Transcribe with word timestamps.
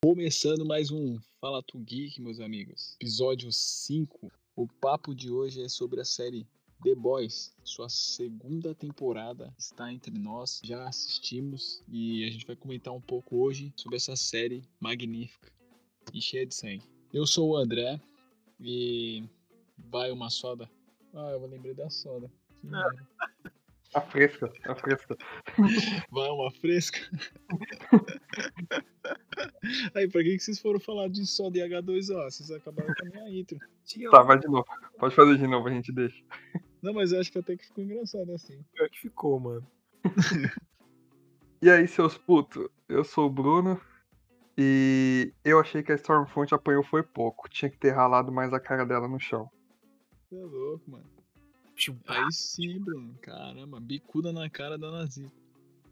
Começando 0.00 0.64
mais 0.64 0.92
um 0.92 1.18
Fala 1.40 1.60
Tu 1.60 1.76
Geek, 1.80 2.22
meus 2.22 2.38
amigos. 2.38 2.94
Episódio 3.00 3.50
5. 3.50 4.30
O 4.54 4.68
papo 4.68 5.12
de 5.12 5.28
hoje 5.28 5.60
é 5.60 5.68
sobre 5.68 6.00
a 6.00 6.04
série 6.04 6.46
The 6.84 6.94
Boys. 6.94 7.52
Sua 7.64 7.88
segunda 7.88 8.76
temporada 8.76 9.52
está 9.58 9.92
entre 9.92 10.16
nós. 10.16 10.60
Já 10.62 10.86
assistimos 10.86 11.82
e 11.88 12.24
a 12.24 12.30
gente 12.30 12.46
vai 12.46 12.54
comentar 12.54 12.94
um 12.94 13.00
pouco 13.00 13.38
hoje 13.38 13.72
sobre 13.76 13.96
essa 13.96 14.14
série 14.14 14.62
magnífica 14.78 15.50
e 16.14 16.22
cheia 16.22 16.46
de 16.46 16.54
sangue. 16.54 16.84
Eu 17.12 17.26
sou 17.26 17.50
o 17.50 17.56
André 17.56 18.00
e 18.60 19.24
vai 19.76 20.12
uma 20.12 20.30
soda. 20.30 20.70
Ah, 21.12 21.30
eu 21.32 21.44
lembrei 21.44 21.74
da 21.74 21.90
soda. 21.90 22.30
Que 22.60 22.68
merda. 22.68 23.08
A 23.94 24.00
fresca, 24.00 24.52
a 24.64 24.76
fresca. 24.76 25.16
Vai 26.12 26.28
uma 26.28 26.52
fresca. 26.52 27.00
Aí, 29.94 30.08
pra 30.08 30.22
que 30.22 30.36
que 30.36 30.42
vocês 30.42 30.58
foram 30.58 30.80
falar 30.80 31.08
de 31.08 31.26
soda 31.26 31.58
e 31.58 31.60
H2O? 31.60 32.24
Vocês 32.30 32.50
acabaram 32.50 32.92
com 32.94 33.06
a 33.06 33.10
minha 33.10 33.40
intro. 33.40 33.58
Tá, 34.10 34.22
vai 34.22 34.38
de 34.38 34.46
novo. 34.46 34.66
Pode 34.98 35.14
fazer 35.14 35.36
de 35.36 35.46
novo, 35.46 35.68
a 35.68 35.72
gente 35.72 35.92
deixa. 35.92 36.22
Não, 36.82 36.92
mas 36.92 37.12
eu 37.12 37.20
acho 37.20 37.32
que 37.32 37.38
até 37.38 37.56
que 37.56 37.66
ficou 37.66 37.84
engraçado 37.84 38.32
assim. 38.32 38.62
Pior 38.72 38.88
que 38.88 39.00
ficou, 39.00 39.40
mano. 39.40 39.66
E 41.60 41.68
aí, 41.68 41.88
seus 41.88 42.16
putos? 42.16 42.68
Eu 42.88 43.02
sou 43.02 43.26
o 43.26 43.30
Bruno. 43.30 43.80
E 44.56 45.32
eu 45.44 45.58
achei 45.58 45.82
que 45.82 45.90
a 45.90 45.96
Stormfront 45.96 46.54
apanhou 46.54 46.84
foi 46.84 47.02
pouco. 47.02 47.48
Tinha 47.48 47.68
que 47.68 47.76
ter 47.76 47.90
ralado 47.90 48.30
mais 48.30 48.52
a 48.52 48.60
cara 48.60 48.86
dela 48.86 49.08
no 49.08 49.18
chão. 49.18 49.50
Você 50.28 50.36
é 50.36 50.44
louco, 50.44 50.88
mano. 50.88 51.04
Aí 52.06 52.32
sim, 52.32 52.78
Bruno. 52.78 53.12
Caramba, 53.20 53.80
bicuda 53.80 54.32
na 54.32 54.48
cara 54.48 54.78
da 54.78 54.90
nazista. 54.90 55.36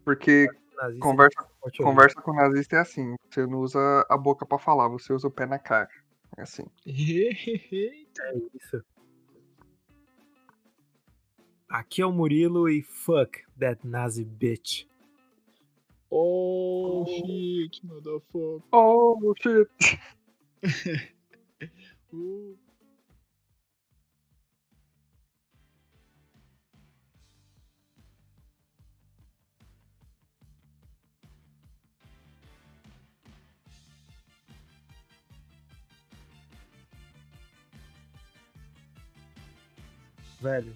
Porque 0.05 0.47
nazista 0.77 1.03
conversa, 1.03 1.41
é 1.41 1.59
forte 1.59 1.83
conversa 1.83 2.21
com 2.21 2.33
nazista 2.33 2.75
é 2.75 2.79
assim. 2.79 3.15
Você 3.29 3.45
não 3.45 3.59
usa 3.59 4.05
a 4.09 4.17
boca 4.17 4.45
pra 4.45 4.57
falar, 4.57 4.87
você 4.87 5.11
usa 5.11 5.27
o 5.27 5.31
pé 5.31 5.45
na 5.45 5.59
cara. 5.59 5.89
É 6.37 6.41
assim. 6.43 6.65
Eita. 6.85 8.07
É 8.19 8.33
isso. 8.55 8.83
Aqui 11.69 12.01
é 12.01 12.05
o 12.05 12.11
Murilo 12.11 12.67
e 12.67 12.81
fuck 12.81 13.43
that 13.59 13.85
Nazi 13.85 14.23
bitch. 14.23 14.87
Oh, 16.09 17.05
shit, 17.05 17.85
motherfucker. 17.85 18.63
Oh, 18.71 19.33
shit. 19.41 19.69
Uh. 22.13 22.66
Velho. 40.39 40.73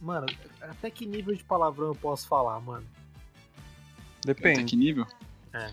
Mano, 0.00 0.26
até 0.60 0.90
que 0.90 1.06
nível 1.06 1.34
de 1.34 1.44
palavrão 1.44 1.88
eu 1.88 1.94
posso 1.94 2.28
falar, 2.28 2.60
mano? 2.60 2.86
Até 4.18 4.34
Depende. 4.34 4.64
que 4.64 4.76
nível? 4.76 5.06
É. 5.52 5.72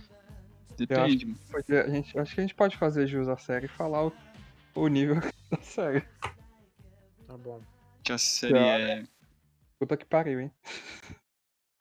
Depende, 0.78 1.26
mano. 1.26 1.40
Porque 1.50 1.74
a 1.74 1.90
gente, 1.90 2.18
acho 2.18 2.36
que 2.36 2.42
a 2.42 2.44
gente 2.44 2.56
pode 2.56 2.78
fazer 2.78 3.08
jus 3.08 3.28
à 3.28 3.38
série 3.38 3.66
e 3.66 3.70
falar 3.70 4.08
o, 4.08 4.14
o 4.76 4.88
nível 4.88 5.16
da 5.52 5.62
série. 5.62 6.02
Tá 7.28 7.38
bom. 7.38 7.62
Que 8.04 8.14
a 8.14 8.18
série 8.18 8.58
é. 8.58 9.04
Puta 9.78 9.98
que 9.98 10.06
pariu, 10.06 10.40
hein? 10.40 10.52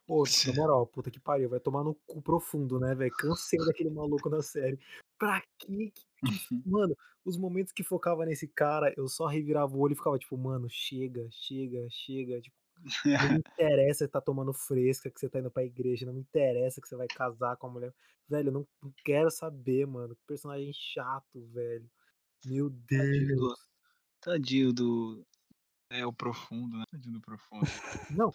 Pô, 0.07 0.25
na 0.25 0.55
moral, 0.55 0.87
puta 0.87 1.11
que 1.11 1.21
pariu, 1.21 1.49
vai 1.49 1.61
tomar 1.61 1.85
no 1.85 1.95
cu 2.07 2.21
profundo, 2.21 2.81
né, 2.81 2.95
velho? 2.95 3.13
Cansei 3.13 3.59
daquele 3.65 3.91
maluco 3.91 4.29
na 4.29 4.43
série. 4.43 4.79
Pra 5.21 5.41
que 5.59 5.93
que- 5.93 6.63
Mano, 6.67 6.97
os 7.25 7.37
momentos 7.37 7.73
que 7.75 7.85
focava 7.85 8.25
nesse 8.25 8.49
cara, 8.49 8.93
eu 8.97 9.07
só 9.07 9.27
revirava 9.27 9.77
o 9.77 9.79
olho 9.81 9.93
e 9.93 9.97
ficava 9.97 10.19
tipo, 10.19 10.37
mano, 10.39 10.67
chega, 10.69 11.29
chega, 11.31 11.87
chega. 11.91 12.41
Tipo, 12.41 12.57
não 13.05 13.33
me 13.35 13.39
interessa 13.47 14.07
que 14.07 14.13
tá 14.13 14.21
tomando 14.21 14.53
fresca, 14.55 15.11
que 15.11 15.21
você 15.21 15.29
tá 15.29 15.39
indo 15.39 15.51
pra 15.51 15.63
igreja, 15.63 16.07
não 16.07 16.15
me 16.15 16.21
interessa 16.21 16.81
que 16.81 16.89
você 16.89 16.97
vai 16.97 17.07
casar 17.07 17.57
com 17.59 17.67
a 17.67 17.71
mulher. 17.71 17.95
Velho, 18.27 18.49
eu 18.49 18.53
não, 18.53 18.69
não 18.83 18.93
quero 19.05 19.31
saber, 19.31 19.87
mano. 19.87 20.17
Que 20.17 20.23
personagem 20.27 20.73
chato, 20.73 21.47
velho. 21.53 21.89
Meu 22.47 22.71
Tadinho 22.71 23.37
do- 23.37 23.47
Deus. 23.49 23.69
Tadinho 24.23 24.73
do. 24.73 25.27
É 25.91 26.07
o 26.07 26.13
profundo, 26.13 26.79
né? 26.79 26.85
Tadinho 26.91 27.15
do 27.15 27.21
profundo. 27.21 27.67
Não. 28.11 28.33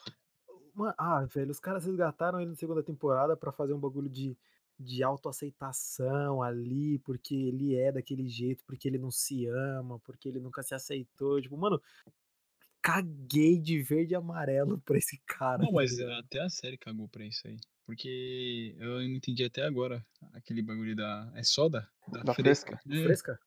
Ah, 0.98 1.26
velho, 1.26 1.50
os 1.52 1.60
caras 1.60 1.86
resgataram 1.86 2.40
ele 2.42 2.50
na 2.52 2.56
segunda 2.56 2.84
temporada 2.84 3.36
pra 3.38 3.52
fazer 3.52 3.74
um 3.74 3.80
bagulho 3.80 4.10
de, 4.10 4.38
de 4.80 5.02
autoaceitação 5.04 6.42
ali, 6.42 7.00
porque 7.00 7.34
ele 7.34 7.76
é 7.76 7.92
daquele 7.92 8.28
jeito, 8.28 8.64
porque 8.66 8.88
ele 8.88 8.98
não 8.98 9.10
se 9.12 9.46
ama, 9.48 10.00
porque 10.00 10.28
ele 10.30 10.40
nunca 10.40 10.62
se 10.64 10.74
aceitou. 10.76 11.42
Tipo, 11.42 11.56
mano, 11.58 11.82
caguei 12.82 13.60
de 13.60 13.82
verde 13.82 14.14
e 14.14 14.16
amarelo 14.16 14.80
pra 14.86 14.98
esse 14.98 15.20
cara. 15.26 15.64
Não, 15.64 15.72
mas 15.72 15.98
ligado? 15.98 16.20
até 16.20 16.42
a 16.42 16.50
série 16.50 16.78
cagou 16.78 17.08
pra 17.08 17.26
isso 17.26 17.48
aí. 17.48 17.58
Porque 17.86 18.76
eu 18.80 18.96
não 18.96 19.04
entendi 19.04 19.44
até 19.44 19.64
agora 19.64 20.04
aquele 20.34 20.62
bagulho 20.64 20.96
da. 20.96 21.32
É 21.36 21.44
soda? 21.44 21.88
Da, 22.12 22.24
Da 22.24 22.34
fresca. 22.34 22.80
É. 22.90 23.04
Fresca? 23.04 23.40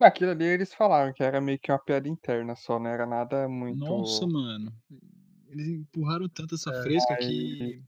Aquilo 0.00 0.32
ali 0.32 0.44
eles 0.44 0.74
falaram 0.74 1.12
que 1.14 1.22
era 1.22 1.40
meio 1.40 1.58
que 1.58 1.72
uma 1.72 1.78
piada 1.78 2.08
interna 2.08 2.54
só, 2.54 2.78
não 2.78 2.88
era 2.90 3.06
nada 3.06 3.48
muito. 3.48 3.78
Nossa, 3.78 4.26
mano. 4.26 4.70
Eles 5.48 5.66
empurraram 5.68 6.28
tanto 6.28 6.56
essa 6.56 6.70
É, 6.70 6.82
fresca 6.82 7.14
aí- 7.14 7.18
que. 7.80 7.84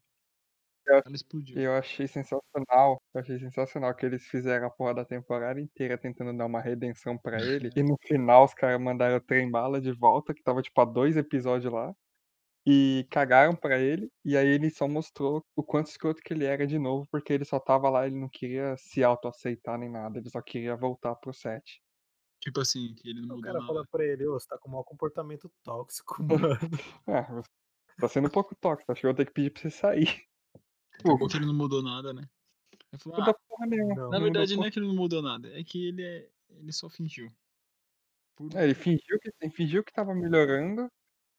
Eu- 0.86 1.02
Ela 1.04 1.14
explodiu. 1.14 1.60
Eu 1.60 1.74
achei 1.74 2.06
sensacional. 2.06 3.00
Eu 3.14 3.20
achei 3.20 3.38
sensacional 3.38 3.94
que 3.94 4.06
eles 4.06 4.24
fizeram 4.26 4.66
a 4.66 4.70
porra 4.70 4.94
da 4.94 5.04
temporada 5.04 5.60
inteira 5.60 5.98
tentando 5.98 6.36
dar 6.36 6.46
uma 6.46 6.60
redenção 6.60 7.16
pra 7.18 7.40
ele. 7.42 7.70
E 7.74 7.82
no 7.82 7.96
final 8.06 8.44
os 8.44 8.54
caras 8.54 8.80
mandaram 8.80 9.16
o 9.16 9.20
trem 9.20 9.50
bala 9.50 9.80
de 9.80 9.92
volta, 9.92 10.32
que 10.34 10.42
tava 10.42 10.62
tipo 10.62 10.80
há 10.80 10.84
dois 10.84 11.16
episódios 11.16 11.72
lá. 11.72 11.92
E 12.68 13.06
cagaram 13.10 13.54
pra 13.54 13.78
ele. 13.78 14.10
E 14.24 14.36
aí 14.36 14.48
ele 14.48 14.70
só 14.70 14.88
mostrou 14.88 15.42
o 15.56 15.62
quanto 15.62 15.86
escroto 15.88 16.20
que 16.22 16.34
ele 16.34 16.44
era 16.44 16.66
de 16.66 16.78
novo, 16.78 17.06
porque 17.10 17.32
ele 17.32 17.44
só 17.44 17.60
tava 17.60 17.88
lá, 17.88 18.06
ele 18.06 18.16
não 18.18 18.28
queria 18.28 18.76
se 18.76 19.04
autoaceitar 19.04 19.78
nem 19.78 19.88
nada. 19.90 20.18
Ele 20.18 20.28
só 20.30 20.42
queria 20.42 20.76
voltar 20.76 21.14
pro 21.16 21.32
set. 21.32 21.80
Tipo 22.40 22.60
assim, 22.60 22.94
que 22.96 23.08
ele 23.08 23.20
não 23.20 23.36
O 23.36 23.38
mudou 23.38 23.42
cara 23.42 23.54
nada. 23.60 23.66
fala 23.66 23.86
pra 23.90 24.04
ele, 24.04 24.26
ô, 24.26 24.32
você 24.38 24.46
tá 24.48 24.58
com 24.58 24.68
mau 24.70 24.84
comportamento 24.84 25.50
tóxico, 25.64 26.16
mano. 26.52 26.58
É, 27.08 27.22
você 27.22 27.48
tá 28.00 28.08
sendo 28.08 28.26
um 28.28 28.30
pouco 28.30 28.54
tóxico. 28.56 28.90
Acho 28.92 29.00
que 29.00 29.06
eu 29.06 29.10
vou 29.10 29.16
ter 29.16 29.26
que 29.26 29.32
pedir 29.32 29.50
pra 29.50 29.62
você 29.62 29.70
sair. 29.70 30.26
Acabou 31.00 31.28
que 31.28 31.36
ele 31.36 31.46
não 31.46 31.54
mudou 31.54 31.82
nada, 31.82 32.12
né? 32.12 32.22
Ele 32.92 33.02
falou, 33.02 33.20
ah, 33.22 33.34
porra 33.48 33.66
nenhuma. 33.66 33.94
Não. 33.94 34.10
na 34.10 34.18
verdade 34.18 34.56
não 34.56 34.64
é 34.64 34.70
que 34.70 34.78
ele 34.78 34.86
não 34.86 34.94
mudou 34.94 35.22
nada, 35.22 35.48
é 35.58 35.62
que 35.64 35.86
ele 35.88 36.02
é. 36.02 36.30
Ele 36.50 36.72
só 36.72 36.88
fingiu. 36.88 37.32
Por- 38.36 38.54
É, 38.54 38.64
ele 38.64 38.74
fingiu 38.74 39.18
que, 39.20 39.30
ele 39.40 39.50
fingiu 39.52 39.84
que 39.84 39.92
tava 39.92 40.14
melhorando 40.14 40.88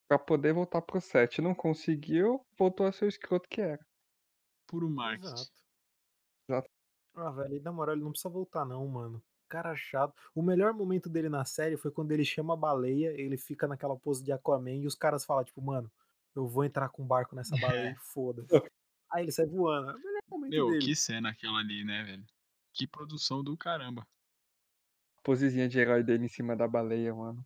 pra 0.07 0.19
poder 0.19 0.53
voltar 0.53 0.81
pro 0.81 0.99
set. 1.01 1.41
Não 1.41 1.55
conseguiu, 1.55 2.45
voltou 2.57 2.85
a 2.85 2.91
ser 2.91 3.05
o 3.05 3.09
escroto 3.09 3.47
que 3.49 3.61
era. 3.61 3.85
Puro 4.67 4.89
marketing. 4.89 5.27
Exato. 5.33 5.51
Exato. 6.49 6.69
Ah, 7.15 7.31
velho, 7.31 7.55
e 7.55 7.59
na 7.59 7.71
moral, 7.71 7.95
ele 7.95 8.03
não 8.03 8.11
precisa 8.11 8.29
voltar, 8.29 8.65
não, 8.65 8.85
mano. 8.87 9.23
Cara 9.47 9.75
chato. 9.75 10.13
O 10.35 10.41
melhor 10.41 10.73
momento 10.73 11.09
dele 11.09 11.29
na 11.29 11.45
série 11.45 11.77
foi 11.77 11.89
quando 11.89 12.11
ele 12.11 12.25
chama 12.25 12.53
a 12.53 12.57
baleia, 12.57 13.09
ele 13.19 13.37
fica 13.37 13.67
naquela 13.67 13.95
pose 13.97 14.23
de 14.23 14.31
Aquaman 14.31 14.75
e 14.75 14.85
os 14.87 14.93
caras 14.95 15.23
falam, 15.25 15.43
tipo, 15.43 15.61
mano, 15.61 15.89
eu 16.35 16.45
vou 16.47 16.63
entrar 16.65 16.89
com 16.89 17.01
um 17.03 17.07
barco 17.07 17.35
nessa 17.35 17.55
baleia 17.57 17.91
e 17.91 17.95
foda-se. 18.13 18.49
Aí 19.11 19.23
ele 19.23 19.31
sai 19.31 19.45
voando. 19.45 19.91
É 19.91 20.37
Meu, 20.49 20.69
dele. 20.71 20.85
que 20.85 20.95
cena 20.95 21.29
aquela 21.29 21.59
ali, 21.59 21.83
né, 21.83 22.03
velho? 22.03 22.25
Que 22.73 22.85
produção 22.87 23.43
do 23.43 23.55
caramba. 23.57 24.05
Posezinha 25.23 25.67
de 25.67 25.79
herói 25.79 26.03
dele 26.03 26.25
em 26.25 26.29
cima 26.29 26.55
da 26.55 26.67
baleia, 26.67 27.13
mano. 27.13 27.45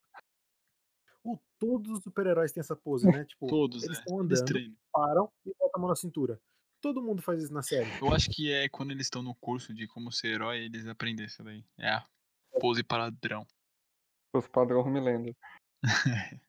O- 1.24 1.38
todos 1.60 1.92
os 2.00 2.04
super-heróis 2.04 2.52
têm 2.52 2.62
essa 2.62 2.76
pose, 2.76 3.06
né? 3.08 3.26
Tipo, 3.26 3.48
Todos, 3.48 3.84
eles 3.84 3.98
é. 3.98 4.02
estão 4.02 4.24
Eles 4.24 4.42
andando, 4.42 4.78
param 4.92 5.32
e 5.46 5.50
botam 5.54 5.72
a 5.76 5.80
mão 5.80 5.90
na 5.90 5.96
cintura. 5.96 6.40
Todo 6.82 7.02
mundo 7.02 7.22
faz 7.22 7.44
isso 7.44 7.54
na 7.54 7.62
série. 7.62 7.90
Eu 8.00 8.12
acho 8.14 8.28
que 8.32 8.52
é 8.52 8.68
quando 8.68 8.90
eles 8.92 9.06
estão 9.06 9.22
no 9.22 9.36
curso 9.36 9.72
de 9.74 9.88
como 9.88 10.12
ser 10.12 10.30
herói, 10.30 10.60
eles 10.66 10.86
aprendem 10.88 11.26
isso 11.28 11.44
daí. 11.44 11.64
É 11.78 11.90
a 11.90 12.08
pose 12.60 12.84
padrão. 12.84 13.46
Os 14.34 14.48
padrão 14.48 14.82
Homelander. 14.82 15.36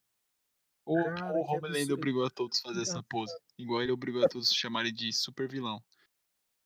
O, 0.84 0.94
Cara, 0.96 1.30
o 1.38 1.44
que 1.44 1.50
Homelander 1.50 1.68
absurdo. 1.82 1.94
obrigou 1.94 2.24
a 2.26 2.30
todos 2.30 2.58
a 2.58 2.68
fazer 2.68 2.82
essa 2.82 3.02
pose. 3.04 3.32
Igual 3.58 3.82
ele 3.82 3.92
obrigou 3.92 4.24
a 4.24 4.28
todos 4.28 4.50
a 4.50 4.54
chamarem 4.54 4.92
de 4.92 5.12
super 5.12 5.48
vilão. 5.48 5.82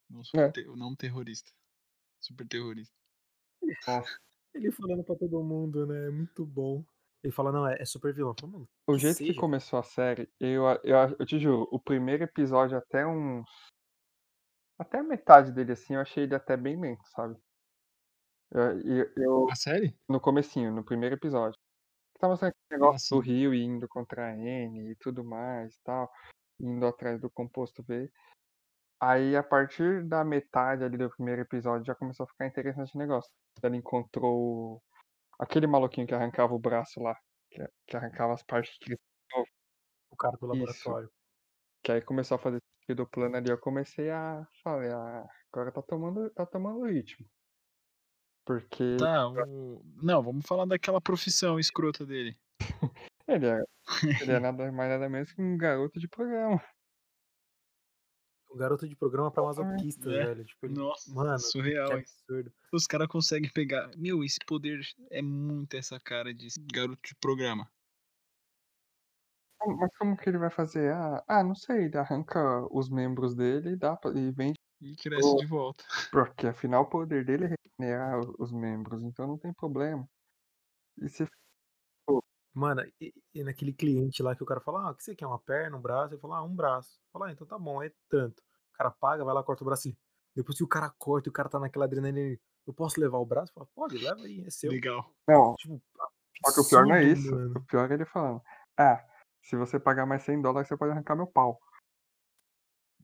Não, 0.09 0.21
É. 0.21 0.23
super 0.23 0.51
te- 0.53 0.65
não 0.75 0.95
terrorista. 0.95 1.51
Super 2.19 2.47
terrorista. 2.47 2.93
Ele 4.55 4.71
falando 4.71 5.03
pra 5.03 5.15
todo 5.15 5.43
mundo, 5.43 5.85
né? 5.85 6.07
É 6.07 6.09
muito 6.09 6.43
bom. 6.45 6.83
Ele 7.23 7.31
fala, 7.33 7.51
não, 7.51 7.67
é, 7.67 7.77
é 7.79 7.85
super 7.85 8.11
vilão. 8.13 8.33
Falo, 8.39 8.51
mano, 8.53 8.69
O 8.87 8.93
que 8.93 8.99
jeito 8.99 9.17
que 9.17 9.25
seja. 9.27 9.39
começou 9.39 9.77
a 9.77 9.83
série, 9.83 10.27
eu, 10.39 10.63
eu, 10.83 10.97
eu 11.19 11.25
te 11.25 11.37
juro, 11.39 11.67
o 11.71 11.79
primeiro 11.79 12.23
episódio 12.23 12.75
até 12.77 13.05
uns. 13.05 13.45
Até 14.79 14.99
a 14.99 15.03
metade 15.03 15.51
dele, 15.51 15.73
assim, 15.73 15.93
eu 15.95 16.01
achei 16.01 16.23
ele 16.23 16.33
até 16.35 16.55
bem 16.57 16.79
lento, 16.79 17.03
sabe? 17.09 17.35
Eu, 18.51 18.79
eu, 18.81 19.13
eu- 19.17 19.49
A 19.51 19.55
série? 19.55 19.95
no 20.07 20.19
comecinho, 20.19 20.71
no 20.73 20.83
primeiro 20.83 21.15
episódio. 21.15 21.56
Tava 22.19 22.33
aquele 22.33 22.53
negócio 22.71 23.17
do. 23.17 23.21
Rio 23.21 23.53
indo 23.53 23.87
contra 23.87 24.27
a 24.27 24.35
N 24.35 24.91
e 24.91 24.95
tudo 24.95 25.23
mais 25.23 25.75
e 25.75 25.83
tal. 25.83 26.11
Indo 26.59 26.85
atrás 26.85 27.21
do 27.21 27.29
composto 27.29 27.83
V. 27.83 28.11
Aí, 28.99 29.35
a 29.35 29.43
partir 29.43 30.03
da 30.03 30.23
metade 30.23 30.83
ali 30.83 30.97
do 30.97 31.09
primeiro 31.09 31.41
episódio, 31.41 31.85
já 31.85 31.93
começou 31.93 32.23
a 32.23 32.27
ficar 32.27 32.47
interessante 32.47 32.95
o 32.95 32.97
negócio. 32.97 33.31
Ela 33.61 33.75
encontrou 33.75 34.81
aquele 35.37 35.67
maluquinho 35.67 36.07
que 36.07 36.15
arrancava 36.15 36.53
o 36.53 36.59
braço 36.59 36.99
lá, 36.99 37.15
que, 37.51 37.63
que 37.85 37.95
arrancava 37.95 38.33
as 38.33 38.41
partes 38.41 38.75
de 38.81 38.97
O 40.09 40.15
cara 40.17 40.35
do 40.37 40.47
Isso. 40.55 40.89
laboratório. 40.89 41.11
Que 41.83 41.91
aí 41.91 42.01
começou 42.01 42.35
a 42.35 42.39
fazer 42.39 42.59
sentido 42.79 43.03
o 43.03 43.07
plano 43.07 43.37
ali, 43.37 43.51
eu 43.51 43.59
comecei 43.59 44.09
a 44.09 44.47
falei, 44.63 44.89
ah, 44.91 45.25
agora 45.53 45.71
tá 45.71 45.81
tomando, 45.83 46.29
tá 46.31 46.45
tomando 46.45 46.87
ritmo. 46.87 47.27
Porque 48.47 48.95
Tá, 48.97 49.27
o... 49.27 49.83
Não, 50.01 50.23
vamos 50.23 50.45
falar 50.47 50.65
daquela 50.65 51.01
profissão 51.01 51.59
escrota 51.59 52.05
dele. 52.05 52.39
ele 53.27 53.45
é, 53.45 53.61
ele 54.21 54.31
é 54.31 54.39
nada 54.41 54.71
mais 54.71 54.89
nada 54.89 55.09
menos 55.09 55.33
que 55.33 55.41
um 55.41 55.57
garoto 55.57 55.99
de 55.99 56.07
programa. 56.07 56.63
O 58.49 58.55
garoto 58.55 58.87
de 58.87 58.95
programa 58.95 59.29
pra 59.29 59.43
masoquistas, 59.43 60.13
É. 60.13 60.25
velho. 60.27 60.45
Tipo, 60.45 60.65
ele... 60.65 60.75
Nossa, 60.75 61.13
Mano, 61.13 61.37
surreal. 61.37 61.91
absurdo. 61.91 62.51
Os 62.73 62.87
caras 62.87 63.09
conseguem 63.09 63.51
pegar. 63.51 63.91
Meu, 63.97 64.23
esse 64.23 64.39
poder 64.47 64.79
é 65.11 65.21
muito 65.21 65.75
essa 65.75 65.99
cara 65.99 66.33
de 66.33 66.47
garoto 66.73 67.01
de 67.05 67.15
programa. 67.15 67.69
Mas 69.59 69.89
como 69.97 70.15
que 70.15 70.29
ele 70.29 70.37
vai 70.37 70.49
fazer? 70.49 70.93
Ah, 70.93 71.21
ah, 71.27 71.43
não 71.43 71.53
sei, 71.53 71.85
ele 71.85 71.97
arranca 71.97 72.39
os 72.71 72.89
membros 72.89 73.35
dele 73.35 73.71
e, 73.71 73.75
dá 73.75 73.97
pra, 73.97 74.11
e 74.17 74.31
vende, 74.31 74.57
E 74.81 74.95
cresce 74.95 75.35
de 75.35 75.45
volta. 75.45 75.83
porque 76.11 76.47
afinal 76.47 76.83
o 76.83 76.89
poder 76.89 77.25
dele 77.25 77.45
é 77.45 77.55
regenerar 77.79 78.19
os 78.39 78.51
membros, 78.51 79.03
então 79.03 79.27
não 79.27 79.37
tem 79.37 79.53
problema. 79.53 80.07
E 81.01 81.09
se 81.09 81.27
Mano, 82.53 82.81
e, 82.99 83.13
e 83.35 83.43
naquele 83.43 83.71
cliente 83.71 84.23
lá 84.23 84.35
que 84.35 84.41
o 84.41 84.45
cara 84.45 84.59
fala, 84.59 84.87
ah, 84.87 84.91
o 84.91 84.95
que 84.95 85.03
você 85.03 85.15
quer? 85.15 85.27
Uma 85.27 85.37
perna, 85.37 85.77
um 85.77 85.81
braço? 85.81 86.15
Ele 86.15 86.21
fala, 86.21 86.37
ah, 86.37 86.43
um 86.43 86.55
braço. 86.55 86.99
Fala, 87.13 87.27
ah, 87.27 87.31
então 87.31 87.45
tá 87.45 87.57
bom, 87.59 87.83
é 87.83 87.91
tanto. 88.09 88.41
O 88.73 88.77
cara 88.77 88.89
paga, 88.89 89.23
vai 89.23 89.31
lá, 89.31 89.43
corta 89.43 89.63
o 89.63 89.65
braço. 89.67 89.87
Ele... 89.87 89.97
Depois 90.35 90.57
que 90.57 90.63
o 90.63 90.67
cara 90.67 90.91
corta 90.97 91.29
e 91.29 91.31
o 91.31 91.33
cara 91.33 91.49
tá 91.49 91.59
naquela 91.59 91.85
adrenalina, 91.85 92.19
ele, 92.19 92.41
eu 92.65 92.73
posso 92.73 92.99
levar 92.99 93.19
o 93.19 93.25
braço? 93.27 93.53
Fala, 93.53 93.67
pode, 93.75 93.99
leva 93.99 94.21
aí, 94.21 94.43
é 94.43 94.49
seu. 94.49 94.71
Legal. 94.71 95.07
Não, 95.27 95.53
Tipo, 95.55 95.79
só 96.45 96.53
que 96.53 96.59
o 96.61 96.69
pior 96.69 96.87
não 96.87 96.95
é 96.95 97.03
isso. 97.03 97.29
mano. 97.29 97.59
O 97.59 97.65
pior 97.65 97.91
é 97.91 97.93
ele 97.93 98.05
falando, 98.05 98.41
ah, 98.75 99.05
se 99.43 99.55
você 99.55 99.79
pagar 99.79 100.07
mais 100.07 100.23
100 100.23 100.41
dólares, 100.41 100.67
você 100.67 100.75
pode 100.75 100.91
arrancar 100.91 101.15
meu 101.15 101.27
pau. 101.27 101.59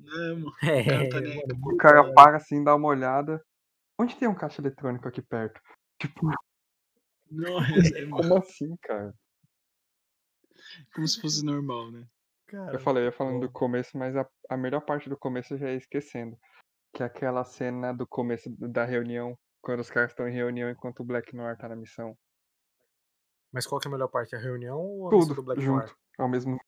Não, 0.03 0.39
mano. 0.39 0.53
É, 0.61 1.09
tá 1.09 1.21
nem 1.21 1.41
O 1.65 1.77
cara 1.77 2.13
para 2.13 2.37
assim, 2.37 2.63
dá 2.63 2.75
uma 2.75 2.89
olhada. 2.89 3.43
Onde 3.99 4.15
tem 4.15 4.27
um 4.27 4.35
caixa 4.35 4.61
eletrônico 4.61 5.07
aqui 5.07 5.21
perto? 5.21 5.61
Tipo, 5.99 6.27
Não, 7.31 7.57
é, 7.97 8.01
é, 8.03 8.09
como 8.09 8.37
assim, 8.37 8.75
cara? 8.81 9.13
como 10.93 11.07
se 11.07 11.21
fosse 11.21 11.45
normal, 11.45 11.91
né? 11.91 12.07
Cara, 12.47 12.73
Eu 12.73 12.79
falei, 12.79 13.07
eu 13.07 13.11
falando 13.11 13.41
do 13.41 13.51
começo, 13.51 13.97
mas 13.97 14.15
a, 14.15 14.27
a 14.49 14.57
melhor 14.57 14.81
parte 14.81 15.09
do 15.09 15.17
começo 15.17 15.53
eu 15.53 15.57
já 15.57 15.69
ia 15.69 15.77
esquecendo. 15.77 16.37
Que 16.93 17.01
é 17.01 17.05
aquela 17.05 17.43
cena 17.43 17.93
do 17.93 18.05
começo 18.05 18.49
da 18.59 18.85
reunião, 18.85 19.37
quando 19.61 19.79
os 19.79 19.89
caras 19.89 20.11
estão 20.11 20.27
em 20.27 20.33
reunião 20.33 20.69
enquanto 20.69 20.99
o 20.99 21.05
Black 21.05 21.35
Noir 21.35 21.57
tá 21.57 21.67
na 21.67 21.75
missão. 21.75 22.15
Mas 23.51 23.65
qual 23.65 23.79
que 23.79 23.87
é 23.87 23.89
a 23.89 23.91
melhor 23.91 24.07
parte? 24.09 24.35
A 24.35 24.39
reunião 24.39 24.79
ou 24.79 25.07
a 25.07 25.11
missão 25.11 25.27
Tudo 25.27 25.35
do 25.35 25.43
Black 25.43 25.61
junto, 25.61 25.85
Noir? 25.85 25.95
ao 26.17 26.29
mesmo 26.29 26.59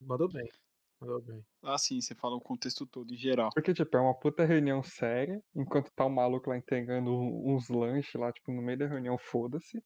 Mandou 0.00 0.30
bem. 0.30 0.50
Mandou 1.02 1.20
bem. 1.20 1.44
Ah, 1.64 1.76
sim, 1.78 2.00
você 2.00 2.14
fala 2.14 2.36
o 2.36 2.40
contexto 2.40 2.86
todo, 2.86 3.12
em 3.12 3.16
geral. 3.16 3.50
Porque, 3.52 3.74
tipo, 3.74 3.96
é 3.96 4.00
uma 4.00 4.14
puta 4.14 4.44
reunião 4.44 4.82
séria, 4.84 5.42
enquanto 5.54 5.90
tá 5.96 6.06
o 6.06 6.08
maluco 6.10 6.48
lá 6.48 6.56
entregando 6.56 7.10
uns 7.12 7.68
lanches 7.68 8.14
lá, 8.14 8.32
tipo, 8.32 8.52
no 8.52 8.62
meio 8.62 8.78
da 8.78 8.86
reunião, 8.86 9.18
foda-se. 9.18 9.82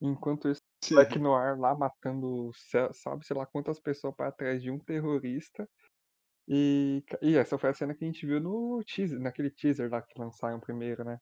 Enquanto 0.00 0.48
isso, 0.48 0.60
o 0.90 0.94
Black 0.94 1.18
Noir 1.18 1.58
lá 1.58 1.74
matando, 1.74 2.50
sabe, 2.92 3.26
sei 3.26 3.36
lá 3.36 3.44
quantas 3.46 3.80
pessoas 3.80 4.14
pra 4.14 4.30
trás 4.30 4.62
de 4.62 4.70
um 4.70 4.78
terrorista. 4.78 5.68
E, 6.48 7.04
e 7.22 7.36
essa 7.36 7.58
foi 7.58 7.70
a 7.70 7.74
cena 7.74 7.94
que 7.94 8.04
a 8.04 8.06
gente 8.08 8.26
viu 8.26 8.40
no 8.40 8.82
teaser, 8.84 9.20
naquele 9.20 9.50
teaser 9.50 9.90
lá 9.90 10.02
que 10.02 10.18
lançaram 10.20 10.60
primeiro, 10.60 11.04
né? 11.04 11.18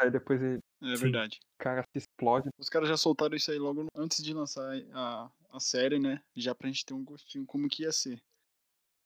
Aí 0.00 0.10
depois 0.10 0.42
ele, 0.42 0.58
É 0.82 0.96
Sim. 0.96 1.02
verdade. 1.02 1.38
o 1.54 1.62
cara 1.62 1.82
se 1.82 1.98
explode. 1.98 2.50
Os 2.58 2.68
caras 2.68 2.88
já 2.88 2.96
soltaram 2.96 3.36
isso 3.36 3.50
aí 3.50 3.58
logo 3.58 3.86
antes 3.94 4.22
de 4.22 4.34
lançar 4.34 4.68
a, 4.92 5.30
a 5.50 5.60
série, 5.60 5.98
né? 5.98 6.22
Já 6.34 6.54
pra 6.54 6.68
gente 6.68 6.84
ter 6.84 6.94
um 6.94 7.04
gostinho 7.04 7.46
como 7.46 7.68
que 7.68 7.82
ia 7.84 7.92
ser. 7.92 8.20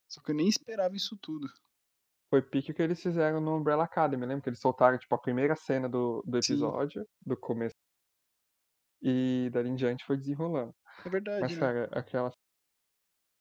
Só 0.08 0.20
que 0.20 0.30
eu 0.30 0.34
nem 0.34 0.48
esperava 0.48 0.94
isso 0.94 1.16
tudo. 1.16 1.48
Foi 2.28 2.42
pique 2.42 2.72
o 2.72 2.74
que 2.74 2.82
eles 2.82 3.00
fizeram 3.00 3.40
no 3.40 3.56
Umbrella 3.56 3.84
Academy. 3.84 4.26
Lembra 4.26 4.42
que 4.42 4.48
eles 4.48 4.60
soltaram, 4.60 4.98
tipo, 4.98 5.14
a 5.14 5.20
primeira 5.20 5.54
cena 5.54 5.88
do, 5.88 6.22
do 6.26 6.42
Sim. 6.42 6.54
episódio, 6.54 7.06
do 7.24 7.36
começo. 7.36 7.76
E 9.00 9.48
dali 9.52 9.68
em 9.68 9.76
diante 9.76 10.04
foi 10.04 10.16
desenrolando. 10.16 10.74
É 11.04 11.08
verdade, 11.08 11.42
Mas, 11.42 11.52
né? 11.52 11.60
cara, 11.60 11.84
aquela 11.92 12.32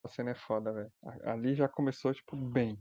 cena 0.07 0.31
é 0.31 0.35
foda, 0.35 0.71
velho. 0.71 0.91
Ali 1.23 1.55
já 1.55 1.67
começou, 1.67 2.13
tipo, 2.13 2.35
bem. 2.35 2.79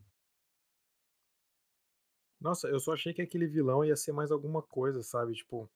Nossa, 2.41 2.69
eu 2.69 2.79
só 2.79 2.93
achei 2.93 3.15
que 3.15 3.23
aquele 3.23 3.47
vilão 3.47 3.83
ia 3.83 3.97
ser 3.97 4.13
mais 4.13 4.31
alguma 4.31 4.61
coisa, 4.61 5.03
sabe? 5.03 5.33
Tipo, 5.33 5.71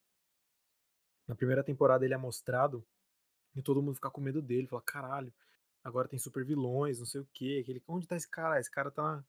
na 1.26 1.34
primeira 1.34 1.64
temporada 1.64 2.04
ele 2.04 2.12
é 2.12 2.18
mostrado 2.18 2.86
e 3.56 3.62
todo 3.62 3.80
mundo 3.80 3.94
fica 3.94 4.10
com 4.10 4.20
medo 4.20 4.42
dele, 4.42 4.66
fala, 4.66 4.82
caralho, 4.82 5.32
agora 5.88 6.08
tem 6.08 6.18
super 6.18 6.44
vilões, 6.44 6.98
não 6.98 7.06
sei 7.06 7.20
o 7.20 7.28
quê. 7.32 7.60
Aquele, 7.62 7.82
onde 7.88 8.06
tá 8.06 8.16
esse 8.16 8.28
cara? 8.28 8.60
Esse 8.60 8.70
cara 8.70 8.90
tá. 8.90 9.24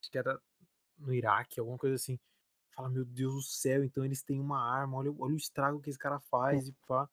Acho 0.00 0.10
que 0.10 0.18
era 0.18 0.40
no 0.98 1.12
Iraque, 1.12 1.60
alguma 1.60 1.78
coisa 1.78 1.96
assim. 1.96 2.18
Fala, 2.74 2.88
meu 2.88 3.04
Deus 3.04 3.34
do 3.34 3.42
céu, 3.42 3.84
então 3.84 4.04
eles 4.04 4.22
têm 4.22 4.40
uma 4.40 4.58
arma, 4.58 4.96
olha, 4.96 5.12
olha 5.18 5.34
o 5.34 5.36
estrago 5.36 5.80
que 5.80 5.90
esse 5.90 5.98
cara 5.98 6.18
faz, 6.20 6.68
e 6.68 6.72
pá. 6.86 7.08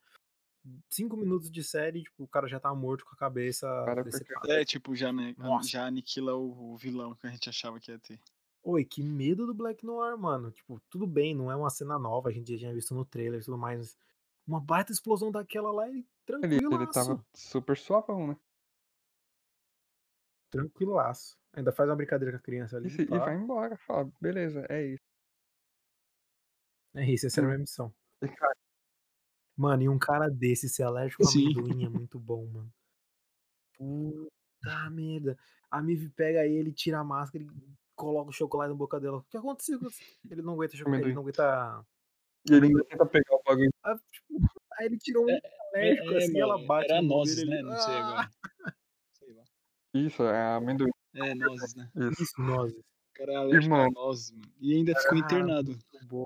Cinco 0.89 1.17
minutos 1.17 1.49
de 1.49 1.63
série, 1.63 2.03
tipo, 2.03 2.23
o 2.23 2.27
cara 2.27 2.47
já 2.47 2.59
tá 2.59 2.73
morto 2.73 3.05
com 3.05 3.13
a 3.13 3.17
cabeça 3.17 3.67
Cara. 3.85 4.03
É, 4.47 4.65
tipo, 4.65 4.95
já, 4.95 5.11
né, 5.11 5.35
já 5.63 5.85
aniquila 5.85 6.35
o, 6.35 6.73
o 6.73 6.77
vilão 6.77 7.15
que 7.15 7.25
a 7.25 7.29
gente 7.29 7.49
achava 7.49 7.79
que 7.79 7.91
ia 7.91 7.99
ter. 7.99 8.19
Oi, 8.63 8.83
que 8.85 9.01
medo 9.01 9.45
do 9.45 9.53
Black 9.53 9.85
Noir, 9.85 10.17
mano. 10.17 10.51
Tipo, 10.51 10.81
tudo 10.89 11.07
bem, 11.07 11.33
não 11.33 11.51
é 11.51 11.55
uma 11.55 11.69
cena 11.69 11.97
nova, 11.97 12.29
a 12.29 12.31
gente 12.31 12.51
já 12.53 12.57
tinha 12.59 12.73
visto 12.73 12.93
no 12.93 13.05
trailer 13.05 13.41
e 13.41 13.43
tudo 13.43 13.57
mais. 13.57 13.79
mas 13.79 13.97
Uma 14.45 14.59
baita 14.59 14.91
explosão 14.91 15.31
daquela 15.31 15.71
lá, 15.71 15.87
ele 15.87 15.97
Ele, 15.97 16.07
tranquilaço. 16.25 16.75
ele 16.75 16.91
tava 16.91 17.25
super 17.33 17.77
suavão, 17.77 18.27
né? 18.27 18.37
Tranquilaço. 20.49 21.37
Ainda 21.53 21.71
faz 21.71 21.89
uma 21.89 21.95
brincadeira 21.95 22.31
com 22.31 22.39
a 22.39 22.43
criança 22.43 22.77
ali. 22.77 22.89
E, 22.89 23.01
e 23.01 23.05
vai 23.05 23.35
embora. 23.35 23.77
Fala, 23.77 24.11
beleza, 24.19 24.65
é 24.69 24.85
isso. 24.85 25.03
É 26.95 27.05
isso, 27.05 27.27
essa 27.27 27.39
era 27.39 27.47
a 27.47 27.49
minha 27.49 27.59
missão. 27.59 27.93
Mano, 29.55 29.83
e 29.83 29.89
um 29.89 29.99
cara 29.99 30.29
desse 30.29 30.69
ser 30.69 30.83
alérgico 30.83 31.23
a 31.25 31.29
amendoim 31.29 31.85
é 31.85 31.89
muito 31.89 32.19
bom, 32.19 32.45
mano. 32.47 32.73
Puta 33.77 34.89
merda. 34.89 35.37
A 35.69 35.81
Miv 35.81 36.09
pega 36.15 36.45
ele, 36.45 36.71
tira 36.73 36.99
a 36.99 37.03
máscara 37.03 37.43
e 37.43 37.49
coloca 37.95 38.29
o 38.29 38.33
chocolate 38.33 38.69
na 38.71 38.75
boca 38.75 38.99
dela. 38.99 39.17
O 39.17 39.23
que 39.23 39.37
aconteceu? 39.37 39.77
com 39.79 39.89
você? 39.89 40.03
Ele 40.29 40.41
não 40.41 40.53
aguenta 40.53 40.75
chocolate, 40.77 41.03
ele 41.03 41.13
não 41.13 41.21
aguenta. 41.21 41.85
e 42.49 42.53
ele 42.53 42.67
ainda 42.67 42.83
tenta 42.85 43.05
pegar 43.05 43.35
o 43.35 43.43
bagulho. 43.45 43.69
Ah, 43.83 43.95
tipo, 44.11 44.39
Aí 44.79 44.85
ele 44.85 44.97
tirou 44.97 45.25
um 45.25 45.39
alérgico 45.73 46.15
assim, 46.15 46.39
ela 46.39 46.65
bate 46.65 46.89
É, 46.89 46.93
era 46.93 47.01
no 47.01 47.09
pau 47.09 47.17
nozes, 47.19 47.35
dele, 47.35 47.49
né? 47.51 47.61
Não 47.61 47.77
sei 47.77 47.93
Ah! 47.93 47.99
agora. 48.07 48.31
Isso, 49.93 50.23
é 50.23 50.55
amendoim. 50.55 50.91
É, 51.15 51.33
nozes, 51.33 51.75
né? 51.75 51.89
Isso. 51.95 52.23
Isso, 52.23 52.41
nozes. 52.41 52.77
O 52.77 52.83
cara 53.15 53.31
é 53.33 53.35
alérgico 53.35 53.73
Irmão. 53.75 53.87
a 53.87 53.91
nozes, 53.91 54.31
mano. 54.31 54.51
E 54.59 54.75
ainda 54.75 54.95
ficou 54.95 55.17
Ah, 55.17 55.19
internado. 55.21 55.79
bom. 56.03 56.23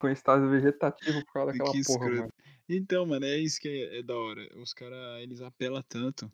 Com 0.00 0.08
estado 0.08 0.48
vegetativo 0.48 1.24
por 1.24 1.32
causa 1.32 1.52
Que 1.52 1.58
daquela 1.58 1.84
porra, 1.84 2.10
mano. 2.10 2.32
Então, 2.68 3.06
mano, 3.06 3.24
é 3.24 3.38
isso 3.38 3.60
que 3.60 3.68
é, 3.68 3.98
é 3.98 4.02
da 4.02 4.16
hora. 4.16 4.48
Os 4.58 4.72
caras, 4.72 5.20
eles 5.22 5.40
apelam 5.40 5.82
tanto 5.88 6.30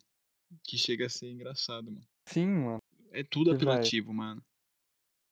que 0.62 0.76
chega 0.76 1.06
a 1.06 1.08
ser 1.08 1.30
engraçado, 1.30 1.90
mano. 1.90 2.06
Sim, 2.26 2.46
mano. 2.46 2.78
É 3.10 3.22
tudo 3.22 3.50
E 3.50 3.52
vai. 3.52 3.56
apelativo, 3.74 4.12
mano. 4.12 4.42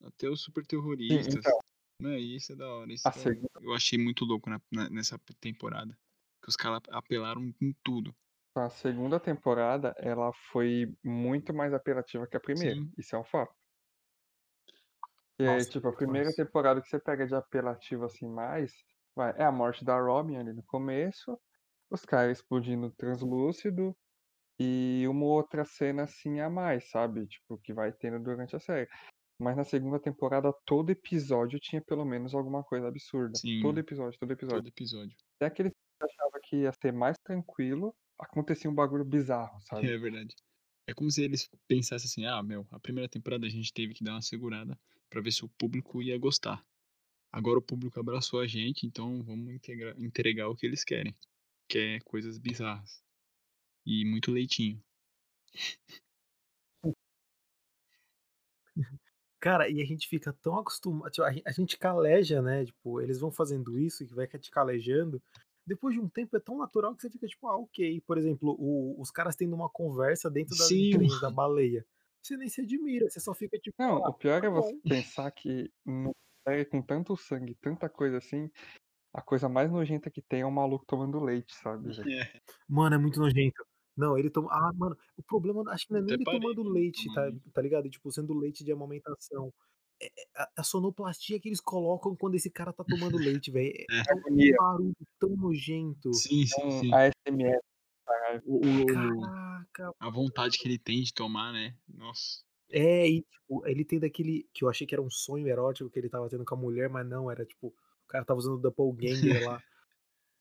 Até 0.05 0.29
os 0.29 0.41
super 0.41 0.63
Sim, 0.63 0.69
terroristas. 0.69 1.35
então, 1.37 1.59
Né? 2.01 2.19
E 2.21 2.37
isso 2.37 2.53
é 2.53 2.57
da 2.57 2.69
hora. 2.69 2.93
Isso 2.93 3.09
segunda, 3.13 3.49
eu 3.61 3.73
achei 3.75 3.99
muito 3.99 4.25
louco 4.25 4.51
na- 4.51 4.61
na- 4.73 4.91
nessa 4.91 5.19
temporada. 5.41 5.97
Que 6.43 6.49
os 6.49 6.57
caras 6.57 6.81
apelaram 6.91 7.55
em 7.61 7.73
tudo. 7.85 8.15
A 8.55 8.69
segunda 8.69 9.19
temporada, 9.19 9.95
ela 9.99 10.33
foi 10.53 10.95
muito 11.03 11.55
mais 11.55 11.73
apelativa 11.73 12.27
que 12.27 12.37
a 12.37 12.41
primeira. 12.41 12.77
Sim. 12.77 12.93
Isso 12.99 13.17
é 13.17 13.19
um 13.19 13.25
fato. 13.25 13.55
E 15.39 15.47
aí, 15.47 15.55
Nossa, 15.57 15.71
tipo, 15.71 15.89
a 15.89 15.93
primeira 15.93 16.33
temporada 16.33 16.81
que 16.81 16.89
você 16.89 17.01
pega 17.01 17.27
de 17.27 17.35
apelativo 17.35 18.05
assim 18.05 18.29
mais, 18.29 18.73
vai, 19.17 19.35
é 19.37 19.45
a 19.45 19.53
morte 19.53 19.85
da 19.85 19.99
Robin 19.99 20.37
ali 20.37 20.53
no 20.53 20.63
começo, 20.65 21.39
os 21.91 22.05
caras 22.05 22.39
explodindo 22.39 22.91
translúcido 22.91 23.97
e 24.61 25.05
uma 25.09 25.25
outra 25.25 25.65
cena 25.65 26.05
assim 26.05 26.41
a 26.41 26.49
mais, 26.49 26.91
sabe? 26.91 27.27
Tipo, 27.27 27.59
que 27.59 27.73
vai 27.73 27.93
tendo 27.93 28.23
durante 28.23 28.55
a 28.55 28.61
série. 28.61 28.89
Mas 29.39 29.57
na 29.57 29.65
segunda 29.65 29.99
temporada, 29.99 30.53
todo 30.65 30.91
episódio 30.91 31.59
tinha 31.59 31.83
pelo 31.83 32.05
menos 32.05 32.35
alguma 32.35 32.63
coisa 32.63 32.87
absurda. 32.87 33.37
Sim. 33.37 33.61
Todo 33.61 33.81
episódio, 33.81 34.19
todo 34.21 34.31
episódio. 34.31 34.63
Todo 34.63 34.69
episódio. 34.69 35.17
Até 35.37 35.47
aquele 35.47 35.71
que 35.71 35.77
você 35.99 36.13
achava 36.13 36.41
que 36.41 36.57
ia 36.59 36.73
ser 36.73 36.93
mais 36.93 37.17
tranquilo, 37.19 37.95
acontecia 38.19 38.71
um 38.71 38.75
bagulho 38.75 39.05
bizarro, 39.05 39.61
sabe? 39.67 39.91
É 39.91 39.99
verdade. 39.99 40.35
É 40.87 40.95
como 40.95 41.11
se 41.11 41.23
eles 41.23 41.49
pensassem 41.69 42.07
assim, 42.09 42.27
ah, 42.27 42.43
meu, 42.43 42.67
a 42.71 42.81
primeira 42.81 43.09
temporada 43.09 43.47
a 43.47 43.51
gente 43.51 43.73
teve 43.73 43.95
que 43.95 44.03
dar 44.03 44.13
uma 44.13 44.23
segurada 44.23 44.79
pra 45.09 45.21
ver 45.21 45.33
se 45.33 45.45
o 45.45 45.49
público 45.49 46.03
ia 46.03 46.19
gostar. 46.19 46.65
Agora 47.31 47.59
o 47.59 47.63
público 47.63 47.99
abraçou 47.99 48.41
a 48.41 48.47
gente, 48.47 48.87
então 48.87 49.23
vamos 49.23 49.55
integra- 49.55 49.95
entregar 49.97 50.49
o 50.49 50.57
que 50.57 50.67
eles 50.67 50.85
querem. 50.85 51.17
Que 51.69 51.79
é 51.79 52.01
coisas 52.01 52.37
bizarras. 52.37 53.03
E 53.87 54.05
muito 54.05 54.31
leitinho. 54.31 54.83
Cara, 59.41 59.69
e 59.69 59.83
a 59.83 59.85
gente 59.85 60.07
fica 60.07 60.33
tão 60.33 60.57
acostumado, 60.57 61.11
tipo, 61.11 61.27
a 61.27 61.33
gen 61.33 61.43
a 61.45 61.51
gente 61.51 61.77
caleja, 61.77 62.41
né, 62.41 62.65
tipo, 62.65 63.01
eles 63.01 63.19
vão 63.19 63.31
fazendo 63.31 63.77
isso 63.77 64.07
que 64.07 64.15
vai 64.15 64.27
te 64.29 64.51
calejando, 64.53 65.21
depois 65.67 65.95
de 65.95 66.01
um 66.01 66.09
tempo 66.09 66.37
é 66.37 66.41
tão 66.41 66.59
natural 66.59 66.95
que 66.97 67.03
você 67.03 67.11
fica 67.11 67.27
tipo: 67.27 67.47
"Ah, 67.49 67.57
ok". 67.59 68.01
Por 68.03 68.19
exemplo, 68.19 68.57
o 68.59 69.01
os 69.01 69.11
caras 69.11 69.37
tendo 69.37 69.55
uma 69.55 69.71
conversa 69.71 70.31
dentro 70.31 70.57
das 70.57 70.73
da 71.21 71.31
baleia. 71.31 71.87
Você 72.23 72.37
nem 72.37 72.49
se 72.49 72.63
admira, 72.63 73.09
você 73.11 73.21
só 73.21 73.35
fica 73.35 73.59
tipo: 73.59 73.79
Não, 73.79 73.97
"Ah, 74.03 74.09
o 74.09 74.15
pior 74.15 74.43
tá 74.43 74.45
é 74.45 74.49
você 74.51 74.73
bom". 74.73 74.81
pensar 74.89 75.31
que 75.33 75.73
numa 75.85 76.13
série 76.47 76.65
com 76.65 76.83
tanto 76.83 77.17
sangue, 77.17 77.55
tanta 77.57 77.89
coisa 77.89 78.19
assim, 78.19 78.51
a 79.15 79.23
coisa 79.23 79.49
mais 79.49 79.71
nojenta 79.73 80.11
que 80.11 80.23
tem 80.23 80.43
é 80.43 80.47
um 80.47 80.53
maluco 80.53 80.87
tomando 80.87 81.21
leite, 81.25 81.55
sabe. 81.57 81.91
É, 82.05 82.41
Mano, 82.69 82.95
é 82.97 82.99
muito 82.99 83.21
nojento. 83.21 83.65
Não, 83.97 84.17
ele 84.19 84.31
toma 84.31 84.49
ah, 84.53 84.73
mano, 84.75 84.97
o 85.17 85.23
problema 85.23 85.71
acho 85.73 85.87
que 85.87 85.93
não 85.93 86.01
é 86.01 86.03
nem 86.03 86.15
até 86.15 86.17
ele 86.17 86.27
parei 86.27 86.57
tomando 86.57 86.63
pra 86.65 86.73
leite, 86.73 87.11
tá 87.11 87.31
tá 87.53 87.61
ligado? 87.63 87.91
Tipo, 87.91 88.11
sendo 88.11 88.33
leite 88.35 88.65
de 88.65 88.73
amamentação. 88.73 89.53
É 90.03 90.07
é 90.07 90.43
a 90.43 90.49
a 90.59 90.63
sonoplastia 90.65 91.39
que 91.41 91.49
eles 91.49 91.61
colocam 91.61 92.17
quando 92.17 92.35
esse 92.35 92.51
cara 92.51 92.73
tá 92.73 92.85
tomando 92.85 93.17
leite, 93.41 93.51
velho, 93.51 93.73
é 93.91 93.97
É. 93.97 94.03
é 94.09 94.15
um 94.33 94.57
barulho 94.57 94.97
tão 95.19 95.31
nojento. 95.37 96.13
Sim, 96.15 96.45
sim, 96.47 96.63
Um 96.65 96.71
sim. 96.81 96.91
ASMR, 96.93 97.61
caralho. 98.07 98.43
O 98.45 98.57
o 98.57 98.87
Caraca, 98.87 99.93
a 100.01 100.11
vontade 100.11 100.59
que 100.59 100.67
ele 100.69 100.79
tem 100.79 101.03
de 101.03 101.15
tomar, 101.15 101.53
né, 101.53 101.77
nossa. 101.89 102.43
É, 102.71 103.07
e 103.09 103.23
tipo, 103.23 103.67
ele 103.67 103.85
tem 103.85 104.01
daquele 104.01 104.49
que 104.53 104.65
eu 104.65 104.69
achei 104.69 104.87
que 104.87 104.95
era 104.95 105.03
um 105.03 105.11
sonho 105.11 105.47
erótico 105.47 105.91
que 105.91 105.99
ele 105.99 106.07
estava 106.09 106.29
tendo 106.29 106.45
com 106.45 106.55
a 106.55 106.59
mulher, 106.59 106.89
mas 106.89 107.07
não, 107.07 107.31
era 107.31 107.45
tipo, 107.45 107.69
o 107.69 108.09
cara 108.09 108.23
estava 108.23 108.39
usando 108.39 108.55
o 108.57 108.61
doppelganger 108.61 109.45
lá, 109.47 109.63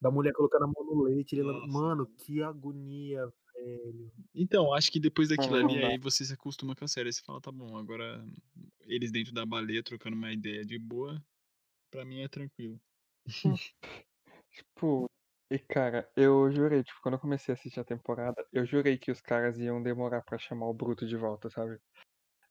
da 0.01 0.10
mulher 0.10 0.34
colocando 0.34 0.63
a 0.63 0.68
mão 0.68 0.86
no 0.86 1.03
leite, 1.03 1.36
ele 1.36 1.44
Nossa, 1.44 1.68
mano. 1.68 2.08
que 2.18 2.41
agonia, 2.41 3.32
velho. 3.63 4.12
Então, 4.34 4.74
acho 4.74 4.91
que 4.91 5.00
depois 5.00 5.30
Não, 5.38 5.48
daquilo 5.48 5.58
ali, 5.58 5.80
dá. 5.80 5.91
aí 5.91 5.98
você 5.98 6.25
se 6.25 6.34
acostuma 6.34 6.75
com 6.75 6.86
a 6.86 6.88
série, 6.88 7.12
você 7.12 7.22
fala: 7.22 7.41
"Tá 7.41 7.51
bom, 7.51 7.77
agora 7.77 8.25
eles 8.82 9.12
dentro 9.12 9.34
da 9.34 9.46
baleia 9.46 9.84
trocando 9.84 10.15
uma 10.18 10.32
ideia 10.34 10.65
de 10.65 10.77
boa, 10.80 11.24
pra 11.91 12.06
mim 12.06 12.22
é 12.22 12.30
tranquilo". 12.30 12.82
Hum. 13.46 13.60
Tipo, 14.51 15.08
e 15.51 15.60
cara, 15.60 16.10
eu 16.15 16.51
jurei, 16.51 16.84
tipo, 16.84 17.00
quando 17.01 17.15
eu 17.15 17.20
comecei 17.22 17.53
a 17.53 17.56
assistir 17.58 17.80
a 17.80 17.84
temporada, 17.86 18.46
eu 18.51 18.65
jurei 18.65 18.98
que 18.98 19.12
os 19.12 19.22
caras 19.22 19.58
iam 19.60 19.82
demorar 19.84 20.22
pra 20.24 20.38
chamar 20.38 20.68
o 20.68 20.74
Bruto 20.74 21.08
de 21.08 21.15
volta, 21.18 21.50
sabe. 21.50 21.74
Eu 21.75 21.80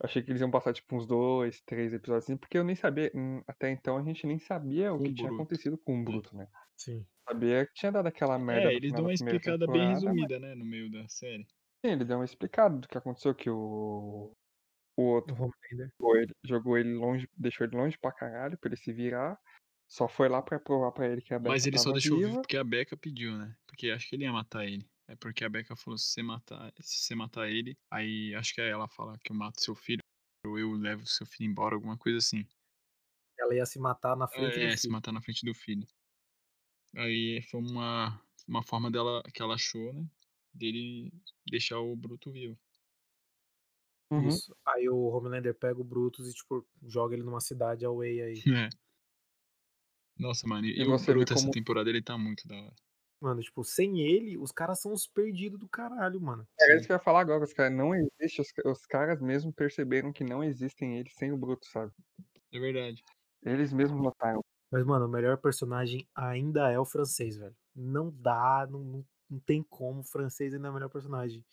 achei 0.07 0.23
que 0.23 0.31
eles 0.31 0.41
iam 0.43 0.51
passar, 0.51 0.75
tipo, 0.75 0.97
uns 0.97 1.07
2, 1.07 1.63
3 1.63 1.93
episódios 1.95 2.25
assim, 2.27 2.37
porque 2.39 2.59
eu 2.59 2.65
nem 2.65 2.77
sabia 2.77 3.13
hum, 3.15 3.43
até 3.49 3.71
então 3.71 3.99
a 3.99 4.05
gente 4.05 4.27
nem 4.27 4.39
sabia 4.39 4.93
o 4.95 5.01
Com 5.01 5.03
que 5.03 5.13
o 5.13 5.15
tinha 5.15 5.31
Bruto. 5.31 5.33
acontecido 5.33 5.79
com 5.79 6.01
o. 6.01 6.05
Bruto, 6.05 6.37
né. 6.37 6.49
Sim. 6.77 7.07
Sabia 7.31 7.67
que 7.67 7.73
tinha 7.73 7.91
dado 7.93 8.09
aquela 8.09 8.39
merda 8.39 8.69
É, 8.69 8.75
eles 8.75 8.93
dão 8.95 9.07
uma 9.07 9.15
explicada 9.15 9.67
bem 9.67 9.89
temporada, 9.89 10.13
mas 10.15 10.29
resumida, 10.29 10.39
né, 10.39 10.55
no 10.55 10.65
meio 10.67 10.91
da 10.91 11.09
série. 11.09 11.47
sim, 11.85 11.93
ele 11.93 12.05
deu 12.05 12.19
uma 12.19 12.25
explicada 12.25 12.79
do 12.79 12.89
que 12.89 12.99
aconteceu, 12.99 13.35
que 13.35 13.51
o 13.51 14.33
o 14.97 15.03
O 15.27 15.33
outro 15.33 15.35
Homelander. 15.35 15.95
jogou 16.01 16.17
ele 16.19 16.35
jogou 16.45 16.79
ele 16.79 16.95
longe 16.95 17.29
deixou 17.37 17.67
ele 17.67 17.77
longe 17.77 17.99
pra 17.99 18.13
caralho, 18.13 18.59
pra 18.59 18.69
ele 18.71 18.77
se 18.79 18.93
virar, 18.93 19.39
só 19.89 20.09
foi 20.09 20.29
lá 20.29 20.43
pra 20.43 20.61
provar 20.61 20.93
pra 20.93 21.09
ele 21.09 21.23
que 21.23 21.35
a 21.35 21.41
Mas 21.43 21.67
Becca 21.67 21.67
ele 21.67 21.79
só 21.79 21.93
deixou 21.93 22.21
vivo 22.21 22.37
viva. 22.37 22.43
porque 22.43 22.57
a 22.57 22.65
Becca 22.65 22.97
pediu, 22.97 23.37
né, 23.39 23.57
porque 23.67 23.91
acho 23.91 24.09
que 24.09 24.17
ele 24.17 24.25
ia 24.25 24.33
matar 24.33 24.67
ele. 24.67 24.89
É 25.09 25.17
porque 25.17 25.45
a 25.45 25.49
Becca 25.49 25.75
falou: 25.77 25.99
"Se 25.99 26.07
você 26.13 26.23
matar 26.23 26.73
se 26.81 26.99
você 26.99 27.15
matar 27.15 27.49
ele", 27.51 27.77
aí 27.91 28.35
acho 28.35 28.55
que 28.55 28.61
aí 28.61 28.69
ela 28.71 28.89
fala 28.89 29.19
que 29.19 29.33
eu 29.33 29.37
mato 29.37 29.61
seu 29.61 29.75
filho 29.75 30.01
ou 30.47 30.59
eu 30.59 30.73
levo 30.73 31.07
seu 31.07 31.27
filho 31.27 31.51
embora, 31.51 31.75
alguma 31.75 31.97
coisa 31.99 32.19
assim. 32.19 32.47
Ela 33.39 33.57
ia 33.57 33.67
se 33.67 33.79
matar 33.81 34.17
na 34.17 34.29
frente 34.29 34.61
do 34.61 34.69
É, 34.69 34.77
se 34.77 34.91
matar 34.91 35.13
na 35.13 35.21
frente 35.23 35.45
do 35.45 35.55
filho. 35.55 35.87
Aí 36.97 37.43
foi 37.51 37.61
uma 37.61 38.21
uma 38.49 38.63
forma 38.65 38.91
dela 38.91 39.23
que 39.33 39.41
ela 39.43 39.55
achou, 39.55 39.93
né, 39.93 40.05
dele 40.53 41.13
deixar 41.47 41.79
o 41.79 41.95
Bruto 41.97 42.33
vivo. 42.33 42.59
Uhum. 44.11 44.41
Isso. 44.41 44.55
Aí 44.67 44.89
o 44.89 45.07
Homelander 45.09 45.55
pega 45.55 45.81
o 45.81 45.85
Brutus 45.85 46.29
e, 46.29 46.35
tipo, 46.35 46.67
joga 46.83 47.15
ele 47.15 47.23
numa 47.23 47.41
cidade 47.41 47.85
away 47.85 48.21
aí. 48.21 48.45
É. 48.69 48.71
Nossa, 50.19 50.47
mano, 50.47 50.67
e 50.67 50.83
E 50.83 50.87
o 50.87 50.99
Bruto 50.99 51.33
essa 51.33 51.49
como 51.49 51.51
temporada 51.51 51.89
ele 51.91 52.03
tá 52.03 52.17
muito 52.19 52.47
da 52.47 52.57
hora. 52.57 52.77
Mano, 53.23 53.43
tipo, 53.43 53.63
sem 53.63 54.01
ele, 54.01 54.39
os 54.39 54.51
caras 54.51 54.81
são 54.81 54.93
os 54.95 55.07
perdidos 55.07 55.59
do 55.59 55.69
caralho, 55.69 56.19
mano. 56.21 56.49
Era 56.59 56.77
isso 56.77 56.87
que 56.87 56.93
eu 56.93 56.97
ia 56.97 57.01
falar 57.03 57.21
agora, 57.21 57.45
os 57.45 57.53
caras 57.53 57.77
não 57.77 57.95
existe 57.95 58.41
os 58.41 58.49
os 58.65 58.87
caras 58.87 59.21
mesmo 59.21 59.53
perceberam 59.53 60.13
que 60.13 60.25
não 60.25 60.43
existem 60.43 60.99
eles 60.99 61.13
sem 61.15 61.31
o 61.33 61.37
Bruto, 61.37 61.67
sabe. 61.67 61.93
É 62.53 62.59
verdade. 62.59 63.03
Eles 63.43 63.73
mesmos 63.73 64.03
notaram. 64.03 64.43
Mas, 64.73 64.85
mano, 64.85 65.07
o 65.07 65.09
melhor 65.09 65.37
personagem 65.39 66.09
ainda 66.15 66.71
é 66.71 66.79
o 66.79 66.85
francês, 66.85 67.37
velho. 67.37 67.57
Não 67.75 68.11
dá, 68.11 68.67
não 68.71 68.85
não 68.85 69.07
não 69.33 69.39
tem 69.41 69.63
como, 69.63 70.01
o 70.01 70.05
francês 70.05 70.53
ainda 70.53 70.67
é 70.69 70.71
o 70.73 70.75
melhor 70.75 70.89
personagem. 70.91 71.45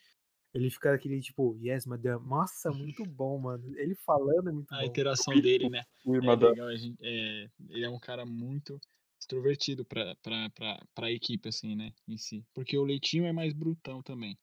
Ele 0.53 0.69
fica 0.71 0.93
aquele 0.93 1.21
tipo: 1.21 1.57
"Yes, 1.61 1.85
madame". 1.87 2.25
Nossa, 2.27 2.71
muito 2.73 3.05
bom, 3.07 3.39
mano. 3.39 3.77
Ele 3.77 3.95
falando 3.95 4.49
é 4.49 4.53
muito 4.53 4.75
A 4.75 4.85
bom. 4.85 4.85
interação 4.85 5.39
dele, 5.39 5.69
né, 5.69 5.83
Oui, 6.05 6.19
é 6.19 6.35
legal, 6.35 6.67
a 6.67 6.75
gen 6.75 6.95
eh, 7.01 7.47
ele 7.69 7.85
é 7.85 7.89
um 7.89 7.99
cara 7.99 8.25
muito 8.25 8.79
extrovertido 9.19 9.85
pra 9.85 10.15
pra 10.17 10.49
pra 10.49 10.79
pra 10.93 11.11
equipe, 11.11 11.47
assim, 11.47 11.75
né, 11.75 11.93
em 12.07 12.17
si. 12.17 12.45
Porque 12.53 12.77
o 12.77 12.83
Leitinho 12.83 13.25
é 13.25 13.31
mais 13.31 13.53
brutão 13.53 14.01
também. 14.03 14.37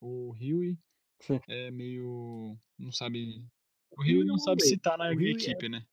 O 0.00 0.32
Hughie 0.32 0.78
Sim. 1.20 1.42
é 1.48 1.70
meio 1.70 2.58
não 2.78 2.92
sabe 2.92 3.44
O 3.90 4.02
é 4.04 4.24
não 4.24 4.38
um 4.38 4.38
sabe 4.38 4.62
se 4.62 4.78
tá 4.78 4.96
na 4.96 5.12
é 5.12 5.14
equipe, 5.30 5.68
né. 5.68 5.86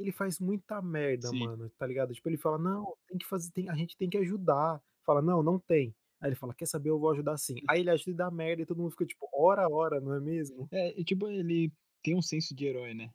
Ele 0.00 0.12
faz 0.12 0.40
muita 0.40 0.82
merda, 0.82 1.32
Sim. 1.32 1.50
mano, 1.50 1.70
tá 1.78 1.86
ligado? 1.86 2.14
Tipo, 2.14 2.28
ele 2.30 2.36
fala: 2.38 2.58
"Não, 2.58 2.96
tem 3.08 3.18
que 3.18 3.26
fazer 3.26 3.52
tem 3.52 3.68
a 3.68 3.74
gente 3.76 3.96
tem 3.96 4.10
que 4.10 4.18
ajudar". 4.18 4.82
Fala: 5.04 5.22
"Não, 5.22 5.42
não 5.42 5.58
tem". 5.60 5.94
Aí 6.20 6.30
ele 6.30 6.36
fala: 6.36 6.54
"Quer 6.54 6.66
saber, 6.66 6.90
eu 6.90 6.98
vou 7.00 7.10
ajudar 7.12 7.36
sim". 7.38 7.56
Aí 7.68 7.80
ele 7.80 7.90
ajuda 7.90 8.10
e 8.12 8.14
dá 8.14 8.30
merda 8.30 8.62
e 8.62 8.66
todo 8.66 8.78
mundo 8.82 8.90
fica 8.92 9.06
tipo: 9.06 9.28
"Ora, 9.34 9.68
ora", 9.70 10.00
não 10.00 10.14
é 10.14 10.20
mesmo? 10.20 10.68
É, 10.72 10.98
e 11.00 11.04
tipo, 11.04 11.28
ele 11.28 11.72
tem 12.02 12.16
um 12.16 12.22
senso 12.22 12.54
de 12.54 12.66
herói, 12.66 12.94
né, 12.94 13.12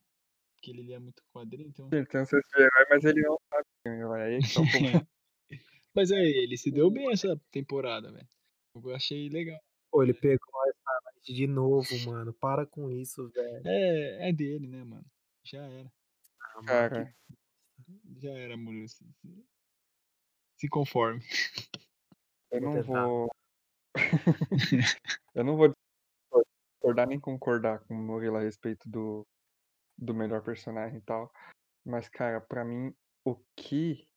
porque 0.55 0.71
ele 0.71 0.83
lia 0.83 0.99
muito 0.99 1.23
quadrinho, 1.33 1.69
então 1.69 1.91
Ele 1.91 2.05
tem 2.05 2.21
um 2.21 2.25
senso 2.25 2.47
de 2.55 2.61
herói, 2.63 2.85
mas 2.89 3.03
ele 3.05 3.21
não 3.21 3.37
sabe 3.49 3.65
ser 3.83 3.89
um 3.89 3.93
herói, 3.99 4.21
aí 4.23 4.43
que 4.43 4.49
tá 4.51 4.61
o 4.61 4.67
problema. 4.67 5.05
Mas 5.95 6.11
aí, 6.11 6.27
ele 6.43 6.57
se 6.57 6.71
deu 6.71 6.91
bem 6.91 7.11
essa 7.11 7.39
temporada, 7.51 8.11
velho. 8.11 8.27
Eu 8.75 8.95
achei 8.95 9.29
legal. 9.29 9.59
Pô, 9.91 10.03
ele 10.03 10.13
pegou 10.13 10.61
a 10.61 10.69
Starlight 10.69 11.33
de 11.33 11.47
novo, 11.47 11.99
mano. 11.99 12.33
Para 12.33 12.65
com 12.65 12.89
isso, 12.91 13.29
velho. 13.29 13.63
É, 13.65 14.29
é 14.29 14.33
dele, 14.33 14.67
né, 14.67 14.83
mano. 14.83 15.05
Já 15.43 15.63
era. 15.67 15.91
Cara, 16.63 17.13
Já 18.17 18.31
era, 18.31 18.55
Murilo. 18.55 18.87
Se 18.87 19.03
se 19.21 19.45
se 20.57 20.69
conforme. 20.69 21.21
eu 22.51 22.61
não 22.61 22.81
vou 22.83 23.29
eu 25.35 25.43
não 25.43 25.57
vou 25.57 25.73
discordar 26.73 27.07
nem 27.07 27.19
concordar 27.19 27.79
com 27.85 27.93
o 27.93 27.97
Murilo 27.97 28.37
a 28.37 28.41
respeito 28.41 28.89
do 28.89 29.27
do 29.97 30.13
melhor 30.13 30.43
personagem 30.43 30.97
e 30.97 31.01
tal, 31.01 31.31
mas, 31.85 32.09
cara, 32.09 32.41
pra 32.41 32.65
mim, 32.65 32.93
o 33.23 33.35
que 33.55 34.07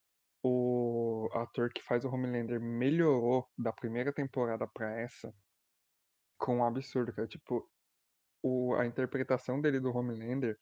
o 0.42 1.28
ator 1.33 1.71
que 1.73 1.83
faz 1.83 2.04
o 2.04 2.09
Homelander 2.09 2.61
melhorou 2.61 3.49
da 3.57 3.73
primeira 3.73 4.12
temporada 4.12 4.66
pra 4.66 4.99
essa, 4.99 5.35
com 6.38 6.59
um 6.59 6.64
absurdo, 6.64 7.12
cara. 7.12 7.28
Tipo, 7.28 7.68
o 8.42 8.75
a 8.75 8.87
interpretação 8.87 9.61
dele 9.61 9.80
do 9.80 9.95
Homelander, 9.95 10.59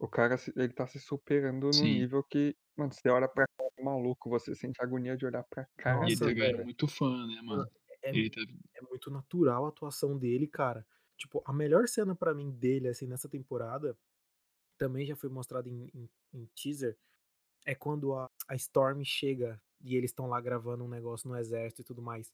o 0.00 0.08
cara 0.08 0.38
se 0.38 0.52
ele 0.56 0.72
tá 0.74 0.86
se 0.88 1.00
superando 1.00 1.72
num 1.74 1.86
Sim. 1.86 1.94
nível 1.94 2.24
que, 2.24 2.56
mano, 2.76 2.92
você 2.92 3.08
olha 3.10 3.28
pra 3.28 3.46
cara 3.58 3.70
do 3.78 3.84
maluco, 3.84 4.30
você 4.30 4.54
sente 4.56 4.82
agonia 4.82 5.16
de 5.16 5.26
olhar 5.26 5.44
pra 5.44 5.66
cara 5.78 6.06
E 6.06 6.12
ele 6.12 6.16
Nossa, 6.16 6.30
dele, 6.32 6.52
velho. 6.52 6.58
velho. 6.58 6.64
muito 6.64 6.88
fã, 6.88 7.26
né, 7.26 7.40
Mano, 7.50 7.66
mano. 7.66 7.68
é 8.04 8.10
Ele 8.12 8.30
tá 8.30 8.40
é 8.76 8.82
muito 8.82 9.10
natural 9.10 9.66
a 9.66 9.68
atuação 9.70 10.18
dele, 10.18 10.46
cara. 10.48 10.86
Tipo, 11.18 11.42
a 11.46 11.52
melhor 11.52 11.88
cena 11.88 12.14
pra 12.16 12.34
mim 12.34 12.50
dele, 12.52 12.88
assim, 12.88 13.06
nessa 13.06 13.28
temporada, 13.28 13.98
também 14.78 15.06
já 15.06 15.16
foi 15.16 15.30
mostrada 15.30 15.68
em 15.70 15.88
em 15.94 16.10
em 16.34 16.46
teaser, 16.54 16.98
é 17.66 17.74
quando 17.74 18.14
a 18.14 18.30
a 18.48 18.56
Storm 18.56 19.02
chega 19.04 19.62
e 19.80 19.96
eles 19.96 20.10
estão 20.12 20.28
lá 20.28 20.40
gravando 20.40 20.84
um 20.84 20.88
negócio 20.88 21.28
no 21.28 21.36
exército 21.38 21.82
e 21.82 21.84
tudo 21.84 22.02
mais, 22.02 22.32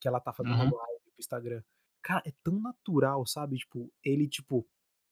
que 0.00 0.08
ela 0.08 0.20
tá 0.20 0.32
fazendo 0.34 0.54
Aham. 0.54 0.74
live 0.76 1.00
pro 1.12 1.20
Instagram. 1.20 1.62
Cara, 2.02 2.22
é 2.26 2.32
tão 2.44 2.60
natural, 2.60 3.26
sabe, 3.26 3.58
tipo, 3.58 3.92
ele 4.04 4.28
tipo: 4.28 4.68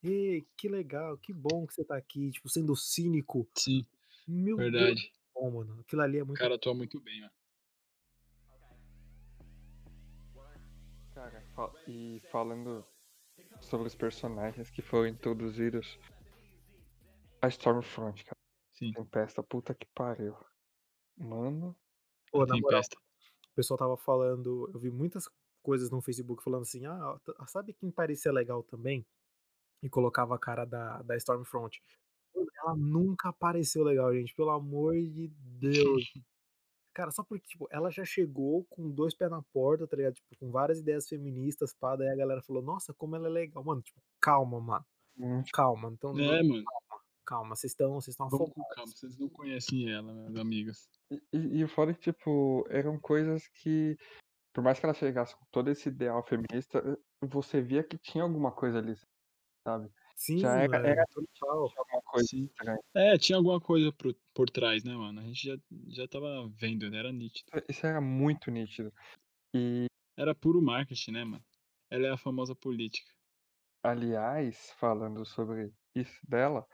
"Ê, 0.08 0.46
que 0.56 0.68
legal, 0.68 1.18
que 1.18 1.32
bom 1.32 1.66
que 1.66 1.74
você 1.74 1.84
tá 1.84 1.96
aqui", 1.96 2.30
tipo, 2.32 2.48
sendo 2.48 2.74
cínico. 2.76 3.48
Sim, 3.58 3.82
Meu 4.26 4.62
Deus, 4.62 4.96
verdade. 4.96 5.12
muito 5.12 5.20
bom, 5.34 5.50
mano. 5.52 5.80
Aquilo 5.80 6.02
ali 6.02 6.18
é 6.18 6.24
O 6.24 6.24
muito 6.24 6.40
cara 6.40 6.54
atua 6.54 6.72
muito 6.74 7.00
bem, 7.00 7.24
ó. 7.24 7.30
Cara, 11.14 11.44
e 11.86 12.20
falando 12.30 12.86
sobre 13.60 13.86
os 13.88 13.96
personagens 13.96 14.70
que 14.70 14.82
foram 14.82 15.08
introduzidos, 15.08 15.98
a 17.42 17.48
Stormfront, 17.50 18.24
cara. 18.24 18.38
Sim. 18.72 18.96
Tempesta, 18.96 19.42
puta 19.42 19.74
que 19.74 19.86
pariu. 19.94 20.36
Mano, 21.16 21.76
Pô, 22.30 22.44
na 22.46 22.56
moral, 22.56 22.82
Tempesta. 22.82 22.96
o 23.52 23.54
pessoal 23.56 23.76
estava 23.76 23.96
falando 23.98 24.70
eu 24.74 24.80
vi 24.80 24.90
muitas 24.90 25.28
coisas 25.62 25.90
no 25.90 26.02
Facebook 26.02 26.42
falando 26.44 26.62
assim: 26.62 26.86
"Ah, 26.86 27.18
t 27.24 27.32
sabe 27.48 27.74
quem 27.74 27.90
parecia 27.92 28.32
legal 28.32 28.62
também?" 28.64 29.06
E 29.86 29.90
colocava 29.90 30.34
a 30.34 30.38
cara 30.38 30.64
da 30.64 31.00
da 31.02 31.16
Stormfront. 31.16 31.80
Ela 32.62 32.76
nunca 32.76 33.28
apareceu 33.30 33.84
legal, 33.84 34.12
gente, 34.14 34.34
pelo 34.34 34.50
amor 34.50 34.94
de 34.94 35.28
Deus. 35.38 36.04
Cara, 36.94 37.10
só 37.12 37.22
porque, 37.24 37.46
tipo, 37.46 37.68
ela 37.70 37.90
já 37.90 38.04
chegou 38.04 38.64
com 38.70 38.90
2 38.90 39.14
pés 39.14 39.30
na 39.30 39.42
porta, 39.52 39.86
tá 39.86 39.96
ligado? 39.96 40.14
Tipo, 40.14 40.36
com 40.40 40.50
várias 40.50 40.80
ideias 40.80 41.08
feministas, 41.08 41.74
pá, 41.74 41.96
daí 41.96 42.08
a 42.08 42.16
galera 42.16 42.42
falou: 42.42 42.62
"Nossa, 42.62 42.94
como 42.94 43.16
ela 43.16 43.28
é 43.28 43.30
legal". 43.30 43.62
Mano, 43.64 43.82
tipo, 43.82 44.00
calma, 44.20 44.60
mano. 44.60 44.84
Hum, 45.18 45.42
Calma, 45.52 45.90
então 45.92 46.12
É, 46.18 46.26
vamos 46.26 46.48
mano. 46.48 46.64
calma, 46.64 47.02
calma, 47.26 47.56
vocês 47.56 47.72
estão 47.72 47.94
vocês 47.94 48.14
estão 48.14 48.26
afobados. 48.26 48.54
calma. 48.74 48.92
Vocês 48.92 49.18
não 49.18 49.28
conhecem 49.28 49.90
ela, 49.90 50.12
meus 50.12 50.36
amigos. 50.36 50.88
E, 51.32 51.64
o 51.64 51.68
foda 51.68 51.92
é 51.92 51.94
que, 51.94 52.12
tipo, 52.12 52.64
eram 52.68 52.98
coisas 52.98 53.46
que, 53.48 53.96
por 54.54 54.64
mais 54.64 54.78
que 54.80 54.86
ela 54.86 54.94
chegasse 54.94 55.36
com 55.36 55.44
todo 55.52 55.70
esse 55.70 55.88
ideal 55.90 56.22
feminista, 56.24 56.78
eh, 56.80 57.26
você 57.26 57.60
via 57.62 57.84
que 57.84 57.98
tinha 57.98 58.24
alguma 58.24 58.52
coisa 58.52 58.78
ali, 58.78 58.94
sabe? 59.66 59.90
Sim, 60.14 60.38
Já 60.38 60.56
era, 60.62 60.68
mano, 60.68 60.86
era 60.86 61.06
total. 61.08 61.68
tinha 61.68 61.80
alguma 61.80 62.02
coisa 62.02 62.26
Sim. 62.28 62.48
É, 62.94 63.18
tinha 63.18 63.36
alguma 63.36 63.60
coisa 63.60 63.92
por, 63.92 64.14
por 64.32 64.48
trás, 64.48 64.82
né, 64.84 64.94
mano? 64.94 65.20
A 65.20 65.24
gente 65.24 65.46
já, 65.46 65.56
já 65.88 66.08
tava 66.08 66.48
vendo, 66.54 66.86
era 66.94 67.12
nítido. 67.12 67.50
Isso 67.68 67.86
era 67.86 68.00
muito 68.00 68.50
nítido. 68.50 68.92
E, 69.54 69.86
Era 70.16 70.34
puro 70.34 70.62
marketing, 70.62 71.12
né, 71.12 71.24
mano? 71.24 71.44
Ela 71.90 72.06
é 72.08 72.10
a 72.10 72.16
famosa 72.18 72.54
política. 72.54 73.10
aliás, 73.82 74.72
falando 74.78 75.24
sobre 75.24 75.72
isso 75.94 76.20
dela, 76.28 76.66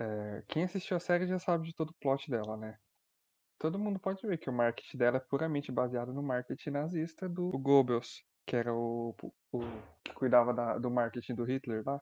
eh, 0.00 0.44
quem 0.48 0.64
assistiu 0.64 0.96
a 0.96 1.00
série 1.00 1.26
já 1.26 1.38
sabe 1.38 1.68
de 1.68 1.74
todo 1.74 1.90
o 1.90 1.94
plot 1.94 2.30
dela, 2.30 2.56
né? 2.56 2.78
Todo 3.58 3.78
mundo 3.78 4.00
pode 4.00 4.26
ver 4.26 4.38
que 4.38 4.50
o 4.50 4.52
marketing 4.52 4.98
dela 4.98 5.18
é 5.18 5.20
puramente 5.20 5.72
baseado 5.72 6.12
no 6.12 6.22
marketing 6.22 6.70
nazista 6.70 7.28
do 7.28 7.50
Goebbels, 7.58 8.22
que 8.46 8.56
era 8.56 8.74
o, 8.74 9.14
o 9.52 9.60
que 10.04 10.12
cuidava 10.14 10.52
da- 10.52 10.78
do 10.78 10.90
marketing 10.90 11.34
do 11.34 11.44
Hitler 11.44 11.82
lá. 11.86 12.00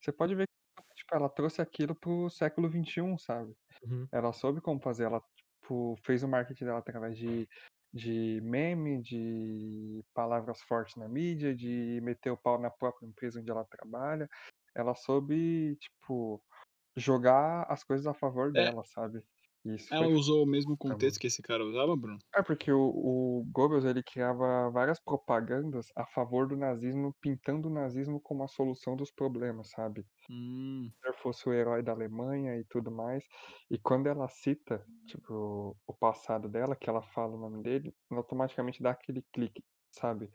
Você 0.00 0.12
pode 0.12 0.34
ver 0.34 0.46
que 0.46 0.94
tipo, 0.96 1.14
ela 1.14 1.28
trouxe 1.28 1.62
aquilo 1.62 1.94
pro 1.94 2.30
século 2.30 2.68
XXI, 2.68 3.18
sabe? 3.18 3.54
Uhum. 3.82 4.08
Ela 4.12 4.32
soube 4.32 4.60
como 4.60 4.80
fazer, 4.80 5.04
ela 5.04 5.22
tipo, 5.62 5.96
fez 6.04 6.22
o 6.22 6.28
marketing 6.28 6.64
dela 6.66 6.78
através 6.78 7.16
de, 7.16 7.48
de 7.92 8.40
meme, 8.42 9.02
de 9.02 10.04
palavras 10.14 10.60
fortes 10.62 10.96
na 10.96 11.08
mídia, 11.08 11.54
de 11.54 12.00
meter 12.02 12.30
o 12.30 12.36
pau 12.36 12.58
na 12.60 12.70
própria 12.70 13.06
empresa 13.06 13.40
onde 13.40 13.50
ela 13.50 13.64
trabalha. 13.64 14.28
Ela 14.74 14.94
soube, 14.94 15.76
tipo, 15.76 16.42
jogar 16.96 17.64
as 17.70 17.84
coisas 17.84 18.06
a 18.06 18.14
favor 18.14 18.50
É. 18.50 18.64
dela, 18.64 18.84
sabe? 18.84 19.22
Isso 19.74 19.92
Ela 19.92 20.04
foi 20.04 20.14
usou 20.14 20.44
o 20.44 20.46
mesmo 20.46 20.76
foda, 20.76 20.94
contexto 20.94 21.20
que 21.20 21.26
esse 21.26 21.42
cara 21.42 21.64
usava, 21.64 21.96
Bruno? 21.96 22.18
É 22.34 22.42
porque 22.42 22.70
o, 22.70 22.80
o 22.80 23.44
Goebbels 23.50 23.84
ele 23.84 24.02
criava 24.02 24.70
várias 24.70 25.00
propagandas 25.00 25.86
a 25.96 26.06
favor 26.06 26.46
do 26.46 26.56
nazismo, 26.56 27.14
pintando 27.20 27.68
o 27.68 27.72
nazismo 27.72 28.20
como 28.20 28.44
a 28.44 28.48
solução 28.48 28.96
dos 28.96 29.10
problemas, 29.10 29.70
sabe? 29.70 30.04
Hum, 30.30 30.88
Hitler 30.88 31.14
fosse 31.22 31.48
o 31.48 31.52
herói 31.52 31.82
da 31.82 31.92
Alemanha 31.92 32.56
e 32.56 32.64
tudo 32.64 32.90
mais. 32.90 33.24
E 33.70 33.78
quando 33.78 34.06
ela 34.06 34.28
cita, 34.28 34.84
tipo, 35.06 35.76
o 35.86 35.94
passado 35.94 36.48
dela, 36.48 36.76
que 36.76 36.88
ela 36.88 37.02
fala 37.02 37.34
o 37.34 37.40
nome 37.40 37.62
dele, 37.62 37.94
automaticamente 38.10 38.82
dá 38.82 38.90
aquele 38.90 39.22
clique, 39.32 39.62
sabe? 39.90 40.30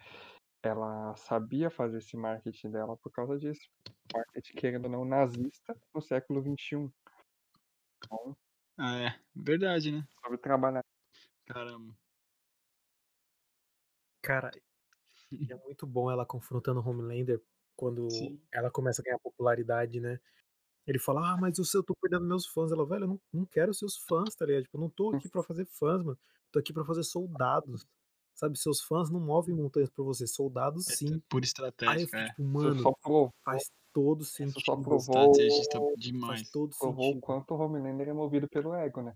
Ela 0.64 1.16
sabia 1.18 1.70
fazer 1.70 1.98
esse 1.98 2.16
marketing 2.16 2.72
dela 2.72 2.98
por 2.98 3.12
causa 3.12 3.38
disso. 3.38 3.68
Marketing, 4.14 4.54
querendo 4.56 4.86
ou 4.86 4.92
não, 4.92 5.06
nazista 5.06 5.78
no 5.94 6.02
século 6.02 6.42
XXI. 6.42 6.90
Então, 8.06 8.36
ah, 8.78 8.98
é. 8.98 9.20
Verdade, 9.36 9.92
né? 9.92 10.08
soube 10.22 10.38
trabalhar. 10.38 10.84
Caramba. 11.46 11.96
Cara, 14.22 14.52
é 15.50 15.56
muito 15.56 15.86
bom 15.86 16.10
ela 16.10 16.26
confrontando 16.26 16.80
o 16.80 16.88
Homelander 16.88 17.42
quando 17.76 18.10
Sim. 18.10 18.40
ela 18.52 18.72
começa 18.72 19.02
a 19.02 19.06
ganhar 19.06 19.20
popularidade, 19.20 20.00
né? 20.00 20.20
Ele 20.86 21.00
fala, 21.00 21.34
ah, 21.34 21.38
mas 21.38 21.58
eu 21.58 21.84
tô 21.84 21.96
perdendo 21.96 22.26
meus 22.26 22.46
fãs. 22.46 22.72
Ela, 22.72 22.86
velho, 22.86 23.04
eu 23.04 23.08
não, 23.08 23.22
não 23.32 23.46
quero 23.46 23.74
seus 23.74 23.98
fãs, 23.98 24.36
tá 24.36 24.46
ligado? 24.46 24.64
Tipo, 24.64 24.78
eu 24.78 24.82
não 24.82 24.90
tô 24.90 25.12
aqui 25.16 25.30
pra 25.30 25.44
fazer 25.44 25.66
fãs, 25.66 26.04
mano. 26.04 26.18
Tô 26.52 26.60
aqui 26.60 26.74
pra 26.74 26.86
fazer 26.86 27.04
soldados. 27.04 27.88
Sabe, 28.44 28.60
seus 28.60 28.82
fãs 28.82 29.10
não 29.10 29.22
movem 29.22 29.56
montanhas 29.56 29.90
pra 29.90 30.04
você, 30.04 30.28
soldados 30.28 30.90
É 30.90 30.96
sim. 30.98 31.22
por 31.30 31.38
Aí 31.38 31.44
eu 31.44 31.46
estratégia, 31.46 32.06
fico 32.08 32.18
é. 32.18 32.26
tipo, 32.28 32.44
mano, 32.44 32.80
só 32.82 32.92
provou, 33.02 33.34
faz 33.46 33.64
todo 33.94 34.22
isso 34.22 34.60
só 34.60 34.76
sentido. 34.76 34.84
provou, 34.84 35.32
Estrategista 35.32 35.80
Faz 35.80 36.00
demais. 36.00 36.50
todo 36.52 36.76
provou 36.78 37.06
o 37.06 37.08
sentido. 37.14 37.22
quanto 37.22 37.54
o 37.54 37.58
Homelander 37.58 38.10
é 38.10 38.14
movido 38.14 38.50
pelo 38.50 38.74
ego, 38.74 39.02
né? 39.02 39.16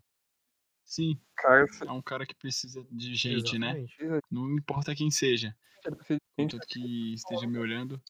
Sim, 0.85 1.19
Cara, 1.35 1.65
é 1.85 1.91
um 1.91 2.01
cara 2.01 2.25
que 2.25 2.33
precisa 2.35 2.85
de 2.89 3.13
gente, 3.13 3.59
né? 3.59 3.67
Exatamente. 3.71 3.95
precisa 3.97 4.19
Não 4.31 4.49
importa 4.55 4.95
quem 4.95 5.11
seja. 5.11 5.53
ele 5.85 5.95
precisa 5.95 6.19
de 6.37 6.43
gente 6.43 6.53
Contanto 6.53 6.67
que 6.69 7.13
esteja 7.13 7.47
me 7.47 7.57
olhando. 7.57 8.01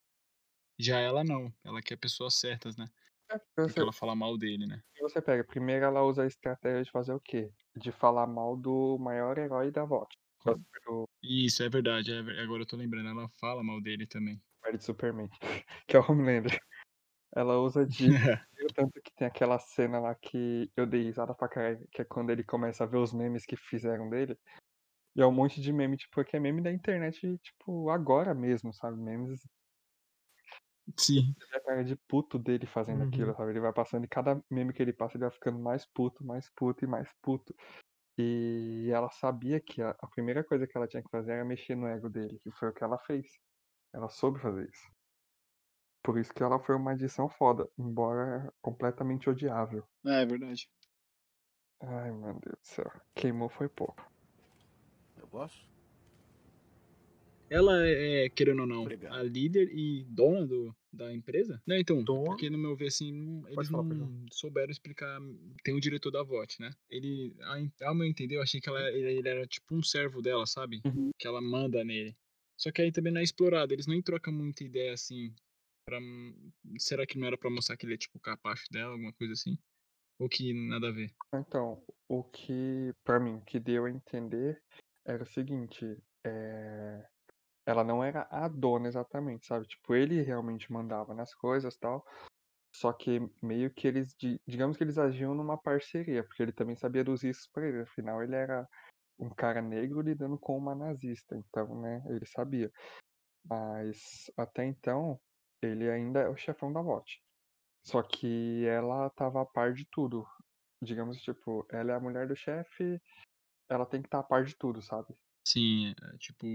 Já 0.79 0.99
ela 0.99 1.23
não. 1.23 1.51
Ela 1.63 1.81
quer 1.81 1.97
pessoas 1.97 2.35
certas, 2.35 2.77
né? 2.77 2.85
né? 3.31 3.39
Porque 3.55 3.71
Você, 3.73 3.79
ela 3.79 3.93
fala 3.93 4.15
mal 4.15 4.37
dele, 4.37 4.67
né? 4.67 4.83
você 5.01 5.21
pega, 5.21 5.43
primeiro 5.43 5.85
ela 5.85 6.03
usa 6.03 6.23
a 6.23 6.27
estratégia 6.27 6.83
de 6.83 6.91
fazer 6.91 7.13
o 7.13 7.19
quê? 7.19 7.51
De 7.75 7.91
falar 7.91 8.27
mal 8.27 8.55
do 8.55 8.97
maior 8.99 9.37
herói 9.37 9.71
da 9.71 9.85
VOT. 9.85 10.15
Do 10.55 11.05
Isso, 11.21 11.63
é 11.63 11.69
verdade. 11.69 12.11
é 12.13 12.19
agora 12.41 12.63
eu 12.63 12.67
tô 12.67 12.75
lembrando. 12.77 13.09
Ela 13.09 13.29
fala 13.39 13.63
mal 13.63 13.81
dele 13.81 14.07
também. 14.07 14.41
de 14.71 14.83
Superman, 14.83 15.29
que 15.87 15.95
é 15.95 15.99
o 15.99 16.03
Homelander. 16.11 16.59
Ela 17.35 17.57
usa 17.59 17.85
de 17.85 18.07
tanto 18.75 19.01
que 19.01 19.13
tem 19.15 19.27
aquela 19.27 19.59
cena 19.59 19.99
lá 19.99 20.15
que 20.15 20.71
eu 20.75 20.85
dei 20.85 21.03
risada 21.03 21.33
pra 21.35 21.47
caralho, 21.49 21.87
que 21.91 22.01
é 22.01 22.05
quando 22.05 22.31
ele 22.31 22.43
começa 22.43 22.83
a 22.83 22.87
ver 22.87 22.97
os 22.97 23.13
memes 23.13 23.45
que 23.45 23.55
fizeram 23.55 24.09
dele. 24.09 24.37
E 25.15 25.21
é 25.21 25.25
um 25.25 25.31
monte 25.31 25.61
de 25.61 25.73
meme, 25.73 25.97
tipo, 25.97 26.23
que 26.23 26.37
é 26.37 26.39
meme 26.39 26.61
da 26.61 26.71
internet, 26.71 27.37
tipo, 27.39 27.89
agora 27.89 28.33
mesmo, 28.33 28.73
sabe? 28.73 28.97
Memes 28.99 29.41
Sim. 30.97 31.35
Vê 31.51 31.57
a 31.57 31.61
cara 31.61 31.83
de 31.83 31.95
puto 31.95 32.39
dele 32.39 32.65
fazendo 32.65 33.01
Uhum. 33.01 33.07
aquilo, 33.07 33.33
sabe? 33.35 33.51
Ele 33.51 33.59
vai 33.59 33.73
passando 33.73 34.05
e 34.05 34.07
cada 34.07 34.41
meme 34.49 34.73
que 34.73 34.81
ele 34.81 34.93
passa, 34.93 35.17
ele 35.17 35.23
vai 35.25 35.31
ficando 35.31 35.59
mais 35.59 35.85
puto, 35.85 36.25
mais 36.25 36.49
puto 36.55 36.83
e 36.85 36.87
mais 36.87 37.11
puto. 37.21 37.53
E 38.17 38.89
ela 38.91 39.09
sabia 39.11 39.59
que 39.59 39.81
a, 39.81 39.91
a 39.91 40.07
primeira 40.07 40.43
coisa 40.43 40.65
que 40.65 40.75
ela 40.75 40.87
tinha 40.87 41.03
que 41.03 41.09
fazer 41.09 41.33
era 41.33 41.45
mexer 41.45 41.75
no 41.75 41.87
ego 41.87 42.09
dele, 42.09 42.39
que 42.39 42.51
foi 42.51 42.69
o 42.69 42.73
que 42.73 42.83
ela 42.83 42.97
fez. 42.99 43.27
Ela 43.93 44.09
soube 44.09 44.39
fazer 44.39 44.67
isso. 44.67 44.91
Por 46.03 46.17
isso 46.17 46.33
que 46.33 46.41
ela 46.41 46.59
foi 46.59 46.75
uma 46.75 46.93
edição 46.93 47.29
foda, 47.29 47.69
embora 47.77 48.51
completamente 48.61 49.29
odiável. 49.29 49.87
É, 50.05 50.21
é 50.21 50.25
verdade. 50.25 50.69
Ai, 51.81 52.11
meu 52.11 52.33
Deus 52.39 52.57
do 52.59 52.67
céu. 52.67 52.91
Queimou 53.13 53.49
foi 53.49 53.69
pouco. 53.69 54.09
Eu 55.17 55.27
posso? 55.27 55.67
Ela 57.49 57.85
é, 57.85 58.29
querendo 58.29 58.61
ou 58.61 58.67
não, 58.67 58.81
Obrigado. 58.81 59.13
a 59.13 59.23
líder 59.23 59.69
e 59.71 60.05
dona 60.09 60.45
do, 60.45 60.75
da 60.97 61.13
empresa? 61.13 61.61
Não, 61.65 61.77
então, 61.77 62.03
Dona. 62.03 62.25
porque 62.25 62.49
no 62.49 62.57
meu 62.57 62.75
ver, 62.75 62.87
assim, 62.87 63.11
não- 63.13 63.47
eles 63.47 63.69
falar, 63.69 63.83
não 63.83 64.25
souberam 64.31 64.71
explicar. 64.71 65.19
Tem 65.63 65.73
o 65.75 65.79
diretor 65.79 66.11
da 66.11 66.23
VOT, 66.23 66.59
né? 66.59 66.71
Ele, 66.89 67.35
ao 67.81 67.95
meu 67.95 68.05
entender, 68.07 68.35
eu 68.35 68.41
achei 68.41 68.59
que 68.59 68.67
ela, 68.67 68.81
ele, 68.91 69.19
ele 69.19 69.29
era 69.29 69.45
tipo 69.47 69.75
um 69.75 69.83
servo 69.83 70.21
dela, 70.21 70.45
sabe? 70.45 70.81
Uhum. 70.85 71.11
Que 71.17 71.27
ela 71.27 71.39
manda 71.41 71.83
nele. 71.83 72.17
Só 72.57 72.71
que 72.71 72.81
aí 72.81 72.91
também 72.91 73.13
não 73.13 73.21
é 73.21 73.23
explorado, 73.23 73.71
eles 73.73 73.85
nem 73.87 74.01
trocam 74.01 74.33
muita 74.33 74.63
ideia 74.63 74.93
assim. 74.93 75.33
Pra, 75.87 75.99
será 76.77 77.05
que 77.05 77.17
não 77.17 77.27
era 77.27 77.37
pra 77.37 77.49
mostrar 77.49 77.77
que 77.77 77.85
ele 77.85 77.93
é 77.93 77.97
tipo 77.97 78.17
o 78.17 78.21
capacho 78.21 78.65
dela, 78.71 78.91
alguma 78.91 79.13
coisa 79.13 79.33
assim? 79.33 79.57
Ou 80.19 80.27
que 80.27 80.51
nada 80.53 80.89
a 80.89 80.91
ver? 80.91 81.13
Então, 81.33 81.81
o 82.09 82.23
que, 82.23 82.91
pra 83.03 83.19
mim, 83.19 83.35
o 83.35 83.41
que 83.41 83.59
deu 83.59 83.85
a 83.85 83.91
entender 83.91 84.61
era 85.05 85.23
o 85.23 85.27
seguinte, 85.27 85.85
é, 86.25 87.05
ela 87.67 87.83
não 87.85 88.03
era 88.03 88.27
a 88.31 88.49
dona 88.49 88.89
exatamente, 88.89 89.47
sabe? 89.47 89.67
Tipo, 89.67 89.95
ele 89.95 90.21
realmente 90.23 90.73
mandava 90.73 91.13
nas 91.15 91.35
coisas 91.35 91.77
tal, 91.77 92.05
só 92.75 92.93
que 92.93 93.19
meio 93.41 93.73
que 93.73 93.87
eles, 93.87 94.15
di- 94.15 94.41
digamos 94.47 94.77
que 94.77 94.83
eles 94.83 94.97
agiam 94.97 95.35
numa 95.35 95.57
parceria, 95.57 96.23
porque 96.23 96.43
ele 96.43 96.53
também 96.53 96.75
sabia 96.75 97.03
dos 97.03 97.23
riscos 97.23 97.47
pra 97.51 97.67
ele, 97.67 97.81
afinal 97.83 98.23
ele 98.23 98.35
era 98.35 98.67
um 99.19 99.29
cara 99.29 99.61
negro 99.61 100.01
lidando 100.01 100.37
com 100.39 100.57
uma 100.57 100.75
nazista, 100.75 101.35
então, 101.37 101.81
né, 101.81 102.03
ele 102.09 102.25
sabia. 102.25 102.71
Mas, 103.45 104.31
até 104.37 104.65
então, 104.65 105.19
ele 105.61 105.89
ainda 105.89 106.21
é 106.21 106.29
o 106.29 106.37
chefão 106.37 106.71
da 106.71 106.81
VOT. 106.81 107.21
Só 107.85 108.03
que 108.03 108.65
ela 108.67 109.09
tava 109.11 109.41
a 109.41 109.45
par 109.45 109.73
de 109.73 109.85
tudo. 109.91 110.25
Digamos, 110.81 111.21
tipo, 111.21 111.65
ela 111.71 111.93
é 111.93 111.95
a 111.95 111.99
mulher 111.99 112.27
do 112.27 112.35
chefe, 112.35 113.01
ela 113.69 113.85
tem 113.85 114.01
que 114.01 114.07
estar 114.07 114.19
a 114.19 114.23
par 114.23 114.45
de 114.45 114.55
tudo, 114.57 114.81
sabe? 114.81 115.15
Sim, 115.47 115.91
é, 115.91 116.17
tipo, 116.17 116.45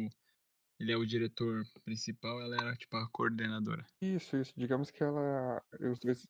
ele 0.83 0.93
é 0.93 0.97
o 0.99 1.07
diretor 1.07 1.65
principal, 1.85 2.41
ela 2.43 2.57
era 2.57 2.77
tipo 2.77 2.97
a 2.97 3.09
coordenadora. 3.11 3.87
Isso, 4.01 4.37
isso. 4.37 4.53
Digamos 4.57 4.91
que 4.91 5.03
ela. 5.03 5.63
Os 5.81 5.99
dois 5.99 6.27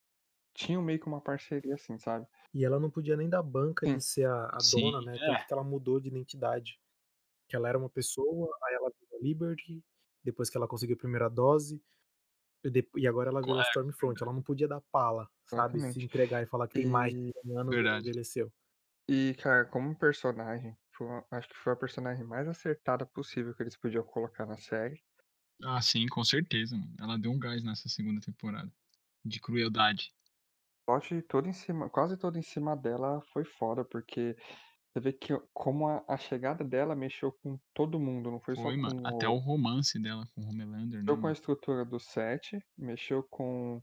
tinham 0.55 0.83
meio 0.83 1.01
que 1.01 1.07
uma 1.07 1.21
parceria 1.23 1.75
assim, 1.75 1.99
sabe? 1.99 2.27
E 2.55 2.65
ela 2.65 2.81
não 2.81 2.91
podia 2.91 3.17
nem 3.17 3.29
dar 3.29 3.43
banca 3.43 3.87
Sim. 3.87 3.97
de 3.97 4.05
ser 4.05 4.27
a, 4.29 4.47
a 4.59 4.63
Sim, 4.63 4.63
dona, 4.63 5.03
né? 5.03 5.19
Tanto 5.21 5.45
é. 5.45 5.47
que 5.47 5.53
ela 5.53 5.65
mudou 5.65 6.01
de 6.01 6.09
identidade. 6.09 6.81
Que 7.49 7.57
ela 7.57 7.69
era 7.69 7.79
uma 7.79 7.91
pessoa, 7.91 8.57
aí 8.65 8.75
ela 8.75 8.91
virou 9.01 9.21
a 9.21 9.23
Liberty, 9.25 9.85
depois 10.25 10.51
que 10.51 10.57
ela 10.59 10.69
conseguiu 10.69 10.97
a 10.97 10.99
primeira 10.99 11.29
dose, 11.31 11.83
e, 12.65 12.89
e 13.03 13.09
agora 13.09 13.31
ela 13.31 13.43
virou 13.43 13.61
a 13.61 13.63
É, 13.63 13.65
Stormfront. 13.65 14.23
Ela 14.23 14.33
não 14.35 14.43
podia 14.43 14.69
dar 14.69 14.83
pala, 14.93 15.29
sabe? 15.47 15.81
Se 15.81 16.01
Exatamente. 16.01 16.03
entregar 16.03 16.43
e 16.43 16.47
falar 16.47 16.69
que 16.69 16.75
tem 16.77 16.87
mais 16.87 17.13
de 17.15 17.21
100 17.43 17.59
anos 17.59 17.83
e 17.83 17.83
Verdade. 17.83 17.95
envelheceu. 17.95 18.53
e, 19.09 19.35
cara, 19.37 19.65
como 19.67 19.97
personagem, 19.99 20.77
foi 20.97 21.07
uma- 21.07 21.25
acho 21.31 21.49
que 21.49 21.57
foi 21.57 21.73
a 21.73 21.77
personagem 21.77 22.25
mais 22.25 22.47
acertada 22.49 23.07
possível 23.07 23.55
que 23.55 23.63
eles 23.63 23.77
podiam 23.77 24.05
colocar 24.05 24.47
na 24.47 24.57
série. 24.57 25.03
Ah, 25.65 25.81
sim, 25.81 26.07
com 26.09 26.25
certeza, 26.25 26.77
mano. 26.77 26.95
Ela 26.99 27.19
deu 27.19 27.31
um 27.31 27.39
gás 27.39 27.63
nessa 27.63 27.89
segunda 27.89 28.21
temporada. 28.21 28.71
De 29.25 29.41
crueldade. 29.41 30.13
O 30.83 30.93
plot 30.99 31.23
todo 31.23 31.49
em 31.49 31.53
cima, 31.53 31.89
quase 31.89 32.17
todo 32.17 32.37
em 32.37 32.43
cima 32.43 32.77
dela 32.77 33.23
foi 33.33 33.45
foda, 33.45 33.85
porque 33.85 34.37
você 34.93 35.01
vê 35.01 35.13
que 35.13 35.33
como 35.55 35.87
a, 35.89 36.05
a 36.09 36.17
chegada 36.17 36.65
dela 36.65 36.97
mexeu 36.97 37.33
com 37.33 37.59
todo 37.73 38.01
mundo, 38.01 38.31
não 38.31 38.41
foi, 38.41 38.57
Foi, 38.57 38.75
só 38.75 38.83
mano. 38.83 39.01
com 39.01 39.07
Até 39.07 39.29
o 39.29 39.37
romance 39.37 39.99
dela 40.01 40.27
com 40.35 40.43
o 40.43 40.49
Homelander, 40.49 40.99
né, 40.99 41.03
Mexeu 41.03 41.15
com 41.15 41.21
a 41.21 41.23
mano? 41.23 41.33
estrutura 41.33 41.85
do 41.85 42.01
set, 42.01 42.59
mexeu 42.77 43.23
com 43.23 43.81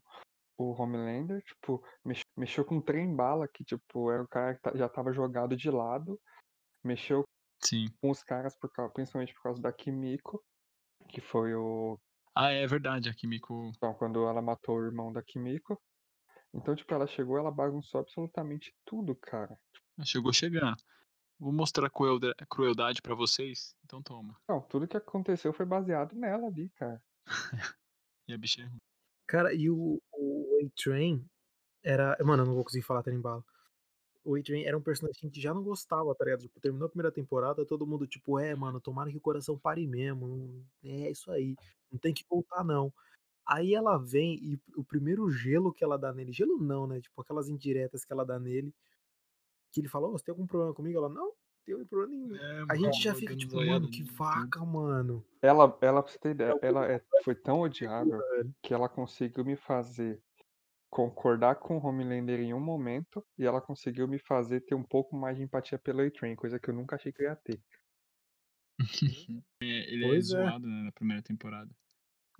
o 0.57 0.71
Homelander, 0.73 1.41
tipo, 1.43 1.81
mex- 2.03 2.21
mexeu 2.37 2.65
com 2.65 2.75
um 2.75 2.81
trem 2.81 3.15
bala, 3.15 3.47
que, 3.47 3.63
tipo, 3.63 4.11
era 4.11 4.21
o 4.21 4.27
cara 4.27 4.55
que 4.55 4.61
ta- 4.61 4.75
já 4.75 4.89
tava 4.89 5.13
jogado 5.13 5.55
de 5.55 5.71
lado, 5.71 6.19
mexeu 6.83 7.23
Sim. 7.63 7.87
com 8.01 8.09
os 8.09 8.23
caras, 8.23 8.55
por 8.57 8.71
causa, 8.71 8.93
principalmente 8.93 9.33
por 9.33 9.43
causa 9.43 9.61
da 9.61 9.71
Kimiko, 9.71 10.43
que 11.09 11.21
foi 11.21 11.53
o. 11.55 11.99
Ah, 12.35 12.51
é 12.51 12.65
verdade, 12.67 13.09
a 13.09 13.13
Kimiko. 13.13 13.65
Então, 13.75 13.93
quando 13.93 14.25
ela 14.27 14.41
matou 14.41 14.77
o 14.77 14.85
irmão 14.85 15.11
da 15.11 15.21
Kimiko. 15.21 15.79
Então, 16.53 16.75
tipo, 16.75 16.91
ela 16.93 17.05
chegou, 17.05 17.37
ela 17.37 17.51
bagunçou 17.51 17.99
absolutamente 18.01 18.73
tudo, 18.85 19.15
cara. 19.15 19.55
Chegou 20.03 20.31
chegando. 20.33 20.77
Vou 21.37 21.53
mostrar 21.53 21.89
cruelda- 21.89 22.33
crueldade 22.49 23.01
pra 23.01 23.13
vocês. 23.15 23.75
Então 23.85 24.01
toma. 24.01 24.37
Não, 24.47 24.61
tudo 24.61 24.87
que 24.87 24.97
aconteceu 24.97 25.53
foi 25.53 25.65
baseado 25.65 26.13
nela 26.15 26.47
ali, 26.47 26.69
cara. 26.71 27.01
E 28.27 28.33
a 28.33 28.37
bicha 28.37 28.61
é 28.61 28.65
ruim. 28.65 28.77
Cara, 29.27 29.53
e 29.53 29.69
o, 29.71 29.99
o 30.13 30.59
A-Train 30.63 31.25
era. 31.83 32.15
Mano, 32.23 32.43
eu 32.43 32.47
não 32.47 32.53
vou 32.53 32.63
conseguir 32.63 32.85
falar 32.85 33.01
trem 33.01 33.19
bala. 33.19 33.43
O 34.29 34.35
A-Train 34.35 34.63
era 34.63 34.77
um 34.77 34.81
personagem 34.81 35.19
que 35.19 35.25
a 35.25 35.29
gente 35.29 35.41
já 35.41 35.51
não 35.51 35.63
gostava, 35.63 36.13
tá 36.13 36.23
ligado? 36.23 36.41
Tipo, 36.41 36.59
terminou 36.59 36.85
a 36.85 36.89
primeira 36.89 37.11
temporada, 37.11 37.65
todo 37.65 37.87
mundo, 37.87 38.05
tipo, 38.05 38.37
é, 38.37 38.53
mano, 38.53 38.79
tomara 38.79 39.09
que 39.09 39.17
o 39.17 39.21
coração 39.21 39.57
pare 39.57 39.87
mesmo. 39.87 40.63
É 40.83 41.09
isso 41.09 41.31
aí. 41.31 41.55
Não 41.91 41.97
tem 41.97 42.13
que 42.13 42.23
voltar, 42.29 42.63
não. 42.63 42.93
Aí 43.43 43.73
ela 43.73 43.97
vem 43.97 44.35
e 44.35 44.59
o 44.75 44.83
primeiro 44.83 45.27
gelo 45.31 45.73
que 45.73 45.83
ela 45.83 45.97
dá 45.97 46.13
nele, 46.13 46.31
gelo 46.31 46.59
não, 46.59 46.85
né? 46.85 47.01
Tipo, 47.01 47.19
aquelas 47.19 47.49
indiretas 47.49 48.05
que 48.05 48.13
ela 48.13 48.23
dá 48.23 48.37
nele, 48.39 48.71
que 49.71 49.81
ele 49.81 49.87
fala, 49.87 50.07
ô, 50.07 50.11
você 50.11 50.25
tem 50.25 50.31
algum 50.31 50.45
problema 50.45 50.75
comigo? 50.75 50.99
Ela, 50.99 51.09
não, 51.09 51.33
não 51.67 51.77
tem 51.77 51.85
problema 51.87 52.13
nenhum. 52.13 52.35
É, 52.35 52.65
A 52.69 52.75
gente 52.75 53.01
já 53.01 53.15
fica 53.15 53.35
tipo, 53.35 53.55
mano, 53.55 53.89
que 53.89 54.03
vaca, 54.03 54.63
mano. 54.63 55.25
Ela, 55.41 55.75
ela, 55.81 56.03
pra 56.03 56.11
você 56.11 56.19
ter 56.19 56.31
ideia, 56.31 56.51
É 56.51 56.53
o 56.53 56.59
ela 56.61 56.85
é, 56.85 57.01
foi 57.23 57.33
tão 57.33 57.61
odiável 57.61 58.21
que 58.61 58.75
ela 58.75 58.87
conseguiu 58.87 59.43
me 59.43 59.55
fazer 59.55 60.21
concordar 60.89 61.55
com 61.55 61.77
o 61.77 61.85
Homelander 61.85 62.39
em 62.39 62.53
um 62.53 62.59
momento 62.59 63.25
e 63.37 63.45
ela 63.45 63.61
conseguiu 63.61 64.07
me 64.07 64.19
fazer 64.19 64.61
ter 64.61 64.75
um 64.75 64.83
pouco 64.83 65.15
mais 65.15 65.37
de 65.37 65.43
empatia 65.43 65.79
pelo 65.79 66.01
A-Train, 66.01 66.35
coisa 66.35 66.59
que 66.59 66.69
eu 66.69 66.73
nunca 66.75 66.95
achei 66.95 67.11
que 67.11 67.23
eu 67.23 67.29
ia 67.29 67.35
ter. 67.35 67.61
É, 69.61 69.93
ele 69.93 70.05
é 70.05 70.07
Pois 70.07 70.31
é. 70.31 70.43
zoado 70.43 70.67
né, 70.67 70.83
na 70.83 70.91
primeira 70.91 71.21
temporada. 71.21 71.69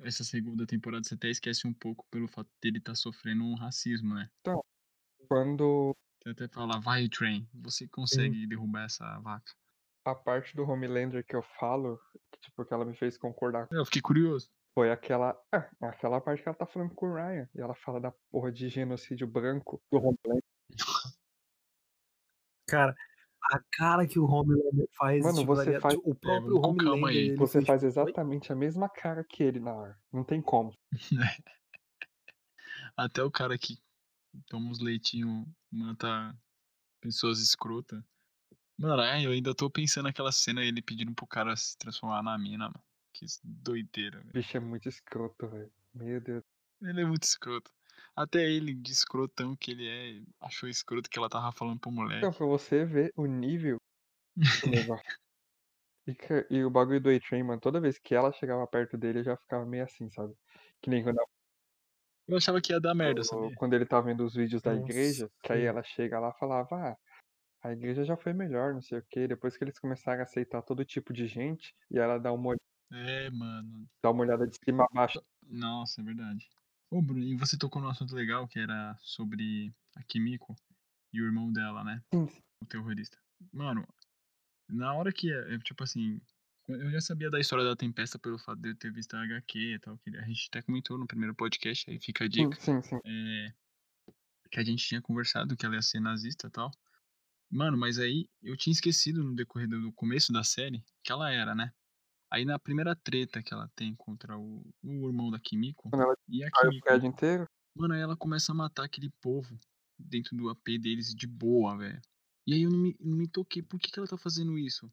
Essa 0.01 0.23
segunda 0.23 0.65
temporada 0.65 1.03
você 1.03 1.15
até 1.15 1.29
esquece 1.29 1.67
um 1.67 1.73
pouco 1.73 2.05
pelo 2.11 2.27
fato 2.27 2.49
dele 2.61 2.79
estar 2.79 2.95
sofrendo 2.95 3.43
um 3.43 3.55
racismo, 3.55 4.15
né? 4.15 4.29
Quando 5.27 5.95
Você 6.23 6.29
até 6.29 6.47
fala, 6.47 6.79
vai, 6.79 7.09
Train, 7.09 7.45
você 7.53 7.85
consegue 7.85 8.47
derrubar 8.47 8.85
essa 8.85 9.19
vaca. 9.19 9.51
a 10.05 10.13
parte 10.13 10.57
do 10.57 10.63
Homelander 10.63 11.25
que 11.25 11.33
eu 11.35 11.41
falo, 11.41 11.97
que, 12.31 12.39
tipo, 12.41 12.65
que 12.65 12.73
ela 12.73 12.83
me 12.83 12.95
fez 12.97 13.17
concordar, 13.17 13.69
Eu 13.71 13.85
fiquei 13.85 14.01
curioso. 14.01 14.49
Foi 14.79 14.91
aquela, 14.91 15.37
ah, 15.51 15.69
aquela 15.81 16.21
parte 16.21 16.41
que 16.41 16.47
ela 16.47 16.57
tá 16.57 16.65
falando 16.65 16.95
com 16.95 17.07
o 17.07 17.13
Ryan, 17.13 17.49
e 17.53 17.59
ela 17.59 17.75
fala 17.75 17.99
da 17.99 18.13
porra 18.31 18.49
de 18.49 18.69
genocídio 18.69 19.27
branco 19.27 19.83
do 19.91 19.97
Homelander. 19.97 20.41
Cara, 22.65 22.95
a 23.51 23.59
cara 23.73 24.07
que 24.07 24.17
o 24.17 24.23
Homelander 24.23 24.87
faz, 24.97 25.21
Mano, 25.21 25.39
tipo, 25.39 25.53
você 25.53 25.81
faz- 25.81 25.97
o 25.97 26.11
É, 26.11 26.15
próprio 26.15 26.61
Homelander, 26.61 27.13
ele 27.13 27.35
Você 27.35 27.61
faz 27.61 27.81
tipo, 27.81 27.89
exatamente 27.89 28.53
a 28.53 28.55
mesma 28.55 28.87
cara 28.87 29.21
que 29.21 29.43
ele 29.43 29.59
na 29.59 29.73
hora. 29.73 29.99
Não 30.13 30.23
tem 30.23 30.41
como. 30.41 30.73
Até 32.95 33.21
o 33.21 33.29
cara 33.29 33.57
que 33.57 33.77
toma 34.47 34.69
uns 34.69 34.79
leitinhos, 34.79 35.45
mata 35.69 36.33
pessoas 37.01 37.41
escrotas. 37.41 38.01
Mano, 38.77 39.03
eu 39.21 39.31
ainda 39.31 39.53
tô 39.53 39.69
pensando 39.69 40.05
naquela 40.05 40.31
cena 40.31 40.63
ele 40.63 40.81
pedindo 40.81 41.13
pro 41.13 41.27
cara 41.27 41.53
se 41.57 41.77
transformar 41.77 42.23
na 42.23 42.37
mina, 42.37 42.67
mano. 42.69 42.88
Que 43.13 43.25
doideira, 43.43 44.19
velho. 44.19 44.33
bicho 44.33 44.57
é 44.57 44.59
muito 44.59 44.87
escroto, 44.89 45.47
velho. 45.47 45.71
Meu 45.93 46.19
Deus. 46.21 46.43
Ele 46.81 47.01
é 47.01 47.05
muito 47.05 47.23
escroto. 47.23 47.71
Até 48.15 48.49
ele, 48.49 48.73
de 48.73 48.91
escrotão 48.91 49.55
que 49.55 49.71
ele 49.71 49.87
é, 49.87 50.23
achou 50.39 50.67
escroto 50.69 51.09
que 51.09 51.17
ela 51.19 51.29
tava 51.29 51.51
falando 51.51 51.79
pro 51.79 51.91
moleque. 51.91 52.17
Então, 52.17 52.33
pra 52.33 52.45
você 52.45 52.85
ver 52.85 53.11
o 53.15 53.25
nível 53.25 53.77
do 54.63 54.67
negócio. 54.71 55.19
E, 56.07 56.13
ca- 56.15 56.45
e 56.49 56.63
o 56.65 56.69
bagulho 56.71 57.01
do 57.01 57.09
A-Train, 57.09 57.43
mano, 57.43 57.61
toda 57.61 57.79
vez 57.81 57.97
que 57.99 58.15
ela 58.15 58.31
chegava 58.33 58.67
perto 58.67 58.97
dele, 58.97 59.19
eu 59.19 59.23
já 59.23 59.37
ficava 59.37 59.65
meio 59.65 59.83
assim, 59.85 60.09
sabe? 60.11 60.33
Que 60.81 60.89
nem 60.89 61.03
quando, 61.03 61.19
Eu 62.29 62.37
achava 62.37 62.61
que 62.61 62.71
ia 62.71 62.79
dar 62.79 62.95
merda, 62.95 63.23
sabia? 63.25 63.57
quando 63.57 63.73
ele 63.73 63.85
tava 63.85 64.07
vendo 64.07 64.25
os 64.25 64.33
vídeos 64.35 64.61
da 64.61 64.73
Nossa, 64.73 64.89
igreja, 64.89 65.29
que 65.43 65.51
aí 65.53 65.63
sim. 65.63 65.65
ela 65.65 65.83
chega 65.83 66.19
lá 66.19 66.29
e 66.35 66.39
falava, 66.39 66.75
ah, 66.91 66.97
a 67.63 67.73
igreja 67.73 68.03
já 68.05 68.17
foi 68.17 68.33
melhor, 68.33 68.73
não 68.73 68.81
sei 68.81 68.99
o 68.99 69.05
quê. 69.09 69.27
Depois 69.27 69.57
que 69.57 69.63
eles 69.65 69.79
começaram 69.79 70.21
a 70.21 70.23
aceitar 70.23 70.61
todo 70.63 70.85
tipo 70.85 71.13
de 71.13 71.27
gente, 71.27 71.75
e 71.91 71.99
ela 71.99 72.19
dá 72.19 72.33
uma, 72.33 72.51
ol- 72.51 72.57
É, 72.91 73.29
mano. 73.29 73.87
dá 74.03 74.11
uma 74.11 74.23
olhada 74.23 74.47
de 74.47 74.57
cima 74.63 74.85
a 74.85 74.93
baixo. 74.93 75.21
Nossa, 75.43 76.01
é 76.01 76.03
verdade. 76.03 76.49
Ô, 76.89 77.01
Bruno, 77.01 77.23
e 77.23 77.35
você 77.35 77.57
tocou 77.57 77.81
num 77.81 77.89
assunto 77.89 78.15
legal 78.15 78.47
que 78.47 78.59
era 78.59 78.97
sobre 79.01 79.73
a 79.95 80.03
Kimiko 80.03 80.55
e 81.13 81.21
o 81.21 81.25
irmão 81.25 81.51
dela, 81.51 81.83
né? 81.83 82.01
Sim, 82.13 82.27
sim. 82.27 82.41
O 82.61 82.65
terrorista. 82.65 83.17
Mano, 83.53 83.87
na 84.67 84.93
hora 84.93 85.11
que, 85.11 85.31
é, 85.31 85.57
tipo 85.59 85.83
assim, 85.83 86.19
eu 86.67 86.91
já 86.91 87.01
sabia 87.01 87.29
da 87.29 87.39
história 87.39 87.65
da 87.65 87.75
Tempesta 87.75 88.19
pelo 88.19 88.37
fato 88.37 88.59
de 88.59 88.69
eu 88.69 88.75
ter 88.75 88.91
visto 88.91 89.15
a 89.15 89.23
HQ 89.23 89.59
e 89.75 89.79
tal, 89.79 89.97
que 89.99 90.15
a 90.15 90.21
gente 90.23 90.47
até 90.49 90.61
comentou 90.61 90.97
no 90.97 91.07
primeiro 91.07 91.35
podcast, 91.35 91.89
aí 91.89 91.99
fica 91.99 92.25
a 92.25 92.27
Sim, 92.27 92.49
dica. 92.49 92.61
sim, 92.61 92.81
sim. 92.81 92.99
é, 93.05 93.53
que 94.51 94.59
a 94.59 94.63
gente 94.63 94.85
tinha 94.85 95.01
conversado 95.01 95.55
que 95.55 95.65
ela 95.65 95.75
ia 95.75 95.81
ser 95.81 95.99
nazista 95.99 96.47
e 96.47 96.51
tal. 96.51 96.71
Mano, 97.51 97.77
mas 97.77 97.97
aí 97.97 98.29
eu 98.43 98.55
tinha 98.55 98.71
esquecido 98.71 99.23
no 99.23 99.35
decorrer 99.35 99.67
do 99.67 99.91
começo 99.93 100.31
da 100.31 100.43
série 100.43 100.83
que 101.03 101.11
ela 101.11 101.31
era, 101.31 101.55
né? 101.55 101.71
Aí 102.31 102.45
na 102.45 102.59
primeira 102.59 102.95
treta 102.95 103.41
que 103.41 103.53
ela 103.53 103.67
tem 103.75 103.95
contra 103.95 104.37
o, 104.37 104.61
o 104.83 105.07
irmão 105.07 105.31
da 105.31 105.39
Kimiko, 105.39 105.89
Quando 105.89 106.03
ela 106.03 106.15
e 106.27 106.43
a 106.43 106.47
o 106.47 106.51
Kimiko, 106.51 106.85
prédio 106.85 107.07
inteiro, 107.07 107.45
mano, 107.75 107.93
aí 107.93 108.01
ela 108.01 108.15
começa 108.15 108.51
a 108.51 108.55
matar 108.55 108.85
aquele 108.85 109.09
povo 109.21 109.57
dentro 109.97 110.35
do 110.35 110.49
AP 110.49 110.77
deles 110.79 111.13
de 111.13 111.25
boa, 111.27 111.77
velho. 111.77 112.01
E 112.45 112.53
aí 112.53 112.61
eu 112.63 112.69
não 112.69 112.79
me, 112.79 112.95
não 112.99 113.17
me 113.17 113.27
toquei, 113.27 113.61
por 113.61 113.79
que, 113.79 113.91
que 113.91 113.99
ela 113.99 114.07
tá 114.07 114.17
fazendo 114.17 114.57
isso? 114.57 114.91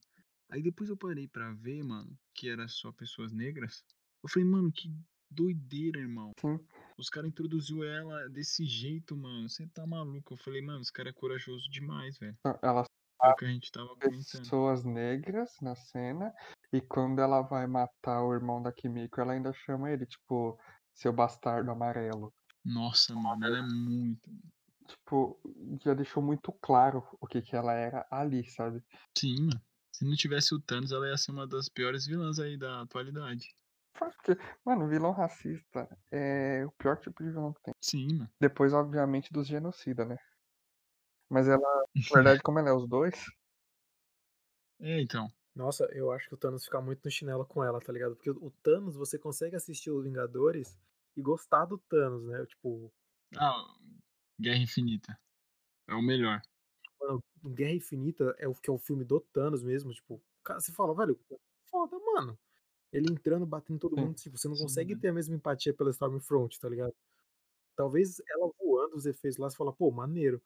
Aí 0.50 0.62
depois 0.62 0.88
eu 0.88 0.96
parei 0.96 1.28
pra 1.28 1.52
ver, 1.52 1.82
mano, 1.82 2.16
que 2.34 2.48
era 2.48 2.68
só 2.68 2.92
pessoas 2.92 3.32
negras. 3.32 3.84
Eu 4.22 4.28
falei, 4.28 4.48
mano, 4.48 4.72
que 4.72 4.92
doideira, 5.30 6.00
irmão. 6.00 6.32
sim. 6.40 6.58
Os 6.98 7.10
caras 7.10 7.28
introduziu 7.28 7.84
ela 7.84 8.28
desse 8.28 8.64
jeito, 8.64 9.16
mano. 9.16 9.48
Você 9.48 9.66
tá 9.66 9.86
maluco. 9.86 10.32
Eu 10.32 10.38
falei, 10.38 10.62
mano, 10.62 10.80
esse 10.80 10.92
cara 10.92 11.10
é 11.10 11.12
corajoso 11.12 11.68
demais, 11.70 12.16
velho. 12.18 12.36
Ela 12.62 12.84
É 13.22 13.28
o 13.28 13.36
que 13.36 13.44
a 13.44 13.48
gente 13.48 13.70
tava 13.70 13.88
comentando. 13.88 14.22
pessoas 14.22 14.84
negras 14.84 15.56
na 15.60 15.74
cena 15.74 16.32
e 16.72 16.80
quando 16.80 17.20
ela 17.20 17.42
vai 17.42 17.66
matar 17.66 18.22
o 18.22 18.34
irmão 18.34 18.62
da 18.62 18.72
Kimiko, 18.72 19.20
ela 19.20 19.32
ainda 19.32 19.52
chama 19.52 19.90
ele, 19.90 20.06
tipo, 20.06 20.58
seu 20.94 21.12
bastardo 21.12 21.70
amarelo. 21.70 22.32
Nossa, 22.64 23.14
mano, 23.14 23.44
ela 23.46 23.58
é 23.58 23.62
muito. 23.62 24.30
Tipo, 24.86 25.40
já 25.84 25.94
deixou 25.94 26.22
muito 26.22 26.52
claro 26.52 27.02
o 27.20 27.26
que 27.26 27.42
que 27.42 27.56
ela 27.56 27.72
era 27.72 28.06
ali, 28.10 28.44
sabe? 28.48 28.82
Sim, 29.16 29.46
mano. 29.46 29.60
Se 29.92 30.04
não 30.04 30.14
tivesse 30.14 30.54
o 30.54 30.60
Thanos, 30.60 30.92
ela 30.92 31.08
ia 31.08 31.16
ser 31.16 31.32
uma 31.32 31.46
das 31.46 31.68
piores 31.68 32.06
vilãs 32.06 32.38
aí 32.38 32.58
da 32.58 32.82
atualidade. 32.82 33.46
Porque, 33.94 34.36
mano, 34.64 34.88
vilão 34.88 35.12
racista 35.12 35.88
é 36.12 36.64
o 36.66 36.72
pior 36.72 36.98
tipo 36.98 37.22
de 37.22 37.30
vilão 37.30 37.52
que 37.54 37.62
tem. 37.62 37.74
Sim, 37.80 38.08
mano. 38.18 38.30
Depois, 38.40 38.72
obviamente, 38.72 39.32
dos 39.32 39.46
genocida, 39.46 40.04
né? 40.04 40.16
Mas 41.30 41.48
ela, 41.48 41.60
na 41.60 41.86
verdade, 42.14 42.42
como 42.42 42.58
ela 42.58 42.68
é 42.68 42.72
os 42.72 42.86
dois, 42.88 43.24
É, 44.80 45.00
então. 45.00 45.28
Nossa, 45.56 45.86
eu 45.92 46.12
acho 46.12 46.28
que 46.28 46.34
o 46.34 46.38
Thanos 46.38 46.64
fica 46.66 46.80
muito 46.80 47.04
no 47.04 47.10
chinelo 47.10 47.44
com 47.44 47.64
ela, 47.64 47.80
tá 47.80 47.92
ligado? 47.92 48.14
Porque 48.14 48.30
o 48.30 48.50
Thanos, 48.62 48.94
você 48.94 49.18
consegue 49.18 49.56
assistir 49.56 49.90
os 49.90 50.04
Vingadores 50.04 50.78
e 51.16 51.22
gostar 51.22 51.64
do 51.64 51.78
Thanos, 51.78 52.24
né? 52.24 52.46
Tipo, 52.46 52.92
Ah, 53.36 53.64
Guerra 54.40 54.58
Infinita. 54.62 55.18
É 55.88 55.94
o 55.94 56.02
melhor. 56.02 56.42
mano, 57.00 57.22
Guerra 57.54 57.72
Infinita 57.74 58.34
é 58.38 58.48
o 58.48 58.54
que 58.54 58.70
é 58.70 58.72
o 58.72 58.78
filme 58.78 59.04
do 59.04 59.20
Thanos 59.20 59.62
mesmo, 59.62 59.92
tipo, 59.92 60.22
cara, 60.42 60.60
você 60.60 60.72
fala, 60.72 60.94
velho, 60.94 61.18
foda, 61.70 61.98
mano. 61.98 62.38
Ele 62.92 63.12
entrando, 63.12 63.46
batendo 63.46 63.80
todo 63.80 63.98
mundo, 63.98 64.16
tipo, 64.16 64.38
você 64.38 64.48
não 64.48 64.56
Sim, 64.56 64.58
consegue 64.58 64.96
né? 64.96 64.96
ter 64.96 65.08
a 65.10 65.12
mesma 65.14 65.36
empatia 65.36 65.74
pela 65.74 65.90
Stormfront, 65.90 66.58
tá 66.60 66.68
ligado? 66.68 66.94
Talvez 67.76 68.20
ela 68.30 68.50
voando, 68.60 68.96
os 68.96 69.06
efeitos 69.06 69.38
lá, 69.38 69.50
você 69.50 69.56
fala, 69.56 69.72
pô, 69.74 69.90
maneiro. 69.92 70.42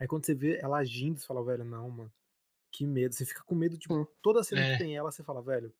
Aí 0.00 0.08
quando 0.08 0.26
você 0.26 0.34
vê 0.34 0.58
ela 0.58 0.78
agindo, 0.78 1.18
você 1.20 1.26
fala, 1.26 1.44
velho, 1.44 1.64
não, 1.64 1.88
mano. 1.90 2.12
Que 2.72 2.86
medo. 2.86 3.14
Você 3.14 3.24
fica 3.24 3.42
com 3.44 3.54
medo, 3.54 3.76
tipo, 3.78 4.04
toda 4.22 4.42
cena 4.44 4.60
É. 4.62 4.72
que 4.72 4.84
tem 4.84 4.96
ela, 4.96 5.10
você 5.10 5.22
fala, 5.24 5.42
velho, 5.42 5.74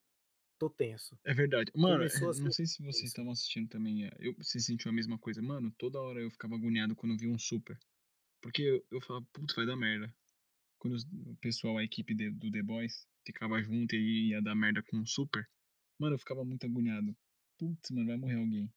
tô 0.59 0.69
tenso. 0.69 1.19
É 1.25 1.33
verdade. 1.33 1.71
Mano, 1.75 2.05
assim, 2.05 2.21
não 2.43 2.53
sei 2.53 2.67
se 2.67 2.83
vocês 2.83 3.05
estavam 3.09 3.33
assistindo 3.33 3.69
também. 3.69 4.07
é, 4.07 4.11
Eu, 4.19 4.35
você 4.35 4.59
sentiu 4.61 4.91
a 4.91 4.95
mesma 4.95 5.19
coisa. 5.19 5.41
Mano, 5.41 5.71
toda 5.79 6.01
hora 6.01 6.21
eu 6.21 6.31
ficava 6.31 6.55
agoniado 6.55 6.95
quando 6.97 7.17
via 7.17 7.31
um 7.31 7.39
super. 7.39 7.79
Porque 8.43 8.63
eu, 8.63 8.85
eu 8.91 9.01
falava, 9.03 9.27
putz, 9.33 9.55
vai 9.55 9.67
dar 9.67 9.77
merda. 9.77 10.13
Quando 10.79 10.95
os- 10.95 11.05
o 11.05 11.37
pessoal, 11.41 11.77
a 11.79 11.85
equipe 11.85 12.15
de- 12.15 12.31
do 12.31 12.51
The 12.51 12.63
Boys, 12.63 13.07
ficava 13.27 13.63
junto 13.63 13.95
e 13.95 14.31
ia 14.31 14.41
dar 14.43 14.55
merda 14.55 14.83
com 14.83 14.97
um 14.97 15.07
super. 15.07 15.47
Mano, 15.99 16.15
eu 16.15 16.19
ficava 16.19 16.43
muito 16.45 16.65
agoniado. 16.65 17.15
Putz, 17.59 17.91
mano, 17.91 18.07
vai 18.07 18.17
morrer 18.17 18.37
alguém. 18.37 18.73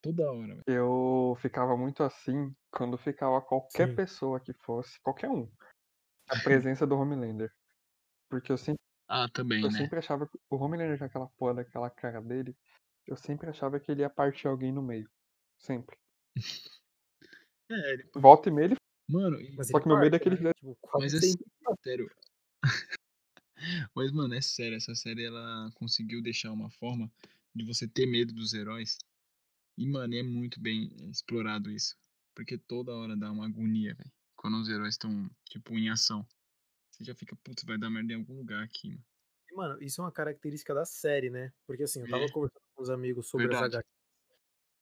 Toda 0.00 0.30
hora, 0.30 0.54
velho. 0.54 0.64
eu 0.68 1.36
ficava 1.40 1.76
muito 1.76 2.02
assim 2.04 2.54
quando 2.70 2.96
ficava 2.96 3.42
qualquer 3.42 3.88
Sim. 3.88 3.96
pessoa 3.96 4.38
que 4.38 4.52
fosse, 4.52 5.00
qualquer 5.00 5.28
um, 5.28 5.50
a 6.28 6.38
presença 6.40 6.86
do 6.86 6.96
Homelander. 6.96 7.52
Porque 8.28 8.50
eu 8.52 8.58
sempre, 8.58 8.82
Ah, 9.08 9.28
também, 9.28 9.62
eu 9.62 9.70
né? 9.70 9.78
sempre 9.78 9.98
achava 9.98 10.26
que 10.26 10.38
o 10.50 10.56
Homelander 10.56 10.98
com 10.98 11.04
aquela 11.04 11.28
porra 11.36 11.54
daquela 11.54 11.90
cara 11.90 12.20
dele, 12.20 12.56
eu 13.06 13.16
sempre 13.16 13.48
achava 13.48 13.78
que 13.78 13.90
ele 13.90 14.02
ia 14.02 14.10
partir 14.10 14.48
alguém 14.48 14.72
no 14.72 14.82
meio. 14.82 15.08
Sempre. 15.58 15.96
É, 17.68 17.94
ele... 17.94 18.08
Volta 18.14 18.48
e 18.48 18.52
meia 18.52 18.66
ele. 18.66 18.76
Mano, 19.08 19.40
e- 19.40 19.56
Mas 19.56 19.66
Só 19.66 19.80
que 19.80 19.88
meu 19.88 19.98
medo 19.98 20.14
é 20.14 20.20
que 20.20 20.28
ele 20.28 20.40
né? 20.40 20.52
Tipo, 20.56 20.76
quase 20.80 21.04
mas 21.04 21.14
é 21.14 21.20
sempre. 21.26 21.46
sério. 21.82 22.08
Mas, 23.92 24.12
mano, 24.12 24.34
é 24.34 24.40
sério, 24.40 24.76
essa 24.76 24.94
série 24.94 25.24
ela 25.24 25.68
conseguiu 25.74 26.22
deixar 26.22 26.52
uma 26.52 26.70
forma 26.70 27.10
de 27.54 27.64
você 27.64 27.88
ter 27.88 28.06
medo 28.06 28.32
dos 28.32 28.54
heróis. 28.54 28.98
E, 29.76 29.84
mano, 29.84 30.14
é 30.14 30.22
muito 30.22 30.60
bem 30.60 30.90
explorado 31.10 31.70
isso. 31.72 31.96
Porque 32.34 32.56
toda 32.58 32.94
hora 32.94 33.16
dá 33.16 33.32
uma 33.32 33.46
agonia, 33.46 33.94
velho. 33.94 34.12
Quando 34.36 34.58
os 34.58 34.68
heróis 34.68 34.94
estão, 34.94 35.28
tipo, 35.50 35.74
em 35.74 35.90
ação. 35.90 36.26
Você 36.90 37.04
já 37.04 37.14
fica, 37.14 37.36
putz, 37.36 37.64
vai 37.64 37.78
dar 37.78 37.90
merda 37.90 38.12
em 38.14 38.16
algum 38.16 38.36
lugar 38.38 38.62
aqui, 38.64 38.90
mano. 38.90 39.04
Mano, 39.54 39.82
isso 39.82 40.00
é 40.00 40.04
uma 40.04 40.12
característica 40.12 40.74
da 40.74 40.84
série, 40.84 41.30
né? 41.30 41.52
Porque 41.66 41.82
assim, 41.84 42.00
eu 42.00 42.08
tava 42.08 42.24
É. 42.24 42.28
conversando 42.28 42.62
com 42.74 42.82
os 42.82 42.90
amigos 42.90 43.28
sobre 43.28 43.48
Verdade. 43.48 43.76
as 43.76 43.80
HQs. 43.80 43.96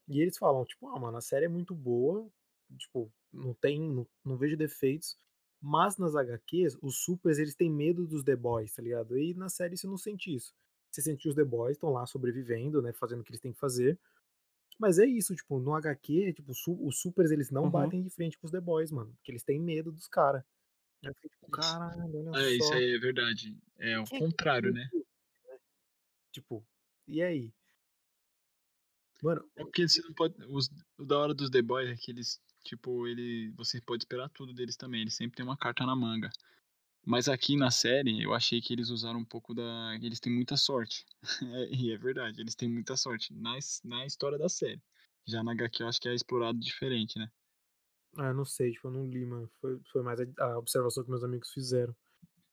E 0.09 0.21
eles 0.21 0.37
falam, 0.39 0.65
tipo, 0.65 0.89
ah, 0.89 0.99
mano, 0.99 1.17
a 1.17 1.21
série 1.21 1.47
é 1.47 1.49
muito 1.49 1.75
boa. 1.75 2.31
Tipo, 2.79 3.13
não 3.33 3.55
tem. 3.55 3.81
Não, 3.81 4.07
não 4.25 4.37
vejo 4.37 4.57
defeitos. 4.57 5.19
Mas 5.61 5.97
nas 5.97 6.15
HQs, 6.15 6.77
os 6.83 6.99
supers, 7.05 7.39
eles 7.39 7.55
têm 7.55 7.71
medo 7.71 8.07
dos 8.07 8.23
The 8.23 8.37
Boys, 8.37 8.75
tá 8.75 8.83
ligado? 8.83 9.19
E 9.19 9.33
na 9.35 9.49
série 9.49 9.77
você 9.77 9.87
não 9.87 9.97
sente 9.97 10.35
isso. 10.35 10.55
Você 10.91 11.03
sente 11.03 11.23
que 11.23 11.29
os 11.29 11.35
The 11.35 11.45
Boys 11.45 11.77
estão 11.77 11.91
lá 11.91 12.07
sobrevivendo, 12.07 12.83
né? 12.83 12.93
Fazendo 12.93 13.21
o 13.21 13.25
que 13.25 13.31
eles 13.33 13.41
têm 13.41 13.53
que 13.53 13.59
fazer. 13.59 13.99
Mas 14.79 14.99
é 14.99 15.07
isso, 15.07 15.35
tipo, 15.35 15.59
no 15.61 15.75
HQ, 15.75 16.33
tipo, 16.35 16.53
os 16.53 16.99
supers, 16.99 17.31
eles 17.31 17.51
não 17.51 17.65
Uhum. 17.65 17.71
batem 17.71 18.03
de 18.03 18.11
frente 18.11 18.37
com 18.39 18.47
os 18.47 18.51
The 18.51 18.61
Boys, 18.61 18.91
mano. 18.91 19.13
Porque 19.15 19.31
eles 19.31 19.43
têm 19.45 19.61
medo 19.61 19.93
dos 19.93 20.09
caras. 20.09 20.43
Aí 21.03 21.09
eu 21.11 21.15
fiquei 21.15 21.31
tipo, 21.31 21.47
Isso. 21.47 21.53
caralho, 21.61 22.31
olha 22.31 22.39
É, 22.41 22.53
isso 22.57 22.69
só. 22.69 22.75
aí 22.75 22.95
é 22.95 22.99
verdade. 22.99 23.57
É 23.79 23.99
o 23.99 24.05
contrário, 24.05 24.73
tem 24.73 24.83
né? 24.83 24.91
né? 24.93 25.59
Tipo, 26.33 26.67
e 27.07 27.23
aí? 27.23 27.53
Mano, 29.23 29.49
É 29.57 29.63
porque 29.63 29.87
você 29.89 30.03
não 30.03 30.13
pode. 30.13 30.35
Os, 30.49 30.69
o 30.99 31.05
da 31.05 31.19
hora 31.19 31.33
dos 31.35 31.49
The 31.51 31.63
Boys 31.63 31.89
é 31.89 31.97
que 31.97 32.11
eles, 32.11 32.41
tipo, 32.65 33.07
ele. 33.07 33.51
Você 33.57 33.81
pode 33.81 34.03
esperar 34.03 34.29
tudo 34.31 34.53
deles 34.53 34.77
também. 34.77 35.01
Eles 35.03 35.15
sempre 35.15 35.37
têm 35.37 35.45
uma 35.47 35.57
carta 35.57 35.87
na 35.87 35.95
manga. 35.97 36.31
Mas 37.07 37.29
aqui 37.29 37.57
na 37.57 37.71
série, 37.71 38.23
eu 38.23 38.33
achei 38.35 38.61
que 38.61 38.73
eles 38.73 38.89
usaram 38.91 39.19
um 39.21 39.25
pouco 39.25 39.55
da. 39.55 39.95
Eles 40.03 40.21
têm 40.21 40.33
muita 40.33 40.57
sorte. 40.57 41.05
E 41.71 41.93
é 41.93 41.99
verdade, 41.99 42.41
eles 42.41 42.55
têm 42.55 42.69
muita 42.69 42.97
sorte 42.97 43.33
na, 43.35 43.57
na 43.85 44.07
história 44.07 44.39
da 44.39 44.49
série. 44.49 44.83
Já 45.27 45.43
na 45.43 45.53
HQ 45.53 45.83
eu 45.83 45.89
acho 45.89 46.01
que 46.01 46.09
é 46.09 46.15
explorado 46.15 46.59
diferente, 46.59 47.19
né? 47.19 47.31
ah, 48.17 48.33
não 48.33 48.45
sei, 48.45 48.73
tipo, 48.73 48.89
eu 48.89 48.93
não 48.93 49.07
li, 49.07 49.25
mano. 49.27 49.51
Foi, 49.61 49.81
foi 49.91 50.03
mais 50.03 50.21
a, 50.21 50.25
a 50.39 50.59
observação 50.59 51.03
que 51.05 51.11
meus 51.11 51.25
amigos 51.25 51.51
fizeram. 51.53 51.95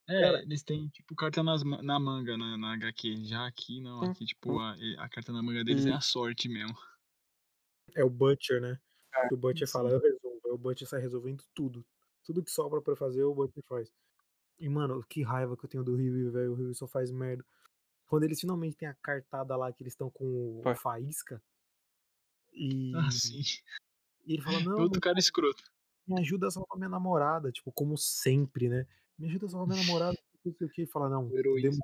É, 0.09 0.19
Cara- 0.21 0.41
eles 0.41 0.63
têm, 0.63 0.87
tipo, 0.89 1.15
carta 1.15 1.43
nas 1.43 1.63
na 1.63 1.99
manga 1.99 2.37
na, 2.37 2.57
na 2.57 2.73
HQ. 2.73 3.25
Já 3.25 3.45
aqui, 3.45 3.79
não. 3.79 4.01
Aqui, 4.03 4.25
tipo, 4.25 4.59
a, 4.59 4.75
a 4.97 5.09
carta 5.09 5.31
na 5.31 5.43
manga 5.43 5.63
deles 5.63 5.85
E- 5.85 5.89
é 5.89 5.93
a 5.93 6.01
sorte 6.01 6.49
mesmo. 6.49 6.75
É 7.95 8.03
o 8.03 8.09
Butcher, 8.09 8.61
né? 8.61 8.79
Que 9.27 9.33
o 9.33 9.37
Butcher 9.37 9.67
sim. 9.67 9.73
fala, 9.73 9.89
eu 9.91 9.99
resolvo. 9.99 10.41
O 10.45 10.57
Butcher 10.57 10.87
sai 10.87 11.01
resolvendo 11.01 11.43
tudo. 11.53 11.85
Tudo 12.23 12.43
que 12.43 12.51
sobra 12.51 12.81
pra 12.81 12.95
fazer, 12.95 13.23
o 13.23 13.33
Butcher 13.33 13.63
faz. 13.67 13.91
E, 14.61 14.69
mano, 14.69 15.03
que 15.09 15.23
raiva 15.23 15.57
que 15.57 15.65
eu 15.65 15.69
tenho 15.69 15.83
do 15.83 15.95
Rio, 15.95 16.31
velho. 16.31 16.51
O 16.51 16.55
Rio 16.55 16.73
só 16.75 16.85
faz 16.87 17.11
merda. 17.11 17.43
Quando 18.05 18.23
eles 18.25 18.39
finalmente 18.39 18.77
têm 18.77 18.87
a 18.87 18.93
cartada 18.93 19.55
lá 19.57 19.73
que 19.73 19.81
eles 19.81 19.93
estão 19.93 20.09
com 20.11 20.61
o. 20.63 20.75
Faísca. 20.75 21.41
E, 22.53 22.93
Ah, 22.95 23.09
sim. 23.09 23.41
e 24.25 24.33
ele 24.33 24.41
fala, 24.43 24.59
não, 24.59 24.77
Outro 24.81 25.01
cara 25.01 25.17
escroto. 25.17 25.63
me 26.07 26.19
ajuda 26.19 26.47
a 26.47 26.51
salvar 26.51 26.77
minha 26.77 26.89
namorada, 26.89 27.51
tipo, 27.51 27.71
como 27.71 27.97
sempre, 27.97 28.69
né? 28.69 28.85
Me 29.17 29.27
ajuda 29.27 29.47
a 29.47 29.49
salvar 29.49 29.67
minha 29.67 29.83
namorada, 29.83 30.15
não 30.45 30.53
sei 30.53 30.67
o 30.67 30.69
que. 30.69 30.85
Fala, 30.85 31.09
não, 31.09 31.27
demora. 31.27 31.81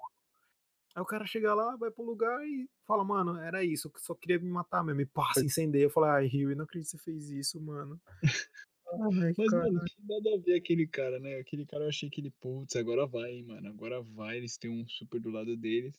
Aí 0.94 1.02
o 1.02 1.06
cara 1.06 1.26
chega 1.26 1.54
lá, 1.56 1.76
vai 1.78 1.90
pro 1.90 2.04
lugar 2.04 2.46
e 2.46 2.70
fala, 2.86 3.04
mano, 3.04 3.38
era 3.40 3.64
isso, 3.64 3.88
eu 3.88 4.00
só 4.00 4.14
queria 4.14 4.38
me 4.40 4.50
matar 4.50 4.84
mesmo. 4.84 5.02
E 5.02 5.06
passa, 5.06 5.44
incendeia. 5.44 5.84
Eu 5.86 5.90
falo, 5.90 6.08
ai, 6.08 6.28
Rio, 6.28 6.56
não 6.56 6.66
acredito 6.66 6.92
que 6.92 6.98
você 6.98 7.04
fez 7.04 7.30
isso, 7.30 7.60
mano. 7.60 8.00
Ai, 9.24 9.34
Mas, 9.38 9.52
cara. 9.52 9.72
mano, 9.72 9.84
que 9.86 10.02
nada 10.08 10.36
a 10.36 10.38
ver 10.40 10.56
aquele 10.56 10.88
cara, 10.88 11.20
né? 11.20 11.36
Aquele 11.36 11.66
cara 11.66 11.84
eu 11.84 11.90
achei 11.90 12.10
que 12.10 12.22
ele, 12.22 12.32
putz, 12.32 12.76
agora 12.76 13.06
vai, 13.06 13.32
hein, 13.32 13.44
mano. 13.44 13.68
Agora 13.70 14.02
vai, 14.02 14.38
eles 14.38 14.58
têm 14.58 14.72
um 14.72 14.88
super 14.88 15.20
do 15.20 15.30
lado 15.30 15.56
deles. 15.56 15.94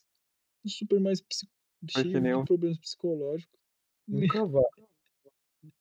Um 0.65 0.69
super 0.69 0.99
mais 0.99 1.23
cheio 1.89 2.21
de 2.21 2.33
um- 2.33 2.45
problemas 2.45 2.77
psicológicos. 2.77 3.59
Nunca 4.07 4.45
vai. 4.45 4.63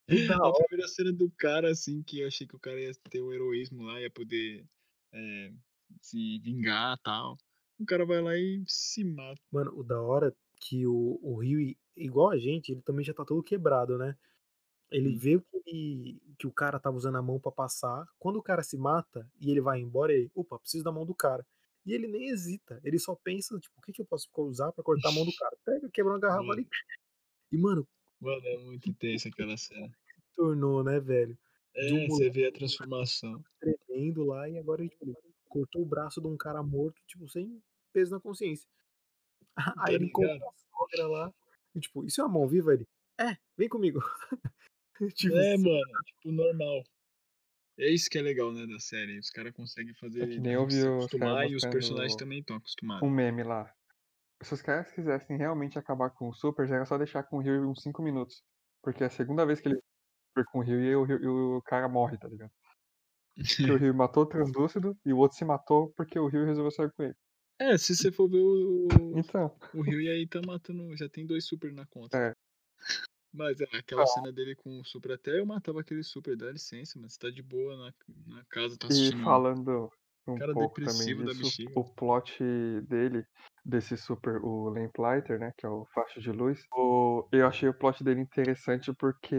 A 0.42 0.52
primeira 0.52 0.88
cena 0.88 1.12
do 1.12 1.30
cara, 1.30 1.70
assim, 1.70 2.02
que 2.02 2.20
eu 2.20 2.28
achei 2.28 2.46
que 2.46 2.56
o 2.56 2.58
cara 2.58 2.80
ia 2.80 2.92
ter 3.10 3.20
o 3.20 3.32
heroísmo 3.32 3.82
lá, 3.82 4.00
ia 4.00 4.10
poder 4.10 4.64
é, 5.12 5.52
se 6.00 6.38
vingar 6.38 6.96
e 6.96 7.02
tal. 7.02 7.36
O 7.78 7.86
cara 7.86 8.04
vai 8.04 8.20
lá 8.20 8.36
e 8.36 8.62
se 8.66 9.04
mata. 9.04 9.40
mano, 9.52 9.72
o 9.78 9.82
da 9.82 10.00
hora 10.00 10.34
que 10.60 10.86
o, 10.86 11.18
o 11.22 11.36
Rio, 11.36 11.76
igual 11.96 12.30
a 12.30 12.38
gente, 12.38 12.72
ele 12.72 12.82
também 12.82 13.04
já 13.04 13.14
tá 13.14 13.24
todo 13.24 13.42
quebrado, 13.42 13.96
né? 13.96 14.16
Ele 14.90 15.10
Hum. 15.10 15.18
vê 15.18 15.40
que, 15.40 15.56
ele- 15.70 16.20
que 16.38 16.46
o 16.46 16.52
cara 16.52 16.78
tava 16.80 16.96
usando 16.96 17.16
a 17.16 17.22
mão 17.22 17.38
pra 17.38 17.52
passar. 17.52 18.06
Quando 18.18 18.36
o 18.36 18.42
cara 18.42 18.62
se 18.62 18.76
mata 18.78 19.30
e 19.40 19.50
ele 19.50 19.60
vai 19.60 19.80
embora, 19.80 20.12
ele, 20.12 20.30
opa, 20.34 20.58
preciso 20.58 20.84
da 20.84 20.92
mão 20.92 21.04
do 21.04 21.14
cara. 21.14 21.46
E 21.84 21.92
ele 21.92 22.06
nem 22.08 22.28
hesita, 22.28 22.80
ele 22.84 22.98
só 22.98 23.14
pensa, 23.14 23.58
tipo, 23.58 23.74
o 23.78 23.82
que, 23.82 23.92
que 23.92 24.02
eu 24.02 24.06
posso 24.06 24.28
usar 24.36 24.72
pra 24.72 24.84
cortar 24.84 25.08
a 25.08 25.12
mão 25.12 25.24
do 25.24 25.32
cara? 25.34 25.56
Pega, 25.64 25.88
quebra 25.90 26.12
uma 26.12 26.18
garrafa 26.18 26.52
ali. 26.52 26.66
E, 27.52 27.56
mano, 27.58 27.86
Mano, 28.20 28.44
é 28.46 28.58
muito 28.58 28.92
tensa 28.94 29.28
aquela 29.28 29.56
cena. 29.56 29.90
tornou, 30.34 30.82
né, 30.82 30.98
velho? 31.00 31.38
De 31.74 31.94
um 31.94 31.98
É, 32.04 32.08
você 32.08 32.28
vê 32.30 32.46
a 32.46 32.52
transformação. 32.52 33.42
tremendo 33.60 34.24
lá 34.24 34.48
e 34.48 34.58
agora 34.58 34.86
tipo, 34.88 35.04
ele 35.04 35.14
cortou 35.48 35.82
o 35.82 35.86
braço 35.86 36.20
de 36.20 36.26
um 36.26 36.36
cara 36.36 36.62
morto, 36.62 37.00
tipo, 37.06 37.28
sem 37.28 37.62
peso 37.92 38.10
na 38.10 38.20
consciência. 38.20 38.68
Aí 39.90 39.94
ele 39.94 40.06
encontra 40.06 40.34
a 40.34 40.52
sogra 40.76 41.06
lá. 41.06 41.34
E, 41.74 41.80
tipo, 41.80 42.04
isso 42.04 42.20
é 42.20 42.24
uma 42.24 42.32
mão 42.34 42.48
viva? 42.48 42.74
Ele, 42.74 42.86
é, 43.18 43.36
vem 43.56 43.68
comigo. 43.68 44.00
tipo, 45.14 45.34
É, 45.36 45.54
assim, 45.54 45.62
mano, 45.62 46.02
tipo, 46.06 46.32
normal. 46.32 46.84
É 47.78 47.88
isso 47.88 48.10
que 48.10 48.18
é 48.18 48.22
legal, 48.22 48.52
né, 48.52 48.66
da 48.66 48.78
série. 48.80 49.18
Os 49.18 49.30
caras 49.30 49.52
conseguem 49.52 49.94
fazer 49.94 50.24
É 50.24 50.26
que 50.26 50.40
nem 50.40 50.54
se 50.70 50.78
os 50.80 50.84
acostumar 50.84 51.48
e 51.48 51.54
os 51.54 51.64
personagens 51.64 52.16
também 52.16 52.40
estão 52.40 52.56
acostumados. 52.56 53.06
um 53.08 53.10
meme 53.10 53.42
lá. 53.44 53.72
Se 54.42 54.54
os 54.54 54.62
caras 54.62 54.90
quisessem 54.92 55.36
realmente 55.36 55.78
acabar 55.78 56.10
com 56.10 56.28
o 56.28 56.32
Super, 56.34 56.66
já 56.66 56.76
era 56.76 56.86
só 56.86 56.96
deixar 56.98 57.22
com 57.24 57.38
o 57.38 57.40
Rio 57.40 57.68
uns 57.68 57.82
5 57.82 58.02
minutos. 58.02 58.42
Porque 58.82 59.02
é 59.02 59.06
a 59.06 59.10
segunda 59.10 59.44
vez 59.46 59.60
que 59.60 59.68
ele 59.68 59.76
super 60.30 60.44
com 60.52 60.58
o 60.60 60.62
Rio 60.62 60.80
e 60.80 60.94
o, 60.96 61.04
Rio- 61.04 61.22
e 61.22 61.26
o 61.26 61.62
cara 61.62 61.88
morre, 61.88 62.18
tá 62.18 62.28
ligado? 62.28 62.50
Porque 63.36 63.72
o 63.72 63.76
Rio 63.78 63.94
matou 63.94 64.24
o 64.24 64.26
translúcido 64.26 64.96
e 65.04 65.12
o 65.12 65.18
outro 65.18 65.36
se 65.36 65.44
matou 65.44 65.92
porque 65.96 66.18
o 66.18 66.26
Rio 66.28 66.44
resolveu 66.44 66.70
sair 66.70 66.92
com 66.92 67.02
ele. 67.04 67.14
É, 67.60 67.76
se 67.76 67.94
você 67.96 68.12
for 68.12 68.28
ver 68.28 68.38
o, 68.40 68.88
Então, 69.18 69.54
o 69.74 69.82
Rio 69.82 70.00
e 70.00 70.08
aí 70.08 70.26
tá 70.28 70.40
matando, 70.44 70.96
já 70.96 71.08
tem 71.08 71.26
dois 71.26 71.44
super 71.44 71.72
na 71.72 71.84
conta. 71.86 72.16
É. 72.16 72.34
Mas 73.32 73.60
é, 73.60 73.64
aquela 73.76 74.06
cena 74.06 74.32
dele 74.32 74.54
com 74.56 74.80
o 74.80 74.84
super 74.84 75.12
até 75.12 75.38
eu 75.38 75.46
matava 75.46 75.80
aquele 75.80 76.02
super, 76.02 76.36
dá 76.36 76.50
licença, 76.50 76.98
mas 76.98 77.12
você 77.14 77.18
tá 77.18 77.30
de 77.30 77.42
boa 77.42 77.76
na, 77.76 77.94
na 78.36 78.44
casa, 78.46 78.78
tá 78.78 78.88
e 78.90 79.12
assistindo. 79.18 79.22
falando 79.22 79.90
um 80.26 80.40
Cara 80.40 80.54
pouco 80.54 80.80
também 80.82 81.14
da 81.24 81.34
disso, 81.34 81.34
bexiga. 81.34 81.74
o 81.74 81.84
plot 81.94 82.42
dele, 82.82 83.24
desse 83.64 83.96
Super, 83.96 84.40
o 84.44 84.68
Lamplighter, 84.70 85.38
né, 85.38 85.52
que 85.56 85.64
é 85.66 85.68
o 85.68 85.86
faixa 85.94 86.20
de 86.20 86.30
luz, 86.30 86.60
o- 86.74 87.26
eu 87.32 87.46
achei 87.46 87.68
o 87.68 87.74
plot 87.78 88.04
dele 88.04 88.20
interessante 88.20 88.92
porque 88.94 89.34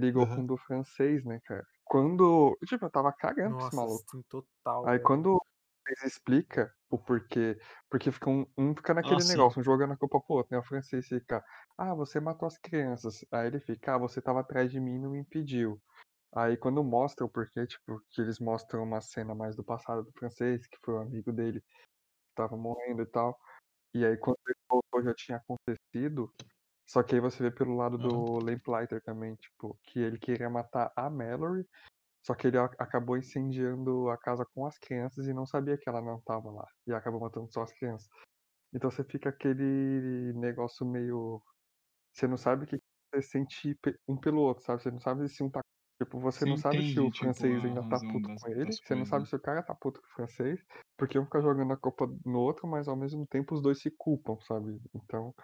ligou 0.00 0.26
Aham. 0.26 0.28
com 0.28 0.42
o 0.42 0.46
do 0.46 0.56
francês, 0.56 1.24
né, 1.24 1.38
cara? 1.44 1.64
Quando, 1.84 2.56
tipo, 2.66 2.84
eu 2.86 2.90
tava 2.90 3.12
cagando 3.12 3.54
pra 3.56 3.62
esse 3.64 3.74
Nossa, 3.74 3.74
maluco. 3.74 4.04
sim, 4.08 4.22
total. 4.22 4.86
Aí 4.86 5.00
quando 5.00 5.40
eles 5.90 6.04
explica 6.04 6.72
o 6.90 6.98
porquê, 6.98 7.58
porque 7.90 8.10
fica 8.12 8.30
um, 8.30 8.46
um 8.58 8.74
fica 8.74 8.94
naquele 8.94 9.22
Ah, 9.22 9.24
negócio, 9.24 9.60
um 9.60 9.64
jogando 9.64 9.92
a 9.94 9.96
culpa 9.96 10.20
pro 10.20 10.36
outro, 10.36 10.54
né? 10.54 10.58
O 10.60 10.64
francês 10.64 11.06
fica, 11.08 11.44
ah, 11.78 11.94
você 11.94 12.20
matou 12.20 12.46
as 12.48 12.58
crianças. 12.58 13.24
Aí 13.32 13.46
ele 13.48 13.60
fica, 13.60 13.94
ah, 13.94 13.98
você 13.98 14.20
tava 14.22 14.40
atrás 14.40 14.70
de 14.72 14.80
mim 14.80 14.96
e 14.96 14.98
não 15.00 15.10
me 15.12 15.20
impediu. 15.20 15.80
Aí 16.34 16.56
quando 16.56 16.84
mostra 16.84 17.26
o 17.26 17.30
porquê, 17.30 17.66
tipo, 17.66 18.00
que 18.10 18.20
eles 18.22 18.40
mostram 18.40 18.82
uma 18.84 19.00
cena 19.02 19.34
mais 19.34 19.56
do 19.56 19.64
passado 19.64 20.04
do 20.04 20.12
francês, 20.18 20.66
que 20.68 20.78
foi 20.84 20.94
o 20.94 20.98
amigo 21.00 21.32
dele 21.32 21.60
que 21.62 22.34
tava 22.34 22.56
morrendo 22.56 23.02
e 23.02 23.06
tal. 23.06 23.38
E 23.94 24.04
aí 24.06 24.16
quando 24.18 24.38
ele 24.48 24.56
voltou 24.70 25.02
já 25.04 25.14
tinha 25.14 25.38
acontecido. 25.38 26.32
Só 26.88 27.02
que 27.02 27.14
aí 27.16 27.20
você 27.20 27.42
vê 27.44 27.50
pelo 27.52 27.76
lado 27.76 27.98
do 27.98 28.38
Lamplighter 28.40 29.02
também, 29.02 29.36
tipo, 29.36 29.78
que 29.84 30.00
ele 30.00 30.18
queria 30.18 30.50
matar 30.50 30.92
a 30.96 31.10
Mallory, 31.10 31.66
só 32.24 32.34
que 32.34 32.46
ele 32.48 32.58
a- 32.58 32.70
acabou 32.78 33.16
incendiando 33.16 34.08
a 34.10 34.18
casa 34.18 34.44
com 34.54 34.66
as 34.66 34.78
crianças 34.78 35.26
e 35.26 35.32
não 35.34 35.46
sabia 35.46 35.78
que 35.78 35.88
ela 35.88 36.00
não 36.02 36.20
tava 36.22 36.50
lá. 36.50 36.66
E 36.86 36.92
acabou 36.92 37.20
matando 37.20 37.50
só 37.52 37.62
as 37.62 37.72
crianças. 37.72 38.08
Então 38.74 38.90
você 38.90 39.04
fica 39.04 39.30
aquele 39.30 40.32
negócio 40.34 40.86
meio. 40.86 41.42
Você 42.14 42.28
não 42.28 42.36
sabe 42.36 42.64
o 42.64 42.66
que 42.68 42.78
você 43.14 43.22
sente 43.22 43.74
pe- 43.82 43.96
um 44.08 44.18
pelo 44.18 44.40
outro, 44.42 44.64
sabe? 44.64 44.82
Você 44.82 44.90
não 44.90 45.00
sabe 45.00 45.28
se 45.28 45.42
um 45.42 45.50
tá. 45.50 45.60
Tipo, 46.02 46.18
você 46.20 46.46
não 46.46 46.56
sabe 46.56 46.82
se 46.82 46.98
o 47.00 47.10
tipo, 47.10 47.18
francês 47.18 47.64
ainda 47.64 47.84
tá 47.84 48.00
puto 48.00 48.30
com 48.34 48.48
ele. 48.48 48.66
das 48.66 48.80
Você 48.82 48.94
não 48.96 49.04
sabe 49.04 49.28
se 49.28 49.36
o 49.36 49.40
cara 49.40 49.62
tá 49.62 49.74
puto 49.74 50.00
com 50.00 50.06
o 50.08 50.10
francês. 50.16 50.60
Porque 50.98 51.18
um 51.18 51.24
fica 51.24 51.42
jogando 51.42 51.72
a 51.72 51.76
culpa 51.76 52.06
no 52.24 52.38
outro, 52.40 52.66
mas 52.68 52.88
ao 52.88 52.96
mesmo 52.96 53.26
tempo 53.26 53.54
os 53.54 53.62
dois 53.62 53.80
se 53.80 53.90
culpam, 53.98 54.38
sabe? 54.40 54.80
Então. 54.94 55.34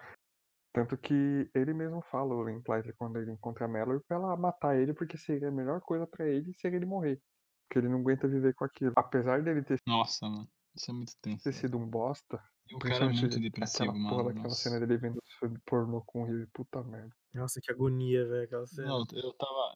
Tanto 0.77 0.99
que 0.99 1.51
ele 1.55 1.73
mesmo 1.73 2.03
fala, 2.11 2.35
o 2.35 2.43
Lamplighter, 2.43 2.95
quando 2.99 3.17
ele 3.17 3.33
encontra 3.33 3.65
a 3.65 3.69
Mallory, 3.69 3.99
pra 4.07 4.19
ela 4.19 4.37
matar 4.37 4.77
ele, 4.77 4.93
porque 4.93 5.17
seria 5.17 5.49
a 5.49 5.51
melhor 5.51 5.81
coisa 5.81 6.07
pra 6.07 6.29
ele 6.29 6.53
seria 6.53 6.77
ele 6.77 6.85
morrer. 6.85 7.19
Porque 7.67 7.79
ele 7.79 7.89
não 7.89 8.01
aguenta 8.01 8.29
viver 8.29 8.55
com 8.55 8.67
aquilo. 8.67 8.93
Apesar 8.95 9.43
dele 9.43 9.63
ter, 9.65 9.79
Nossa, 9.87 10.29
mano. 10.29 10.47
Isso 10.75 10.91
é 10.91 10.95
muito 10.95 11.15
tenso. 11.23 11.43
ter 11.45 11.51
velho. 11.51 11.61
sido 11.63 11.79
um 11.79 11.89
bosta, 11.89 12.39
E 12.69 12.75
o 12.75 12.79
cara 12.79 13.07
é 13.07 13.09
muito 13.09 13.41
depressivo, 13.41 13.85
aquela 13.85 13.93
porra 14.11 14.17
mano. 14.17 14.27
daquela 14.35 14.49
Nossa. 14.51 14.69
cena 14.69 14.81
dele 14.81 14.99
vendo 14.99 15.19
filme 15.39 15.59
pornô 15.65 16.03
com 16.05 16.25
o 16.25 16.27
Rio, 16.27 16.47
puta 16.53 16.85
merda. 16.85 17.17
Nossa, 17.33 17.59
que 17.63 17.73
agonia, 17.73 18.29
velho, 18.29 18.45
aquela 18.45 18.67
cena. 18.67 18.89
Não, 18.89 19.07
eu 19.15 19.33
tava. 19.33 19.75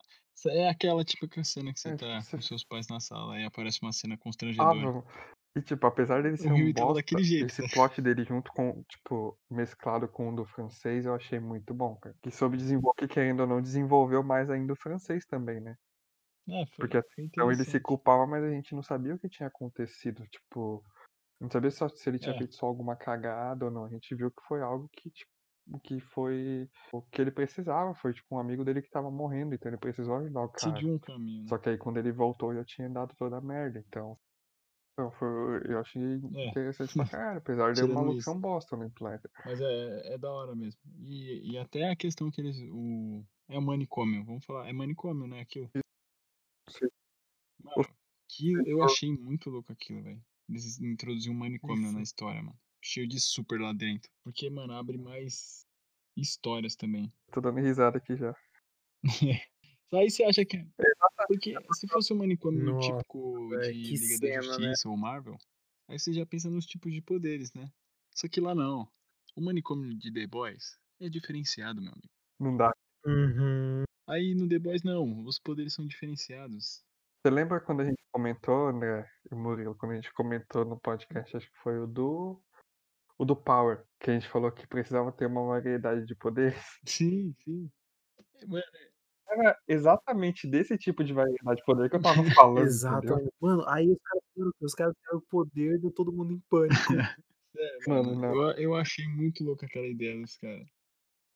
É 0.48 0.68
aquela 0.68 1.02
típica 1.02 1.42
cena 1.44 1.72
que 1.72 1.80
você 1.80 1.88
É, 1.92 1.96
tá 1.96 2.20
você- 2.20 2.36
com 2.36 2.42
seus 2.42 2.62
pais 2.62 2.86
na 2.88 3.00
sala 3.00 3.40
e 3.40 3.44
aparece 3.46 3.80
uma 3.80 3.92
cena 3.92 4.16
Ah, 4.16 4.18
constrangedora. 4.18 5.02
E 5.56 5.60
tipo, 5.60 5.84
apesar 5.86 6.22
dele 6.22 6.36
ser 6.36 6.52
o 6.52 6.54
um 6.54 6.72
bosta, 6.72 6.94
daquele 6.94 7.24
jeito. 7.24 7.46
esse 7.46 7.62
né? 7.62 7.68
plot 7.72 8.00
dele 8.00 8.24
junto 8.24 8.52
com, 8.52 8.84
tipo, 8.84 9.36
mesclado 9.50 10.06
com 10.08 10.32
o 10.32 10.36
do 10.36 10.44
francês, 10.46 11.06
eu 11.06 11.14
achei 11.14 11.40
muito 11.40 11.74
bom, 11.74 11.96
cara. 11.96 12.14
Que 12.22 12.30
soube 12.30 12.56
desenvolver, 12.56 13.08
que 13.08 13.20
ou 13.20 13.46
não, 13.46 13.60
desenvolveu 13.60 14.22
mais 14.22 14.48
ainda 14.48 14.72
o 14.72 14.76
francês 14.76 15.26
também, 15.26 15.60
né? 15.60 15.74
É, 16.48 16.66
foi, 16.66 16.88
Porque 16.88 17.02
foi 17.14 17.24
então 17.24 17.50
ele 17.50 17.64
se 17.64 17.80
culpava, 17.80 18.26
mas 18.26 18.44
a 18.44 18.50
gente 18.50 18.74
não 18.74 18.82
sabia 18.82 19.14
o 19.14 19.18
que 19.18 19.28
tinha 19.28 19.48
acontecido. 19.48 20.24
Tipo, 20.28 20.84
não 21.40 21.50
sabia 21.50 21.70
só 21.70 21.88
se 21.88 22.08
ele 22.08 22.18
tinha 22.18 22.34
É. 22.34 22.38
feito 22.38 22.54
só 22.54 22.66
alguma 22.66 22.94
cagada 22.96 23.64
ou 23.64 23.70
não. 23.70 23.84
A 23.84 23.88
gente 23.88 24.14
viu 24.14 24.30
que 24.30 24.42
foi 24.46 24.62
algo 24.62 24.88
que, 24.92 25.10
tipo, 25.10 25.30
que 25.82 26.00
foi 26.00 26.68
o 26.92 27.02
que 27.02 27.20
ele 27.20 27.30
precisava. 27.30 27.94
Foi 27.94 28.12
tipo 28.12 28.34
um 28.34 28.38
amigo 28.38 28.64
dele 28.64 28.82
que 28.82 28.90
tava 28.90 29.10
morrendo, 29.10 29.54
então 29.54 29.70
ele 29.70 29.78
precisou 29.78 30.16
ajudar 30.16 30.42
o 30.42 30.48
cara. 30.48 30.74
Seguiu 30.74 30.94
um 30.94 30.98
caminho. 30.98 31.42
Né? 31.42 31.48
Só 31.48 31.58
que 31.58 31.68
aí 31.68 31.78
quando 31.78 31.98
ele 31.98 32.12
voltou 32.12 32.54
já 32.54 32.64
tinha 32.64 32.88
dado 32.88 33.14
toda 33.16 33.36
a 33.36 33.40
merda. 33.40 33.82
Então, 33.86 34.18
então 34.92 35.10
foi, 35.12 35.28
eu 35.66 35.78
achei 35.78 36.02
É. 36.02 36.48
interessante 36.48 36.94
pra 36.94 37.04
caralho, 37.08 37.38
apesar 37.38 37.72
de 37.72 37.80
o 37.80 37.84
Tirando 37.84 37.94
maluco 37.94 38.18
isso. 38.18 38.30
ser 38.30 38.36
um 38.36 38.40
bosta 38.40 38.76
no 38.76 38.84
Implanter. 38.84 39.30
Mas 39.44 39.60
é, 39.60 40.14
é 40.14 40.18
da 40.18 40.30
hora 40.30 40.54
mesmo. 40.54 40.80
E, 40.98 41.52
e 41.52 41.58
até 41.58 41.90
a 41.90 41.96
questão 41.96 42.30
que 42.30 42.40
eles. 42.40 42.58
O, 42.70 43.24
é 43.48 43.58
o 43.58 43.62
manicômio, 43.62 44.24
vamos 44.24 44.44
falar. 44.44 44.68
É 44.68 44.72
manicômio, 44.72 45.26
né? 45.26 45.40
Aquilo. 45.40 45.70
Sim. 46.68 46.88
Mano, 47.62 47.88
que 48.28 48.52
eu 48.68 48.82
achei 48.82 49.12
muito 49.16 49.50
louco 49.50 49.72
aquilo, 49.72 50.02
velho. 50.02 50.22
Eles 50.48 50.80
introduziram 50.80 51.34
um 51.34 51.38
manicômio 51.38 51.92
na 51.92 52.00
Isso. 52.00 52.10
história, 52.12 52.42
mano. 52.42 52.58
Cheio 52.82 53.06
de 53.06 53.20
super 53.20 53.60
lá 53.60 53.72
dentro. 53.72 54.10
Porque, 54.24 54.48
mano, 54.50 54.72
abre 54.72 54.96
mais 54.98 55.66
histórias 56.16 56.74
também. 56.74 57.12
Tô 57.32 57.40
dando 57.40 57.60
risada 57.60 57.98
aqui 57.98 58.16
já. 58.16 58.34
Aí 59.92 60.10
você 60.10 60.24
acha 60.24 60.44
que. 60.44 60.56
Porque 61.30 61.54
se 61.74 61.86
fosse 61.86 62.12
um 62.12 62.16
manicômio 62.16 62.64
Nossa, 62.64 62.90
típico 62.90 63.48
de 63.62 63.70
Liga 63.70 64.16
cena, 64.16 64.40
da 64.40 64.58
né? 64.58 64.66
Justiça 64.66 64.88
ou 64.88 64.96
Marvel, 64.96 65.38
aí 65.86 65.96
você 65.96 66.12
já 66.12 66.26
pensa 66.26 66.50
nos 66.50 66.66
tipos 66.66 66.92
de 66.92 67.00
poderes, 67.00 67.52
né? 67.52 67.70
Só 68.12 68.26
que 68.26 68.40
lá 68.40 68.52
não. 68.52 68.90
O 69.36 69.40
manicômio 69.40 69.96
de 69.96 70.12
The 70.12 70.26
Boys 70.26 70.76
é 71.00 71.08
diferenciado, 71.08 71.80
meu 71.80 71.92
amigo. 71.92 72.10
Não 72.40 72.56
dá. 72.56 72.72
Uhum. 73.06 73.84
Aí 74.08 74.34
no 74.34 74.48
The 74.48 74.58
Boys 74.58 74.82
não, 74.82 75.24
os 75.24 75.38
poderes 75.38 75.72
são 75.72 75.86
diferenciados. 75.86 76.82
Você 77.22 77.32
lembra 77.32 77.60
quando 77.60 77.82
a 77.82 77.84
gente 77.84 78.02
comentou, 78.10 78.72
e 78.72 79.34
Murilo, 79.36 79.76
quando 79.76 79.92
a 79.92 79.94
gente 79.94 80.12
comentou 80.12 80.64
no 80.64 80.80
podcast, 80.80 81.36
acho 81.36 81.48
que 81.48 81.58
foi 81.58 81.78
o 81.78 81.86
do. 81.86 82.42
O 83.16 83.24
do 83.24 83.36
Power, 83.36 83.84
que 84.00 84.10
a 84.10 84.14
gente 84.14 84.28
falou 84.28 84.50
que 84.50 84.66
precisava 84.66 85.12
ter 85.12 85.26
uma 85.26 85.46
variedade 85.46 86.04
de 86.06 86.14
poderes. 86.16 86.60
Sim, 86.84 87.32
sim. 87.44 87.70
Mano, 88.48 88.64
Era 89.30 89.56
exatamente 89.68 90.48
desse 90.48 90.76
tipo 90.76 91.04
de 91.04 91.12
variedade 91.12 91.60
de 91.60 91.64
poder 91.64 91.88
que 91.88 91.96
eu 91.96 92.02
tava 92.02 92.24
falando, 92.34 92.52
entendeu? 92.58 92.64
Exatamente. 92.64 93.32
Mano, 93.40 93.64
aí 93.68 93.88
os 93.88 93.98
caras 94.02 94.24
fizeram 94.32 94.50
o 94.50 94.52
quê? 94.52 94.64
Os 94.64 94.74
caras 94.74 94.96
fizeram 94.96 95.18
o 95.18 95.22
poder 95.22 95.78
de 95.78 95.90
todo 95.92 96.12
mundo 96.12 96.32
em 96.32 96.40
pânico. 96.48 96.76
sério, 96.76 97.18
Mano, 97.88 98.16
mano, 98.16 98.20
não. 98.20 98.50
eu, 98.50 98.58
eu 98.58 98.74
achei 98.74 99.06
muito 99.06 99.44
louco 99.44 99.64
aquela 99.64 99.86
ideia 99.86 100.20
dos 100.20 100.36
caras. 100.36 100.66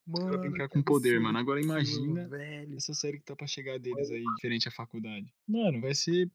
Mano, 0.07 0.39
brincar 0.39 0.69
que 0.69 0.75
com 0.75 0.83
poder, 0.83 1.19
mano. 1.21 1.39
Agora 1.39 1.61
aquilo, 1.61 1.73
imagina 1.73 2.29
velho. 2.29 2.77
essa 2.77 2.93
série 2.93 3.19
que 3.19 3.25
tá 3.25 3.35
pra 3.35 3.47
chegar 3.47 3.79
deles 3.79 4.11
aí, 4.11 4.23
diferente 4.37 4.69
à 4.69 4.73
faculdade. 4.73 5.33
Mano, 5.47 5.81
vai 5.81 5.95
ser 5.95 6.31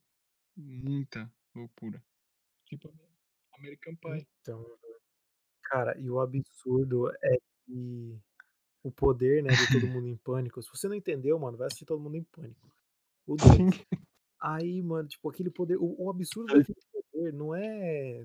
muita 0.56 1.30
loucura. 1.54 2.02
Tipo, 2.66 2.92
American 3.52 3.94
Pie. 3.96 4.26
Então, 4.40 4.64
cara, 5.64 5.96
e 6.00 6.10
o 6.10 6.20
absurdo 6.20 7.10
é 7.22 7.36
que 7.66 8.18
o 8.82 8.90
poder, 8.90 9.42
né, 9.42 9.50
de 9.50 9.72
todo 9.72 9.86
mundo 10.00 10.06
em 10.06 10.16
pânico. 10.16 10.62
Se 10.62 10.70
você 10.70 10.88
não 10.88 10.94
entendeu, 10.94 11.38
mano, 11.38 11.56
vai 11.56 11.66
assistir 11.66 11.84
todo 11.84 12.00
mundo 12.00 12.16
em 12.16 12.24
pânico. 12.24 12.70
O 13.26 13.36
2. 13.36 13.86
Aí, 14.40 14.82
mano, 14.82 15.08
tipo, 15.08 15.28
aquele 15.28 15.50
poder. 15.50 15.76
O, 15.76 15.94
o 15.98 16.10
absurdo 16.10 16.54
daquele 16.54 16.78
poder 17.12 17.32
não 17.32 17.54
é. 17.54 18.24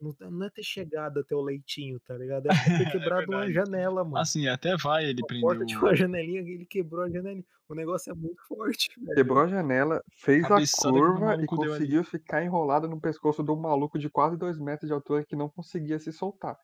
Não, 0.00 0.14
não 0.30 0.46
é 0.46 0.50
ter 0.50 0.62
chegado 0.62 1.20
até 1.20 1.34
o 1.34 1.42
leitinho, 1.42 1.98
tá 2.00 2.16
ligado? 2.16 2.46
É 2.46 2.78
ter 2.78 2.90
quebrado 2.92 3.30
uma 3.30 3.44
verdade. 3.44 3.52
janela, 3.52 4.04
mano. 4.04 4.18
Assim, 4.18 4.48
até 4.48 4.76
vai 4.76 5.04
ele 5.04 5.20
a 5.22 5.26
prender 5.26 5.42
porta 5.42 5.78
uma 5.78 5.94
janelinha 5.94 6.40
ele 6.40 6.64
quebrou 6.64 7.04
a 7.04 7.10
janelinha. 7.10 7.44
O 7.68 7.74
negócio 7.74 8.10
é 8.10 8.14
muito 8.14 8.42
forte, 8.46 8.88
velho. 9.00 9.14
Quebrou 9.14 9.40
a 9.40 9.46
janela, 9.46 10.02
fez 10.10 10.44
a 10.44 10.48
Cabeçada 10.48 10.92
curva 10.92 11.42
e 11.42 11.46
conseguiu 11.46 12.04
ficar 12.04 12.42
enrolado 12.42 12.88
no 12.88 13.00
pescoço 13.00 13.42
de 13.42 13.50
um 13.50 13.56
maluco 13.56 13.98
de 13.98 14.08
quase 14.08 14.36
dois 14.36 14.58
metros 14.58 14.88
de 14.88 14.94
altura 14.94 15.24
que 15.24 15.36
não 15.36 15.48
conseguia 15.48 15.98
se 15.98 16.12
soltar. 16.12 16.58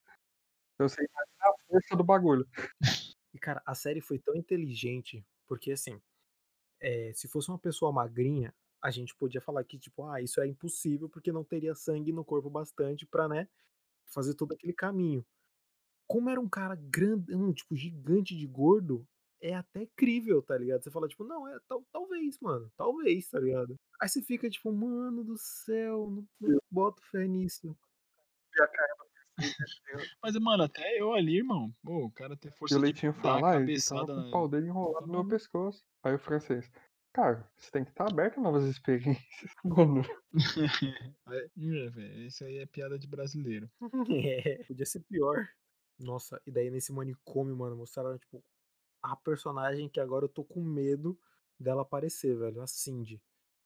Então 0.75 0.89
você 0.89 1.01
imagina 1.01 1.43
a 1.43 1.67
força 1.69 1.97
do 1.97 2.05
bagulho. 2.05 2.47
E, 3.37 3.39
cara, 3.39 3.63
a 3.67 3.75
série 3.75 4.01
foi 4.01 4.19
tão 4.19 4.35
inteligente, 4.35 5.23
porque 5.47 5.71
assim, 5.73 6.01
é, 6.81 7.13
se 7.13 7.29
fosse 7.29 7.51
uma 7.51 7.59
pessoa 7.59 7.93
magrinha, 7.93 8.55
a 8.83 8.91
gente 8.91 9.15
podia 9.15 9.43
falar 9.43 9.63
que, 9.63 9.79
tipo, 9.79 10.05
ah, 10.07 10.23
isso 10.23 10.41
é 10.41 10.47
impossível 10.47 11.07
porque 11.07 11.31
não 11.31 11.45
teria 11.45 11.75
sangue 11.75 12.13
no 12.13 12.25
corpo 12.25 12.49
bastante 12.49 13.05
pra, 13.05 13.29
né, 13.29 13.47
fazer 14.07 14.33
todo 14.35 14.55
aquele 14.55 14.73
caminho. 14.73 15.23
Como 16.07 16.31
era 16.31 16.41
um 16.41 16.49
cara 16.49 16.75
grandão, 16.77 17.53
tipo, 17.53 17.77
gigante 17.77 18.35
de 18.35 18.47
gordo, 18.47 19.07
é 19.39 19.55
até 19.55 19.87
crível, 19.95 20.41
tá 20.41 20.57
ligado? 20.57 20.83
Você 20.83 20.91
fala, 20.91 21.07
tipo, 21.07 21.23
não, 21.23 21.47
é 21.47 21.59
tal, 21.69 21.85
talvez, 21.93 22.39
mano, 22.41 22.73
talvez, 22.75 23.29
tá 23.29 23.39
ligado? 23.39 23.77
Aí 24.01 24.09
você 24.09 24.23
fica, 24.23 24.49
tipo, 24.49 24.73
mano 24.73 25.23
do 25.23 25.37
céu, 25.37 26.09
não, 26.11 26.27
não 26.41 26.59
boto 26.71 27.03
fé 27.11 27.29
nisso. 27.29 27.77
Mas, 30.23 30.35
mano, 30.37 30.63
até 30.65 31.01
eu 31.01 31.13
ali, 31.13 31.39
irmão. 31.39 31.75
Pô, 31.83 32.07
o 32.07 32.11
cara 32.13 32.37
ter 32.37 32.49
E 32.49 32.51
força 32.53 32.75
o 32.77 32.79
de 32.79 32.85
Leitinho 32.85 33.13
dar 33.13 33.21
fala, 33.21 33.49
a 33.49 33.51
ah, 33.53 33.57
ele 33.57 33.67
cabeçada 33.67 34.15
com 34.15 34.21
o 34.21 34.31
pau 34.31 34.49
dele 34.49 34.67
enrolado 34.67 35.01
Tá 35.01 35.07
no 35.07 35.13
meu 35.13 35.25
maluco. 35.25 35.31
pescoço. 35.31 35.85
Aí 36.03 36.15
o 36.15 36.19
francês, 36.19 36.71
cara, 37.13 37.51
você 37.57 37.71
tem 37.71 37.85
que 37.85 37.91
estar 37.91 38.07
aberto 38.09 38.39
a 38.39 38.43
novas 38.43 38.65
experiências. 38.65 39.53
Mano, 39.65 40.03
É, 41.29 42.27
isso 42.27 42.45
aí 42.45 42.59
é 42.59 42.67
piada 42.67 42.99
de 42.99 43.07
brasileiro. 43.07 43.71
É, 44.11 44.63
podia 44.65 44.87
ser 44.87 45.01
pior. 45.01 45.47
Nossa, 45.99 46.41
e 46.47 46.51
daí 46.51 46.71
nesse 46.71 46.93
manicômio, 46.93 47.57
mano, 47.57 47.77
mostraram, 47.77 48.19
tipo, 48.19 48.45
a 49.03 49.17
personagem 49.17 49.89
que 49.89 50.01
agora 50.01 50.25
eu 50.25 50.29
tô 50.29 50.45
com 50.45 50.63
medo 50.63 51.19
dela 51.59 51.83
aparecer, 51.83 52.37
velho. 52.37 52.61
A 52.61 52.67
Cindy. 52.67 53.21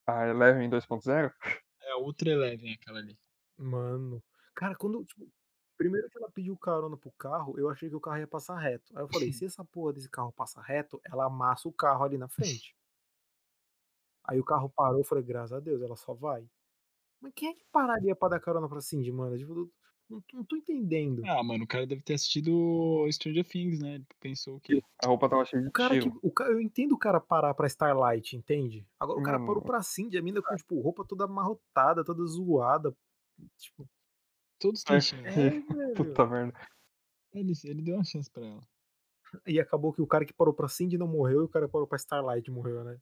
a 0.07 0.29
Eleven 0.29 0.71
2.0? 0.71 1.33
É 1.83 1.93
a 1.93 1.99
Ultra 1.99 2.31
Eleven 2.31 2.75
aquela 2.75 2.99
ali. 2.99 3.19
Mano. 3.57 4.23
Cara, 4.55 4.75
quando. 4.77 5.05
Tipo, 5.05 5.29
primeiro 5.81 6.11
que 6.11 6.19
ela 6.19 6.31
pediu 6.31 6.55
carona 6.59 6.95
pro 6.95 7.11
carro, 7.13 7.59
eu 7.59 7.71
achei 7.71 7.89
que 7.89 7.97
o 7.97 8.01
carro 8.01 8.19
ia 8.19 8.27
passar 8.27 8.59
reto. 8.59 8.93
Aí 8.95 9.03
eu 9.03 9.09
falei, 9.09 9.33
se 9.33 9.47
essa 9.47 9.65
porra 9.65 9.95
desse 9.95 10.11
carro 10.11 10.31
passa 10.31 10.61
reto, 10.61 11.01
ela 11.03 11.25
amassa 11.25 11.67
o 11.67 11.73
carro 11.73 12.05
ali 12.05 12.19
na 12.19 12.29
frente. 12.29 12.77
Aí 14.23 14.39
o 14.39 14.45
carro 14.45 14.69
parou, 14.69 15.01
eu 15.01 15.05
falei, 15.05 15.25
graças 15.25 15.55
a 15.55 15.59
Deus, 15.59 15.81
ela 15.81 15.97
só 15.97 16.13
vai. 16.13 16.47
Mas 17.19 17.33
quem 17.35 17.49
é 17.49 17.55
que 17.55 17.65
pararia 17.73 18.15
pra 18.15 18.29
dar 18.29 18.41
carona 18.41 18.69
pra 18.69 18.83
Cindy, 18.83 19.11
mano? 19.11 19.39
Tipo, 19.39 19.55
eu 19.55 19.71
não, 20.11 20.23
não 20.35 20.45
tô 20.45 20.55
entendendo. 20.55 21.23
Ah, 21.25 21.43
mano, 21.43 21.65
o 21.65 21.67
cara 21.67 21.87
deve 21.87 22.03
ter 22.03 22.13
assistido 22.13 23.07
Stranger 23.11 23.47
Things, 23.47 23.81
né? 23.81 23.95
Ele 23.95 24.07
pensou 24.21 24.61
que. 24.61 24.83
A 25.03 25.07
roupa 25.07 25.31
tava 25.31 25.47
cheia 25.47 25.63
de 25.63 25.69
O 25.69 25.73
cara 25.73 25.99
que. 25.99 26.09
O 26.09 26.33
eu 26.45 26.61
entendo 26.61 26.93
o 26.93 26.99
cara 26.99 27.19
parar 27.19 27.55
pra 27.55 27.67
Starlight, 27.67 28.37
entende? 28.37 28.87
Agora 28.99 29.19
o 29.19 29.23
cara 29.23 29.39
parou 29.39 29.57
Mano. 29.57 29.67
pra 29.67 29.83
Cindy, 29.83 30.19
a 30.19 30.23
mina 30.23 30.43
com, 30.43 30.55
tipo, 30.55 30.79
roupa 30.79 31.07
toda 31.07 31.25
amarrotada, 31.25 32.05
toda 32.05 32.23
zoada. 32.27 32.95
Tipo, 33.57 33.89
Todos 34.61 34.85
têm 34.85 34.97
É. 34.97 35.01
chance. 35.01 35.27
é, 35.27 35.51
velho. 35.75 35.95
Puta 35.95 36.27
merda. 36.27 36.61
Ele, 37.33 37.53
ele 37.65 37.83
deu 37.83 37.95
uma 37.97 38.05
chance 38.05 38.31
pra 38.31 38.47
ela. 38.47 38.61
E 39.47 39.59
acabou 39.61 39.93
que 39.93 40.03
o 40.03 40.07
cara 40.07 40.25
que 40.25 40.33
parou 40.33 40.53
pra 40.53 40.69
Cindy 40.69 40.99
não 40.99 41.07
morreu 41.09 41.43
e 41.43 41.45
o 41.45 41.49
cara 41.49 41.67
que 41.67 41.73
parou 41.73 41.87
pra 41.87 41.97
Starlight 41.97 42.51
morreu, 42.51 42.83
né? 42.85 42.99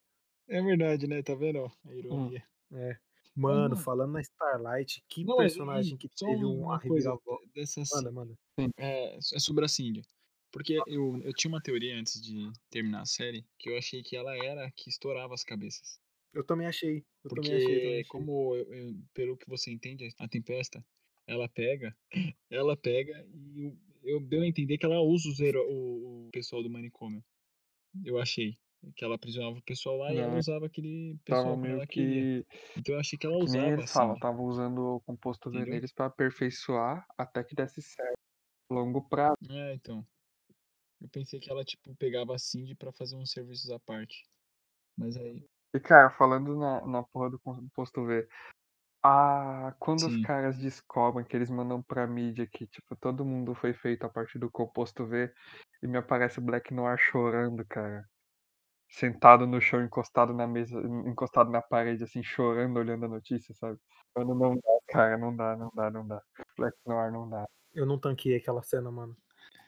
É 0.48 0.62
verdade, 0.62 1.06
né? 1.06 1.22
Tá 1.22 1.34
vendo? 1.34 1.60
ó, 1.60 1.70
A 1.86 1.94
ironia. 1.94 2.42
É. 2.72 2.96
Mano, 3.34 3.60
mano. 3.70 3.76
falando 3.76 4.12
na 4.12 4.20
Starlight, 4.20 5.02
que 5.08 5.24
Não, 5.24 5.36
personagem 5.36 5.94
e 5.94 5.98
que 5.98 6.08
teve 6.08 6.44
um, 6.44 6.62
uma 6.64 6.80
coisa 6.80 7.16
dessa 7.54 7.80
Manda, 7.94 8.10
manda. 8.12 8.34
é, 8.76 9.16
é 9.16 9.20
sobre 9.38 9.64
a 9.64 9.68
Cindy. 9.68 10.02
Porque 10.50 10.78
eu, 10.86 11.20
eu 11.22 11.32
tinha 11.34 11.50
uma 11.50 11.60
teoria 11.62 11.96
antes 11.98 12.20
de 12.20 12.50
terminar 12.70 13.02
a 13.02 13.06
série 13.06 13.46
que 13.58 13.70
eu 13.70 13.76
achei 13.78 14.02
que 14.02 14.16
ela 14.16 14.34
era 14.36 14.66
a 14.66 14.70
que 14.72 14.88
estourava 14.90 15.34
as 15.34 15.44
cabeças. 15.44 16.00
Eu 16.34 16.42
também 16.44 16.66
achei. 16.66 16.98
Eu 17.24 17.28
Porque, 17.30 17.48
também 17.48 17.56
achei, 17.64 17.74
também 17.76 17.92
achei. 18.00 18.04
como 18.04 18.54
eu- 18.56 18.74
eu- 18.74 18.94
pelo 19.14 19.36
que 19.36 19.48
você 19.48 19.70
entende, 19.70 20.08
a 20.18 20.26
Tempesta, 20.28 20.84
ela 21.28 21.48
pega, 21.48 21.94
ela 22.50 22.76
pega 22.76 23.24
e 23.32 23.60
eu, 23.62 23.76
eu 24.02 24.20
deu 24.20 24.42
a 24.42 24.46
entender 24.46 24.78
que 24.78 24.86
ela 24.86 25.00
usa 25.00 25.28
os 25.28 25.38
hero- 25.38 25.64
o, 25.70 26.26
o 26.26 26.30
pessoal 26.32 26.62
do 26.62 26.70
manicômio. 26.70 27.22
Eu 28.04 28.18
achei. 28.18 28.58
Que 28.94 29.04
ela 29.04 29.16
aprisionava 29.16 29.58
o 29.58 29.62
pessoal 29.62 29.96
lá 29.98 30.12
e 30.12 30.18
ela 30.18 30.30
Não, 30.32 30.38
usava 30.38 30.66
aquele 30.66 31.18
pessoal 31.24 31.56
meio 31.56 31.74
ela 31.74 31.86
queria. 31.86 32.44
que. 32.44 32.78
Então 32.78 32.94
eu 32.94 33.00
achei 33.00 33.18
que 33.18 33.26
ela 33.26 33.36
Que 33.38 33.44
usava 33.44 33.66
eles 33.66 33.84
assim. 33.84 33.92
falam, 33.92 34.18
tava 34.18 34.40
usando 34.40 34.78
o 34.78 35.00
composto 35.00 35.48
Entendeu? 35.48 35.66
vermelho 35.66 35.94
pra 35.94 36.06
aperfeiçoar 36.06 37.04
até 37.18 37.42
que 37.44 37.54
desse 37.54 37.82
certo. 37.82 38.16
Longo 38.70 39.02
prazo. 39.02 39.36
É, 39.50 39.74
então. 39.74 40.06
Eu 41.00 41.08
pensei 41.08 41.38
que 41.40 41.50
ela, 41.50 41.64
tipo, 41.64 41.94
pegava 41.96 42.34
a 42.34 42.38
Cindy 42.38 42.74
pra 42.74 42.92
fazer 42.92 43.16
uns 43.16 43.30
serviços 43.30 43.70
à 43.70 43.78
parte. 43.80 44.24
Mas 44.96 45.16
aí. 45.16 45.44
E, 45.74 45.80
cara, 45.80 46.10
falando 46.10 46.56
na, 46.56 46.86
na 46.86 47.02
porra 47.02 47.30
do 47.30 47.38
composto 47.38 48.04
V, 48.06 48.28
Ah, 49.02 49.74
quando 49.78 50.06
os 50.06 50.16
Sim. 50.16 50.16
caras 50.16 50.58
descobrem 50.58 51.24
que 51.24 51.36
eles 51.36 51.48
mandam 51.50 51.80
pra 51.82 52.04
mídia 52.06 52.48
que, 52.50 52.66
tipo, 52.66 52.96
todo 52.96 53.24
mundo 53.24 53.54
foi 53.54 53.72
feito 53.72 54.04
a 54.04 54.08
partir 54.08 54.40
do 54.40 54.50
composto 54.50 55.06
V 55.06 55.32
e 55.82 55.86
me 55.86 55.96
aparece 55.98 56.40
o 56.40 56.42
Black 56.42 56.74
Noir 56.74 56.98
chorando, 56.98 57.64
cara. 57.68 58.04
Sentado 58.90 59.46
no 59.46 59.60
chão, 59.60 59.82
encostado 59.84 60.34
na 60.34 60.46
mesa, 60.46 60.80
encostado 61.06 61.50
na 61.50 61.62
parede, 61.62 62.04
assim, 62.04 62.22
chorando, 62.22 62.78
olhando 62.78 63.06
a 63.06 63.08
notícia, 63.08 63.54
sabe? 63.54 63.78
Mano, 64.16 64.34
não 64.34 64.56
dá, 64.56 64.62
cara, 64.88 65.18
não 65.18 65.36
dá, 65.36 65.56
não 65.56 65.70
dá, 65.74 65.90
não 65.90 66.06
dá. 66.08 66.22
Black 66.58 66.76
Noir 66.86 67.12
não 67.12 67.28
dá. 67.30 67.46
Eu 67.74 67.86
não 67.86 67.98
tanquei 67.98 68.36
aquela 68.36 68.62
cena, 68.62 68.90
mano. 68.90 69.16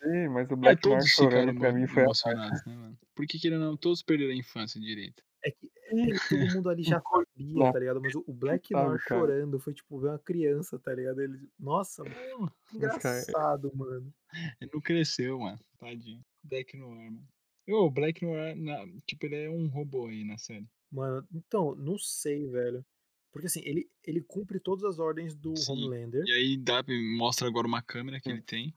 Sim, 0.02 0.28
mas 0.28 0.48
o 0.50 0.54
É, 0.54 0.56
Black 0.56 0.88
Noir 0.88 1.06
chorando 1.06 1.58
pra 1.58 1.72
mim 1.72 1.86
foi 1.86 2.02
emocionados, 2.02 2.64
né, 2.64 2.74
mano? 2.74 2.98
Porque 3.14 3.38
querendo 3.38 3.60
não, 3.60 3.76
todos 3.76 4.02
perderam 4.02 4.32
a 4.32 4.36
infância 4.36 4.80
direito. 4.80 5.22
É 5.42 5.50
que 5.50 5.70
é, 5.86 6.18
todo 6.28 6.54
mundo 6.54 6.68
ali 6.68 6.82
já 6.82 7.00
sabia, 7.00 7.72
tá 7.72 7.78
ligado? 7.78 8.00
Mas 8.00 8.14
o 8.14 8.24
Black 8.32 8.72
Noir 8.72 8.98
chorando 9.00 9.58
foi 9.58 9.72
tipo 9.74 9.98
ver 9.98 10.08
uma 10.08 10.18
criança, 10.18 10.78
tá 10.78 10.94
ligado? 10.94 11.20
Ele, 11.20 11.48
nossa, 11.58 12.04
mano, 12.04 12.52
É, 12.72 12.76
engraçado, 12.76 13.70
mano. 13.74 14.12
ele 14.60 14.70
não 14.72 14.80
cresceu, 14.80 15.38
mano. 15.38 15.58
Tadinho. 15.78 16.20
Black 16.42 16.76
Noir, 16.76 17.10
mano. 17.12 17.28
O 17.68 17.90
Black 17.90 18.24
Noir, 18.24 18.56
na- 18.56 18.84
tipo, 19.06 19.26
ele 19.26 19.36
é 19.36 19.50
um 19.50 19.66
robô 19.68 20.06
aí 20.08 20.24
na 20.24 20.36
série. 20.38 20.66
Mano, 20.90 21.26
então, 21.32 21.74
não 21.74 21.98
sei, 21.98 22.46
velho. 22.48 22.84
Porque 23.32 23.46
assim, 23.46 23.60
ele, 23.64 23.88
ele 24.04 24.20
cumpre 24.22 24.58
todas 24.58 24.84
as 24.84 24.98
ordens 24.98 25.34
do 25.36 25.54
Sim. 25.56 25.72
Homelander, 25.86 26.24
E 26.26 26.32
aí 26.32 26.56
dá, 26.56 26.82
mostra 27.16 27.46
agora 27.46 27.66
uma 27.66 27.80
câmera 27.80 28.20
que 28.20 28.28
Hum. 28.28 28.32
ele 28.32 28.42
tem. 28.42 28.74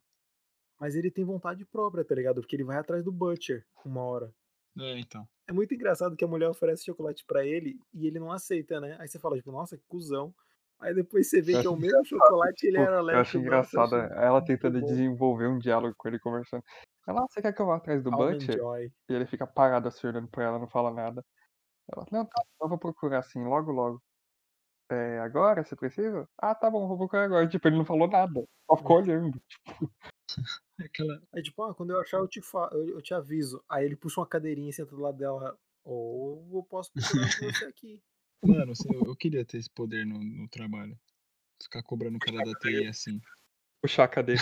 Mas 0.83 0.97
ele 0.97 1.09
tem 1.09 1.23
vontade 1.23 1.63
própria, 1.63 2.03
tá 2.03 2.13
ligado? 2.13 2.41
Porque 2.41 2.57
ele 2.57 2.65
vai 2.65 2.75
atrás 2.75 3.01
do 3.05 3.09
Butcher 3.09 3.65
uma 3.85 4.01
hora. 4.01 4.33
É, 4.77 4.99
então. 4.99 5.25
É 5.47 5.53
muito 5.53 5.73
engraçado 5.73 6.17
que 6.17 6.25
a 6.25 6.27
mulher 6.27 6.49
oferece 6.49 6.83
chocolate 6.83 7.23
pra 7.25 7.45
ele 7.45 7.79
e 7.93 8.05
ele 8.05 8.19
não 8.19 8.29
aceita, 8.29 8.81
né? 8.81 8.97
Aí 8.99 9.07
você 9.07 9.17
fala, 9.17 9.37
tipo, 9.37 9.49
nossa, 9.49 9.77
que 9.77 9.83
cuzão. 9.87 10.35
Aí 10.81 10.93
depois 10.93 11.29
você 11.29 11.41
vê 11.41 11.53
Eu 11.53 11.61
que 11.61 11.67
é 11.67 11.69
o 11.69 11.77
mesmo 11.77 12.03
chocolate 12.03 12.65
e 12.65 12.67
ele 12.67 12.77
Tipo, 12.79 12.87
era 12.89 12.97
eu 12.97 12.99
alérgico. 12.99 13.21
acho 13.21 13.37
eu 13.37 13.41
engraçado 13.43 13.95
achei 13.95 14.17
ela 14.17 14.43
tentando 14.43 14.81
desenvolver 14.81 15.47
um 15.47 15.57
diálogo 15.57 15.95
com 15.97 16.09
ele 16.09 16.19
conversando. 16.19 16.63
Ela, 17.07 17.21
"Ah, 17.21 17.27
você 17.29 17.41
quer 17.41 17.53
que 17.53 17.61
eu 17.61 17.65
vá 17.65 17.77
atrás 17.77 18.03
do 18.03 18.11
Butcher? 18.11 18.57
Joy. 18.57 18.91
E 19.09 19.13
ele 19.13 19.25
fica 19.25 19.47
parado 19.47 19.87
assim, 19.87 20.05
olhando 20.05 20.27
pra 20.27 20.43
ela, 20.43 20.59
não 20.59 20.67
fala 20.67 20.91
nada. 20.91 21.23
Ela, 21.95 22.05
não, 22.11 22.25
tá, 22.25 22.43
eu 22.61 22.67
vou 22.67 22.77
procurar 22.77 23.19
assim, 23.19 23.41
logo, 23.41 23.71
logo. 23.71 24.03
É, 24.91 25.19
agora 25.19 25.63
você 25.63 25.77
precisa? 25.77 26.27
Ah, 26.37 26.53
tá 26.53 26.69
bom, 26.69 26.89
vou 26.89 26.97
procurar 26.97 27.23
agora. 27.23 27.47
Tipo, 27.47 27.69
ele 27.69 27.77
não 27.77 27.85
falou 27.85 28.09
nada, 28.09 28.43
só 28.69 28.75
ficou 28.75 28.97
olhando. 28.97 29.41
Aquela. 30.83 31.21
Aí, 31.33 31.41
tipo, 31.41 31.63
ah, 31.63 31.73
quando 31.73 31.91
eu 31.91 31.99
achar, 31.99 32.17
eu 32.17 32.27
te, 32.27 32.41
fa 32.41 32.69
eu, 32.73 32.89
eu 32.89 33.01
te 33.01 33.13
aviso. 33.13 33.63
Aí 33.69 33.85
ele 33.85 33.95
puxa 33.95 34.19
uma 34.19 34.27
cadeirinha 34.27 34.69
e 34.69 34.73
senta 34.73 34.95
do 34.95 35.01
lado 35.01 35.17
dela. 35.17 35.57
Ou 35.83 36.47
eu 36.53 36.63
posso 36.63 36.91
procurar 36.91 37.29
por 37.39 37.53
você 37.53 37.65
aqui. 37.65 38.03
Mano, 38.43 38.71
assim, 38.73 38.93
eu, 38.93 39.03
eu 39.05 39.15
queria 39.15 39.45
ter 39.45 39.57
esse 39.57 39.69
poder 39.69 40.05
no, 40.05 40.21
no 40.23 40.47
trabalho. 40.49 40.99
Ficar 41.61 41.83
cobrando 41.83 42.17
o 42.17 42.19
cara 42.19 42.43
da 42.43 42.53
TI 42.59 42.87
assim. 42.87 43.21
Puxar 43.81 44.03
a 44.03 44.07
cadeira. 44.07 44.41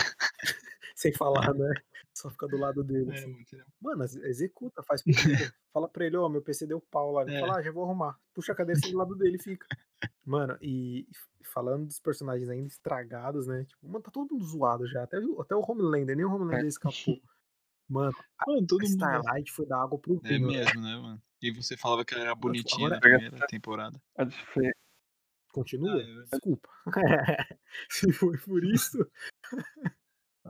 Sem 0.94 1.12
falar, 1.12 1.52
né? 1.54 1.72
Só 2.14 2.30
fica 2.30 2.46
do 2.48 2.56
lado 2.58 2.82
dele. 2.84 3.10
É, 3.10 3.14
assim. 3.14 3.32
mano, 3.32 3.46
seria- 3.46 3.66
Mano, 3.80 4.02
ex- 4.04 4.16
executa, 4.16 4.82
faz 4.82 5.02
pedido. 5.42 5.52
Fala 5.72 5.88
pra 5.88 6.04
ele, 6.06 6.16
ó, 6.16 6.28
meu 6.28 6.42
PC 6.42 6.66
deu 6.66 6.80
pau 6.80 7.12
lá. 7.12 7.22
Ele 7.22 7.34
É. 7.34 7.40
fala, 7.40 7.56
ah, 7.58 7.62
já 7.62 7.72
vou 7.72 7.84
arrumar. 7.84 8.18
Puxa 8.34 8.52
a 8.52 8.54
cadeira 8.54 8.80
do 8.80 8.96
lado 8.98 9.14
dele 9.16 9.36
e 9.36 9.42
fica. 9.42 9.66
Mano, 10.24 10.56
e 10.60 11.06
falando 11.42 11.86
dos 11.86 11.98
personagens 12.00 12.48
ainda 12.48 12.66
estragados, 12.68 13.46
né? 13.46 13.64
Tipo, 13.64 13.86
mano, 13.88 14.02
tá 14.02 14.10
todo 14.10 14.30
mundo 14.32 14.44
zoado 14.44 14.86
já. 14.86 15.02
Até, 15.02 15.18
o- 15.18 15.40
até 15.40 15.54
o 15.56 15.60
Homelander, 15.66 16.16
nem 16.16 16.24
o 16.24 16.32
Homelander 16.32 16.66
escapou. 16.66 16.92
Mano, 17.88 18.12
Mano, 18.46 18.66
todo 18.66 18.80
a 18.80 18.88
mundo. 18.88 18.94
Starlight 18.94 19.52
foi 19.52 19.66
dar 19.66 19.82
água 19.82 19.98
pro 19.98 20.18
É 20.24 20.28
vinho, 20.28 20.48
né? 20.48 20.58
mesmo, 20.60 20.80
né, 20.80 20.96
mano? 20.96 21.22
E 21.42 21.50
você 21.52 21.76
falava 21.76 22.04
que 22.06 22.14
ela 22.14 22.22
era 22.22 22.34
bonitinha 22.34 22.86
agora- 22.86 22.94
na 22.94 23.00
primeira 23.18 23.46
temporada. 23.48 24.00
A 24.16 24.24
diferença. 24.24 24.76
Continua? 25.52 25.92
Ah, 25.96 26.00
é. 26.00 26.24
Desculpa. 26.30 26.68
Se 27.90 28.10
foi 28.12 28.38
por 28.38 28.64
isso, 28.64 29.06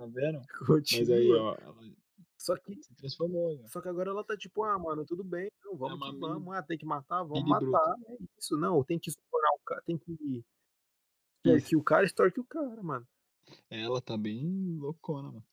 Tá 0.03 0.07
vendo? 0.07 0.40
continua. 0.66 1.00
Mas 1.00 1.11
aí, 1.11 1.32
ó, 1.32 1.55
ela 1.61 1.76
Só 2.36 2.57
que 2.57 2.82
se 2.82 2.94
transformou, 2.94 3.61
ó. 3.62 3.68
Só 3.68 3.80
que 3.80 3.88
agora 3.88 4.11
ela 4.11 4.24
tá 4.24 4.36
tipo, 4.36 4.64
ah, 4.64 4.76
mano, 4.78 5.05
tudo 5.05 5.22
bem, 5.22 5.48
não, 5.64 5.76
vamos 5.76 5.96
uma 5.96 6.12
que 6.12 6.18
vamos, 6.18 6.55
ah, 6.57 6.62
tem 6.62 6.76
que 6.76 6.84
matar, 6.84 7.22
vamos 7.22 7.44
matar, 7.48 7.94
é 8.09 8.16
isso, 8.38 8.57
não, 8.57 8.82
tem 8.82 8.98
que 8.98 9.11
estourar 9.11 9.53
o 9.55 9.61
cara, 9.64 9.82
tem 9.82 9.96
que 9.96 10.44
extorquir 11.44 11.78
o 11.78 11.82
cara, 11.84 12.05
extorque 12.05 12.40
o 12.40 12.44
cara, 12.44 12.82
mano. 12.82 13.07
Ela 13.70 14.00
tá 14.00 14.16
bem 14.16 14.76
loucona, 14.78 15.28
mano. 15.28 15.44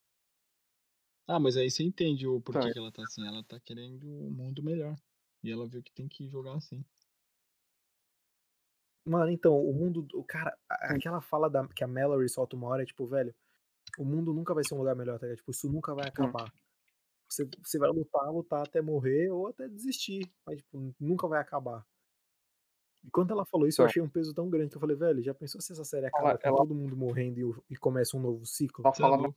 Ah, 1.28 1.40
mas 1.40 1.56
aí 1.58 1.70
você 1.70 1.84
entende 1.84 2.26
o 2.28 2.42
porquê 2.42 2.60
Tá. 2.68 2.72
que 2.74 2.80
ela 2.80 2.92
tá 2.92 3.04
assim. 3.04 3.28
Ela 3.28 3.44
tá 3.44 3.60
querendo 3.60 4.08
um 4.08 4.32
mundo 4.32 4.64
melhor. 4.64 4.96
E 5.44 5.52
ela 5.52 5.68
viu 5.68 5.84
que 5.84 5.92
tem 5.92 6.08
que 6.08 6.28
jogar 6.28 6.56
assim. 6.56 6.84
Mano, 9.06 9.32
então, 9.32 9.56
o 9.64 9.72
mundo, 9.74 10.08
o 10.14 10.24
cara, 10.24 10.58
a- 10.68 10.94
aquela 10.96 11.22
fala 11.22 11.50
da, 11.50 11.68
que 11.68 11.84
a 11.84 11.88
Mallory 11.88 12.28
solta 12.30 12.56
uma 12.56 12.68
hora 12.68 12.82
é 12.84 12.86
tipo, 12.86 13.06
velho, 13.06 13.34
o 13.98 14.06
mundo 14.06 14.34
nunca 14.34 14.54
vai 14.54 14.64
ser 14.64 14.76
um 14.76 14.78
lugar 14.80 14.96
melhor, 14.96 15.18
tá 15.20 15.26
ligado? 15.26 15.38
Tipo, 15.40 15.52
isso 15.52 15.70
nunca 15.72 15.94
vai 15.96 16.08
acabar. 16.08 16.52
Você, 17.28 17.48
você 17.64 17.78
vai 17.78 17.90
lutar, 17.90 18.32
lutar 18.32 18.64
até 18.64 18.82
morrer 18.82 19.30
ou 19.32 19.48
até 19.48 19.68
desistir, 19.68 20.30
mas, 20.46 20.58
tipo, 20.58 20.94
nunca 21.00 21.28
vai 21.28 21.40
acabar. 21.40 21.86
E 23.04 23.10
quando 23.12 23.32
ela 23.32 23.46
falou 23.46 23.68
isso, 23.68 23.82
eu 23.82 23.86
achei 23.86 24.02
um 24.02 24.10
peso 24.10 24.34
tão 24.34 24.50
grande 24.50 24.72
que 24.72 24.78
eu 24.78 24.82
falei, 24.82 24.96
velho, 24.96 25.22
já 25.24 25.34
pensou 25.34 25.62
se 25.62 25.72
essa 25.72 25.86
série 25.86 26.08
acaba 26.08 26.32
Ela- 26.32 26.38
com 26.40 26.48
ela- 26.48 26.58
todo 26.58 26.76
mundo 26.76 26.98
morrendo 26.98 27.40
e, 27.70 27.74
e 27.74 27.78
começa 27.78 28.18
um 28.18 28.20
novo 28.20 28.46
ciclo? 28.46 28.84
Ela 28.86 28.94
fala. 28.96 29.30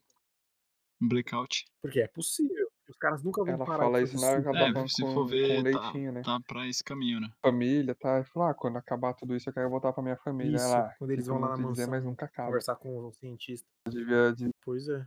Um 1.00 1.08
blackout. 1.08 1.64
Porque 1.80 2.00
é 2.00 2.08
possível. 2.08 2.71
Os 2.92 2.96
caras 2.98 3.22
nunca 3.24 3.42
vão 3.42 3.54
ela 3.54 3.64
parar 3.64 3.86
fala 3.86 3.98
de 3.98 4.04
isso 4.04 4.20
na 4.20 4.26
hora 4.28 4.42
que 4.42 4.46
ela 4.48 4.56
tá 4.58 4.66
É, 4.84 4.86
se 4.86 5.00
com, 5.00 5.14
for 5.14 5.26
ver, 5.26 5.48
com 5.48 5.62
tá, 5.70 5.80
leitinho, 5.80 6.12
né? 6.12 6.22
tá 6.22 6.38
pra 6.46 6.68
esse 6.68 6.84
caminho, 6.84 7.20
né? 7.20 7.28
Família, 7.40 7.94
tá? 7.94 8.22
Falou, 8.24 8.48
ah, 8.48 8.54
quando 8.54 8.76
acabar 8.78 9.14
tudo 9.14 9.34
isso 9.34 9.48
eu 9.48 9.52
quero 9.54 9.70
voltar 9.70 9.92
pra 9.92 10.02
minha 10.02 10.16
família. 10.16 10.56
Isso, 10.56 10.64
Ela, 10.64 10.94
quando 10.98 11.10
eles 11.10 11.26
vão 11.26 11.38
lá 11.38 11.48
na 11.48 11.56
muito 11.56 11.70
dizer, 11.72 11.86
mansão 11.86 11.90
mas 11.90 12.04
nunca 12.04 12.26
acaba. 12.26 12.48
conversar 12.48 12.76
com 12.76 12.96
o 13.08 13.12
cientista. 13.12 13.66
Eu 13.86 13.92
devia 13.92 14.32
de- 14.34 14.50
Pois 14.64 14.88
é. 14.88 15.06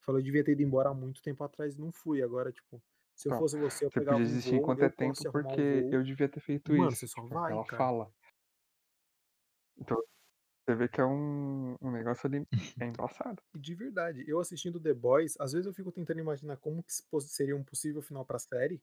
Falou, 0.00 0.20
eu 0.20 0.24
devia 0.24 0.44
ter 0.44 0.52
ido 0.52 0.62
embora 0.62 0.90
há 0.90 0.94
muito 0.94 1.22
tempo 1.22 1.44
atrás 1.44 1.76
e 1.76 1.80
não 1.80 1.92
fui. 1.92 2.22
Agora, 2.22 2.52
tipo, 2.52 2.82
se 3.16 3.28
eu 3.28 3.32
Então, 3.32 3.38
fosse 3.38 3.58
você, 3.58 3.84
eu 3.84 3.90
Você 3.90 4.00
pegava 4.00 4.18
podia 4.18 4.24
um 4.24 4.26
desistir 4.26 4.56
voo, 4.56 4.58
enquanto 4.58 4.82
eu 4.82 4.86
é 4.86 4.90
tempo, 4.90 5.16
porque 5.24 5.96
um 5.96 5.96
eu 5.96 6.02
devia 6.04 6.28
ter 6.28 6.40
feito 6.40 6.74
Mano, 6.76 6.90
isso. 6.90 7.00
você 7.00 7.08
só 7.08 7.22
Tipo, 7.22 7.34
vai, 7.34 7.52
ela 7.52 7.64
cara. 7.64 7.76
fala. 7.78 8.12
Então, 9.78 9.98
você 10.64 10.74
vê 10.76 10.88
que 10.88 11.00
é 11.00 11.04
um, 11.04 11.76
um 11.80 11.90
negócio 11.90 12.26
ali 12.26 12.46
é 12.80 12.86
embaçado. 12.86 13.42
E 13.54 13.58
de 13.58 13.74
verdade, 13.74 14.24
eu 14.26 14.38
assistindo 14.38 14.80
The 14.80 14.94
Boys, 14.94 15.36
às 15.40 15.52
vezes 15.52 15.66
eu 15.66 15.74
fico 15.74 15.90
tentando 15.90 16.20
imaginar 16.20 16.56
como 16.56 16.82
que 16.82 16.92
seria 17.22 17.56
um 17.56 17.64
possível 17.64 18.00
final 18.00 18.24
pra 18.24 18.38
série. 18.38 18.80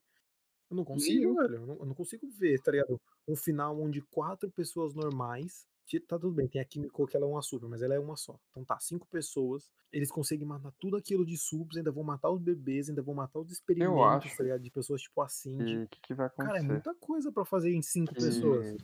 Eu 0.69 0.77
não 0.77 0.85
consigo, 0.85 1.35
velho. 1.35 1.55
Eu 1.55 1.65
não, 1.65 1.75
eu 1.79 1.85
não 1.85 1.95
consigo 1.95 2.27
ver, 2.29 2.61
tá 2.61 2.71
ligado? 2.71 3.01
Um 3.27 3.35
final 3.35 3.79
onde 3.79 4.01
quatro 4.01 4.51
pessoas 4.51 4.93
normais. 4.93 5.67
Tá 6.07 6.19
tudo 6.19 6.31
bem, 6.31 6.47
tem 6.47 6.61
a 6.61 6.65
Kimiko 6.65 7.07
que 7.07 7.17
ela 7.17 7.25
é 7.25 7.29
uma 7.29 7.41
super, 7.41 7.67
mas 7.67 7.81
ela 7.81 7.95
é 7.95 7.99
uma 7.99 8.15
só. 8.15 8.39
Então 8.51 8.63
tá, 8.63 8.77
cinco 8.77 9.07
pessoas. 9.07 9.71
Eles 9.91 10.11
conseguem 10.11 10.45
matar 10.45 10.71
tudo 10.79 10.95
aquilo 10.95 11.25
de 11.25 11.35
subs, 11.35 11.77
ainda 11.77 11.91
vão 11.91 12.03
matar 12.03 12.29
os 12.29 12.39
bebês, 12.39 12.89
ainda 12.89 13.01
vão 13.01 13.15
matar 13.15 13.39
os 13.39 13.51
experimentos, 13.51 14.37
tá 14.37 14.43
ligado? 14.43 14.61
De 14.61 14.69
pessoas 14.69 15.01
tipo 15.01 15.19
a 15.19 15.27
Cindy. 15.27 15.71
E 15.71 15.83
o 15.85 15.87
que, 15.87 15.99
que 15.99 16.13
vai 16.13 16.29
Cara, 16.29 16.43
é 16.43 16.51
acontecer? 16.51 16.67
muita 16.67 16.93
coisa 16.93 17.31
pra 17.31 17.43
fazer 17.43 17.73
em 17.73 17.81
cinco 17.81 18.13
Que 18.13 18.21
pessoas. 18.23 18.77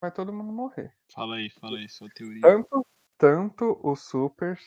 Vai 0.00 0.10
todo 0.10 0.32
mundo 0.32 0.52
morrer. 0.52 0.92
Fala 1.14 1.36
aí, 1.36 1.50
fala 1.50 1.78
aí, 1.78 1.88
sua 1.88 2.08
teoria. 2.10 2.40
Tanto, 2.40 2.86
tanto 3.18 3.80
os 3.82 4.00
supers 4.00 4.60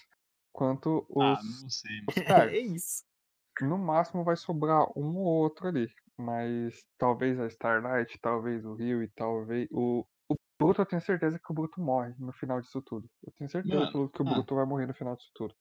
quanto 0.52 1.06
Ah, 1.20 1.34
os, 1.34 1.64
não 1.64 1.70
sei, 1.70 1.96
mano. 1.98 2.08
os 2.10 2.16
É 2.54 2.60
isso. 2.60 3.04
No 3.62 3.78
máximo 3.78 4.24
vai 4.24 4.36
sobrar 4.36 4.86
um 4.98 5.18
ou 5.18 5.26
outro 5.26 5.68
ali. 5.68 5.88
Mas 6.18 6.86
talvez 6.98 7.40
a 7.40 7.48
Starlight, 7.48 8.18
talvez 8.20 8.64
o 8.66 8.76
Rio 8.76 9.04
e 9.04 9.08
talvez. 9.10 9.68
O, 9.72 10.06
o 10.30 10.36
Bruto, 10.60 10.82
eu 10.82 10.86
tenho 10.86 11.02
certeza 11.02 11.40
que 11.40 11.52
o 11.52 11.54
Bruto 11.54 11.82
morre 11.82 12.14
no 12.20 12.32
final 12.32 12.62
disso 12.62 12.82
tudo. 12.82 13.10
Eu 13.24 13.32
tenho 13.34 13.50
certeza 13.50 13.76
Mano, 13.76 14.10
que 14.10 14.22
o 14.22 14.28
ah. 14.28 14.34
Bruto 14.34 14.56
vai 14.56 14.66
morrer 14.66 14.86
no 14.88 14.94
final 14.94 15.16
disso 15.16 15.32
tudo. 15.34 15.56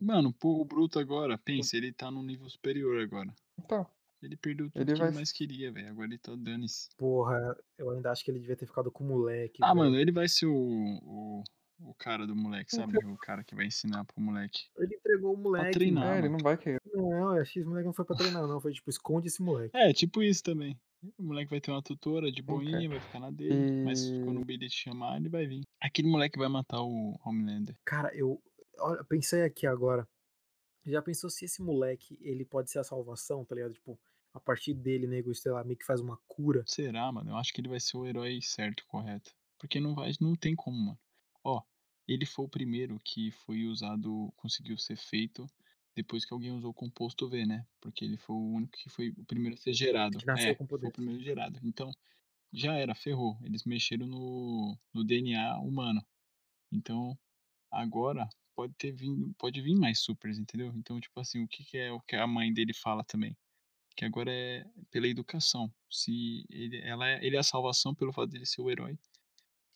Mano, 0.00 0.32
pô, 0.32 0.60
o 0.60 0.64
Bruto 0.64 0.98
agora, 0.98 1.38
pensa, 1.38 1.76
ele 1.76 1.92
tá 1.92 2.10
num 2.10 2.22
nível 2.22 2.48
superior 2.48 3.00
agora. 3.00 3.32
Então, 3.58 3.86
Ele 4.22 4.36
perdeu 4.36 4.70
tudo 4.70 4.80
Ele 4.82 4.92
que 4.92 4.98
vai 4.98 5.08
ele 5.08 5.16
mais 5.16 5.32
queria, 5.32 5.72
velho. 5.72 5.88
Agora 5.90 6.06
ele 6.06 6.18
tá 6.18 6.34
dane-se. 6.36 6.88
Porra, 6.96 7.56
eu 7.76 7.90
ainda 7.90 8.10
acho 8.10 8.24
que 8.24 8.30
ele 8.30 8.38
devia 8.38 8.56
ter 8.56 8.66
ficado 8.66 8.90
com 8.90 9.04
o 9.04 9.08
moleque. 9.08 9.58
Ah, 9.62 9.68
velho. 9.68 9.76
mano, 9.78 9.96
ele 9.98 10.12
vai 10.12 10.28
ser 10.28 10.46
o, 10.46 10.54
o, 10.54 11.42
o 11.80 11.94
cara 11.94 12.26
do 12.26 12.36
moleque, 12.36 12.74
sabe? 12.74 12.96
O 13.04 13.16
cara 13.16 13.42
que 13.42 13.54
vai 13.54 13.66
ensinar 13.66 14.04
pro 14.04 14.20
moleque. 14.20 14.60
Ele 14.78 14.94
entregou 14.94 15.34
o 15.34 15.36
moleque. 15.36 15.72
treinar. 15.72 16.04
mano. 16.04 16.12
Ah, 16.12 16.16
é, 16.16 16.18
ele 16.20 16.28
não 16.28 16.38
vai 16.38 16.56
querer. 16.56 16.80
Não, 16.94 17.34
eu 17.36 17.42
acho 17.42 17.52
que 17.52 17.58
esse 17.58 17.68
moleque 17.68 17.86
não 17.86 17.92
foi 17.94 18.04
pra 18.04 18.16
treinar, 18.16 18.46
não. 18.46 18.60
Foi 18.60 18.72
tipo, 18.72 18.88
esconde 18.90 19.26
esse 19.28 19.42
moleque. 19.42 19.76
É, 19.76 19.92
tipo 19.92 20.22
isso 20.22 20.42
também. 20.42 20.78
O 21.18 21.22
moleque 21.24 21.50
vai 21.50 21.60
ter 21.60 21.72
uma 21.72 21.82
tutora 21.82 22.30
de 22.30 22.40
boinha, 22.40 22.76
Ok. 22.76 22.88
vai 22.88 23.00
ficar 23.00 23.18
na 23.18 23.30
dele. 23.32 23.82
Mas 23.84 24.02
E- 24.04 24.22
quando 24.24 24.40
o 24.40 24.44
Billy 24.44 24.68
te 24.68 24.76
chamar, 24.76 25.16
ele 25.16 25.28
vai 25.28 25.46
vir. 25.46 25.62
Aquele 25.80 26.06
moleque 26.08 26.38
vai 26.38 26.48
matar 26.48 26.80
o 26.80 27.18
Homelander. 27.24 27.76
Cara, 27.84 28.14
eu. 28.14 28.40
Olha, 28.78 29.02
pensei 29.04 29.42
aqui 29.42 29.66
agora. 29.66 30.06
Já 30.84 31.00
pensou 31.02 31.28
se 31.30 31.44
esse 31.44 31.62
moleque, 31.62 32.18
ele 32.20 32.44
pode 32.44 32.70
ser 32.70 32.78
a 32.80 32.84
salvação, 32.84 33.44
tá 33.44 33.54
ligado? 33.54 33.72
Tipo, 33.74 33.98
a 34.34 34.40
partir 34.40 34.74
dele, 34.74 35.06
nego, 35.06 35.34
sei 35.34 35.52
lá, 35.52 35.62
meio 35.62 35.78
que 35.78 35.84
faz 35.84 36.00
uma 36.00 36.18
cura. 36.26 36.62
Será, 36.66 37.10
mano? 37.12 37.30
Eu 37.30 37.36
acho 37.36 37.52
que 37.52 37.60
ele 37.60 37.68
vai 37.68 37.80
ser 37.80 37.96
o 37.96 38.06
herói 38.06 38.40
certo, 38.42 38.84
correto. 38.86 39.34
Porque 39.58 39.78
não 39.78 39.94
vai, 39.94 40.12
não 40.20 40.34
tem 40.34 40.56
como, 40.56 40.76
mano. 40.78 40.98
Ó, 41.44 41.62
ele 42.08 42.26
foi 42.26 42.44
o 42.44 42.48
primeiro 42.48 42.98
que 43.04 43.30
foi 43.30 43.64
usado, 43.64 44.32
conseguiu 44.36 44.76
ser 44.78 44.96
feito 44.96 45.46
depois 45.94 46.24
que 46.24 46.32
alguém 46.32 46.52
usou 46.52 46.70
o 46.70 46.74
composto 46.74 47.28
V, 47.28 47.44
né? 47.44 47.66
Porque 47.80 48.04
ele 48.04 48.16
foi 48.16 48.34
o 48.36 48.52
único 48.54 48.72
que 48.72 48.88
foi 48.88 49.10
o 49.10 49.24
primeiro 49.24 49.54
a 49.54 49.58
ser 49.58 49.74
gerado. 49.74 50.18
Que 50.18 50.26
nasceu 50.26 50.50
é, 50.50 50.54
com 50.54 50.66
foi 50.66 50.78
poder. 50.78 50.88
o 50.88 50.92
primeiro 50.92 51.22
gerado. 51.22 51.60
Então, 51.62 51.92
já 52.52 52.74
era, 52.74 52.94
ferrou. 52.94 53.38
Eles 53.42 53.64
mexeram 53.64 54.06
no, 54.06 54.76
no 54.92 55.04
DNA 55.04 55.58
humano. 55.58 56.04
Então, 56.72 57.16
agora 57.70 58.28
pode 58.54 58.74
ter 58.74 58.92
vindo, 58.92 59.34
pode 59.34 59.60
vir 59.60 59.74
mais 59.74 60.00
supers, 60.00 60.38
entendeu? 60.38 60.72
Então, 60.74 60.98
tipo 60.98 61.18
assim, 61.20 61.42
o 61.42 61.48
que, 61.48 61.62
que 61.64 61.76
é 61.76 61.92
o 61.92 62.00
que 62.00 62.16
a 62.16 62.26
mãe 62.26 62.52
dele 62.52 62.72
fala 62.72 63.04
também? 63.04 63.36
Que 63.96 64.04
agora 64.04 64.32
é 64.32 64.64
pela 64.90 65.06
educação. 65.06 65.72
Se 65.90 66.44
ele, 66.50 66.78
ela 66.78 67.08
é, 67.08 67.24
ele 67.24 67.36
é 67.36 67.38
a 67.38 67.44
salvação 67.44 67.94
pelo 67.94 68.12
fato 68.12 68.30
dele 68.30 68.46
ser 68.46 68.62
o 68.62 68.70
herói, 68.70 68.98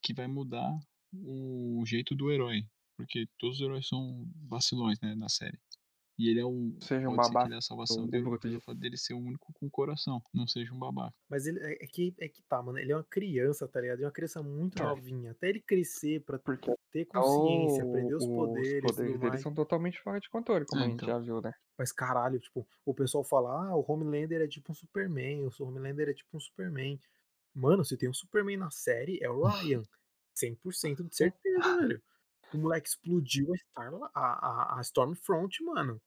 que 0.02 0.14
vai 0.14 0.26
mudar 0.26 0.78
o 1.12 1.84
jeito 1.86 2.14
do 2.14 2.30
herói. 2.30 2.66
Porque 2.96 3.28
todos 3.38 3.56
os 3.56 3.62
heróis 3.62 3.86
são 3.86 4.26
vacilões, 4.48 4.98
né, 5.00 5.14
na 5.14 5.28
série. 5.28 5.58
E 6.18 6.30
ele 6.30 6.40
é 6.40 6.44
o. 6.44 6.74
Seja 6.80 7.08
um 7.08 7.14
babaca, 7.16 7.46
ele 7.46 7.54
é 7.56 7.58
a 7.58 7.62
salvação 7.62 8.04
o 8.04 8.08
dele 8.08 8.24
pelo 8.38 8.60
fato 8.60 8.78
dele 8.78 8.96
ser 8.96 9.12
o 9.14 9.18
único 9.18 9.52
com 9.52 9.68
coração. 9.68 10.22
Não 10.32 10.46
seja 10.46 10.72
um 10.72 10.78
babaca. 10.78 11.14
Mas 11.28 11.46
ele 11.46 11.58
é 11.60 11.84
é 11.84 11.86
que, 11.86 12.14
é 12.18 12.28
que 12.28 12.42
tá, 12.44 12.62
mano. 12.62 12.78
Ele 12.78 12.90
é 12.92 12.96
uma 12.96 13.04
criança, 13.04 13.68
tá 13.68 13.80
ligado? 13.80 13.98
Ele 13.98 14.04
é 14.04 14.06
uma 14.06 14.12
criança 14.12 14.42
muito 14.42 14.82
É. 14.82 14.86
novinha. 14.86 15.32
Até 15.32 15.50
ele 15.50 15.60
crescer 15.60 16.22
pra 16.24 16.38
Porque 16.38 16.72
ter 16.90 17.04
consciência, 17.04 17.84
o- 17.84 17.88
aprender 17.90 18.14
os 18.14 18.26
poderes, 18.26 18.72
e 18.78 18.80
tudo 18.80 19.02
dele 19.18 19.18
mais. 19.18 19.42
são 19.42 19.52
totalmente 19.54 20.00
fora 20.00 20.18
de 20.18 20.28
controle, 20.30 20.64
como 20.64 20.80
É, 20.80 20.84
a 20.84 20.88
gente 20.88 20.96
então. 21.02 21.08
já 21.08 21.18
viu, 21.18 21.40
né? 21.42 21.52
Mas 21.78 21.92
caralho, 21.92 22.40
tipo, 22.40 22.66
o 22.84 22.94
pessoal 22.94 23.22
fala, 23.22 23.66
ah, 23.68 23.76
o 23.76 23.84
Homelander 23.86 24.40
é 24.40 24.48
tipo 24.48 24.72
um 24.72 24.74
Superman, 24.74 25.44
o 25.46 25.50
Homelander 25.62 26.08
é 26.08 26.14
tipo 26.14 26.34
um 26.36 26.40
Superman. 26.40 26.98
Mano, 27.54 27.84
se 27.84 27.96
tem 27.96 28.08
um 28.08 28.14
Superman 28.14 28.56
na 28.56 28.70
série, 28.70 29.18
é 29.22 29.28
o 29.30 29.46
Ryan. 29.46 29.82
100% 30.34 31.02
de 31.08 31.16
certeza, 31.16 31.76
velho. 31.80 32.02
O 32.54 32.58
moleque 32.58 32.88
explodiu 32.88 33.52
a, 33.52 33.56
Star, 33.56 33.92
a, 34.14 34.20
a, 34.20 34.78
a 34.78 34.80
Stormfront, 34.82 35.62
mano. 35.64 36.00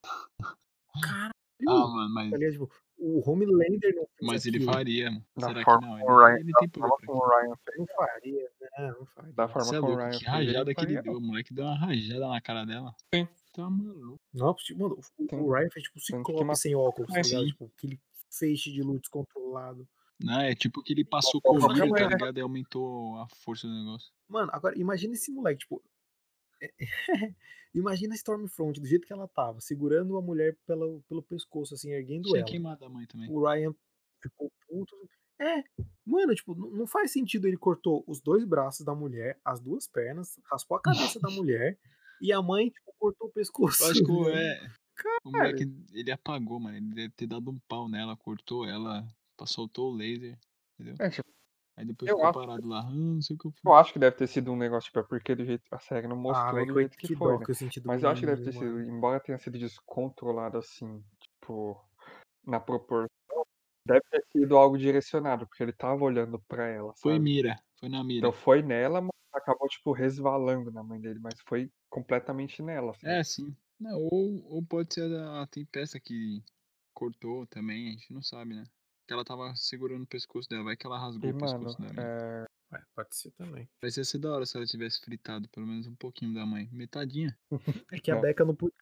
Caralho. 1.02 1.32
Ah, 1.68 1.86
mano, 1.88 2.14
mas, 2.14 2.30
tá 2.30 2.36
ligado? 2.38 2.52
Tipo, 2.52 2.70
o 2.98 3.30
Homelander 3.30 3.94
não 3.94 4.06
fez 4.06 4.22
mas 4.30 4.46
ele 4.46 4.56
aquilo. 4.58 4.72
faria. 4.72 5.10
mano. 5.10 5.24
Da 5.36 5.46
Será 5.48 5.58
que 5.60 5.64
forma 5.64 5.86
não? 5.86 5.96
Ele, 5.98 6.06
Ryan- 6.06 6.40
ele 6.40 6.52
tem 6.58 6.68
poder 6.68 6.88
forma 6.88 7.06
como 7.06 7.18
o. 7.22 7.28
Ryan 7.28 7.56
fez, 7.64 7.78
Não 7.78 7.86
faria, 7.86 8.50
né? 8.60 8.94
Não 8.98 9.06
faria. 9.06 9.32
da 9.32 9.48
forma 9.48 9.76
é 9.76 9.80
como 9.80 9.92
o 9.92 9.96
Ryan 9.96 10.10
que 10.10 10.18
fez, 10.18 10.22
ele 10.22 10.30
rajada 10.46 10.74
que 10.74 10.80
ele 10.84 11.02
deu. 11.02 11.12
O 11.16 11.20
moleque 11.20 11.54
deu 11.54 11.64
uma 11.64 11.76
rajada 11.78 12.28
na 12.28 12.40
cara 12.40 12.64
dela. 12.64 12.94
Sim. 13.14 13.28
Tá 13.52 13.68
maluco. 13.68 14.20
Não, 14.32 14.54
tipo, 14.54 14.80
mano, 14.80 14.98
o, 15.18 15.52
Ryan 15.52 15.68
fez 15.70 15.84
tipo 15.84 15.98
um 15.98 16.00
ciclope 16.02 16.56
sem 16.56 16.74
óculos, 16.74 17.08
tá 17.08 17.14
mais, 17.14 17.26
ligado? 17.28 17.44
sim. 17.44 17.50
Tipo, 17.50 17.72
aquele 17.76 18.00
feixe 18.30 18.72
de 18.72 18.82
luz 18.82 19.00
descontrolado. 19.00 19.86
Não, 20.22 20.40
é 20.40 20.54
tipo 20.54 20.82
que 20.82 20.92
ele 20.92 21.04
passou 21.04 21.40
qualquer 21.40 21.78
tá 21.78 21.86
mulher. 21.86 22.08
ligado? 22.10 22.38
E 22.38 22.40
aumentou 22.42 23.16
a 23.16 23.26
força 23.42 23.66
do 23.66 23.72
negócio. 23.74 24.10
Mano, 24.28 24.50
agora 24.52 24.78
imagina 24.78 25.14
esse 25.14 25.32
moleque, 25.32 25.60
tipo. 25.60 25.82
imagina 27.74 28.14
a 28.14 28.16
Stormfront 28.16 28.80
do 28.80 28.86
jeito 28.86 29.06
que 29.06 29.12
ela 29.12 29.28
tava, 29.28 29.60
segurando 29.60 30.16
a 30.16 30.22
mulher 30.22 30.56
pelo, 30.66 31.02
pelo 31.08 31.22
pescoço, 31.22 31.74
assim, 31.74 31.90
erguendo 31.92 32.28
Tinha 32.28 32.40
ela. 32.40 32.48
queimado 32.48 32.84
a 32.84 32.88
mãe 32.88 33.06
também. 33.06 33.30
O 33.30 33.44
Ryan 33.44 33.74
ficou 34.20 34.50
puto. 34.68 34.94
É, 35.40 35.64
mano, 36.04 36.34
tipo, 36.34 36.54
não 36.54 36.86
faz 36.86 37.12
sentido 37.12 37.48
ele 37.48 37.56
cortou 37.56 38.04
os 38.06 38.20
dois 38.20 38.44
braços 38.44 38.84
da 38.84 38.94
mulher, 38.94 39.40
as 39.42 39.58
duas 39.58 39.88
pernas, 39.88 40.38
raspou 40.44 40.76
a 40.76 40.82
cabeça 40.82 41.18
da 41.18 41.30
mulher 41.32 41.78
e 42.20 42.32
a 42.32 42.42
mãe, 42.42 42.68
tipo, 42.68 42.94
cortou 42.98 43.28
o 43.28 43.32
pescoço. 43.32 43.82
Eu 43.82 43.90
acho 43.90 44.04
que 44.04 44.12
é, 44.28 44.70
o 45.24 45.30
moleque, 45.30 45.72
ele 45.92 46.10
apagou, 46.10 46.60
mano. 46.60 46.76
Ele 46.76 46.94
deve 46.94 47.10
ter 47.10 47.26
dado 47.26 47.50
um 47.50 47.58
pau 47.60 47.88
nela, 47.88 48.16
cortou 48.16 48.66
ela, 48.66 49.06
soltou 49.46 49.92
o 49.92 49.96
laser, 49.96 50.38
entendeu? 50.74 50.96
É, 50.98 51.08
tipo, 51.08 51.28
Aí 51.80 51.86
depois 51.86 52.10
eu 52.10 52.16
ficou 52.16 52.28
acho- 52.28 52.40
parado 52.40 52.68
lá, 52.68 52.80
ah, 52.80 52.90
não 52.92 53.22
sei 53.22 53.34
o 53.34 53.38
que 53.38 53.46
eu 53.46 53.50
fiz. 53.52 53.62
eu 53.64 53.74
acho 53.74 53.92
que 53.92 53.98
deve 53.98 54.16
ter 54.16 54.26
sido 54.26 54.52
um 54.52 54.56
negócio, 54.56 54.86
tipo, 54.88 55.00
é 55.00 55.02
porque 55.02 55.34
do 55.34 55.44
jeito, 55.44 55.64
a 55.70 55.78
série 55.78 56.06
não 56.06 56.16
Ah, 56.16 56.52
mostrou 56.52 56.60
velho, 56.60 56.74
do 56.74 56.80
jeito 56.80 56.96
que, 56.98 57.08
que 57.08 57.14
foi, 57.14 57.38
né? 57.38 57.46
eu 57.48 57.82
Mas 57.84 58.02
eu 58.02 58.08
acho 58.10 58.20
que 58.20 58.26
deve 58.26 58.42
ter 58.42 58.52
sido, 58.52 58.80
embora 58.80 59.20
tenha 59.20 59.38
sido 59.38 59.58
descontrolado 59.58 60.58
assim, 60.58 61.02
tipo, 61.20 61.82
na 62.46 62.60
proporção, 62.60 63.08
deve 63.86 64.02
ter 64.10 64.24
sido 64.32 64.56
algo 64.56 64.78
direcionado, 64.78 65.46
porque 65.46 65.62
ele 65.62 65.72
tava 65.72 66.04
olhando 66.04 66.40
pra 66.48 66.66
ela, 66.68 66.94
Foi 66.96 67.12
sabe? 67.14 67.24
mira, 67.24 67.62
foi 67.78 67.88
na 67.88 68.02
mira. 68.04 68.28
Então 68.28 68.32
foi 68.32 68.62
nela, 68.62 69.00
mas 69.00 69.10
acabou, 69.34 69.68
tipo, 69.68 69.92
resvalando 69.92 70.70
na 70.72 70.82
mãe 70.82 71.00
dele, 71.00 71.18
mas 71.20 71.34
foi 71.46 71.70
completamente 71.88 72.62
nela, 72.62 72.94
sabe? 72.94 73.12
É, 73.14 73.24
sim. 73.24 73.56
Não, 73.78 73.98
ou, 73.98 74.44
ou 74.44 74.62
pode 74.62 74.92
ser 74.94 75.10
a, 75.16 75.42
a 75.42 75.46
tempesta 75.46 75.98
que 75.98 76.42
cortou 76.94 77.46
também, 77.46 77.88
a 77.88 77.92
gente 77.92 78.12
não 78.12 78.22
sabe, 78.22 78.54
né? 78.54 78.64
Que 79.10 79.14
ela 79.14 79.24
tava 79.24 79.52
segurando 79.56 80.04
o 80.04 80.06
pescoço 80.06 80.48
dela, 80.48 80.62
vai 80.62 80.76
que 80.76 80.86
ela 80.86 80.96
rasgou 80.96 81.30
E, 81.30 81.32
o 81.32 81.34
mano, 81.34 81.64
pescoço 81.64 81.82
dela. 81.82 81.92
né? 81.94 82.46
é, 82.72 82.76
É, 82.76 82.82
pode 82.94 83.16
ser 83.16 83.32
também. 83.32 83.68
Vai 83.82 83.90
ser 83.90 84.18
da 84.18 84.30
hora 84.32 84.46
se 84.46 84.56
ela 84.56 84.64
tivesse 84.64 85.00
fritado 85.00 85.48
pelo 85.48 85.66
menos 85.66 85.88
um 85.88 85.96
pouquinho 85.96 86.32
da 86.32 86.46
mãe. 86.46 86.68
Metadinha. 86.70 87.36
É 87.92 87.98
que 87.98 88.08
a 88.12 88.14
Não. 88.14 88.22
Becca 88.22 88.44
não 88.44 88.54
podia, 88.54 88.76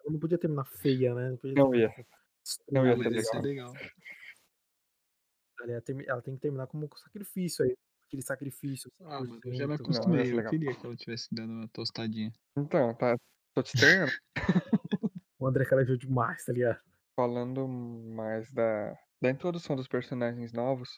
ela 0.00 0.12
não 0.12 0.18
podia 0.18 0.38
terminar 0.38 0.64
feia, 0.64 1.14
né? 1.14 1.30
Não, 1.30 1.36
podia 1.36 1.54
Não 1.54 1.72
ia. 1.76 1.88
Não 2.72 2.84
ia 2.84 2.92
Ah, 2.94 2.96
ia 2.96 3.04
tá 3.04 3.10
ser 3.10 3.16
ligado? 3.16 3.42
legal. 3.46 3.72
Ela, 5.62 5.80
termi- 5.82 6.04
ela 6.08 6.20
tem 6.20 6.34
que 6.34 6.40
terminar 6.40 6.66
como 6.66 6.86
um 6.86 6.96
sacrifício 6.96 7.64
aí. 7.64 7.76
Aquele 8.08 8.22
sacrifício. 8.22 8.90
Ah, 9.02 9.20
mano, 9.20 9.40
eu 9.44 9.54
já 9.54 9.68
100%. 9.68 9.68
me 9.68 9.74
Não, 9.74 9.84
acostumei. 9.84 10.26
ser 10.26 10.34
Eu 10.34 10.50
queria 10.50 10.74
que 10.74 10.84
ela 10.84 10.96
tivesse 10.96 11.28
dado 11.32 11.52
uma 11.52 11.68
tostadinha. 11.68 12.32
Então, 12.56 12.92
tá, 12.96 13.16
tô 13.54 13.62
te 13.62 13.76
estranhando. 13.76 14.12
O 15.38 15.46
André 15.46 15.64
carajou 15.64 15.96
demais, 15.96 16.44
tá 16.44 16.52
ligado? 16.52 16.80
Falando 17.16 17.66
mais 17.68 18.50
da, 18.52 18.94
da 19.20 19.30
introdução 19.30 19.76
dos 19.76 19.88
personagens 19.88 20.52
novos, 20.52 20.90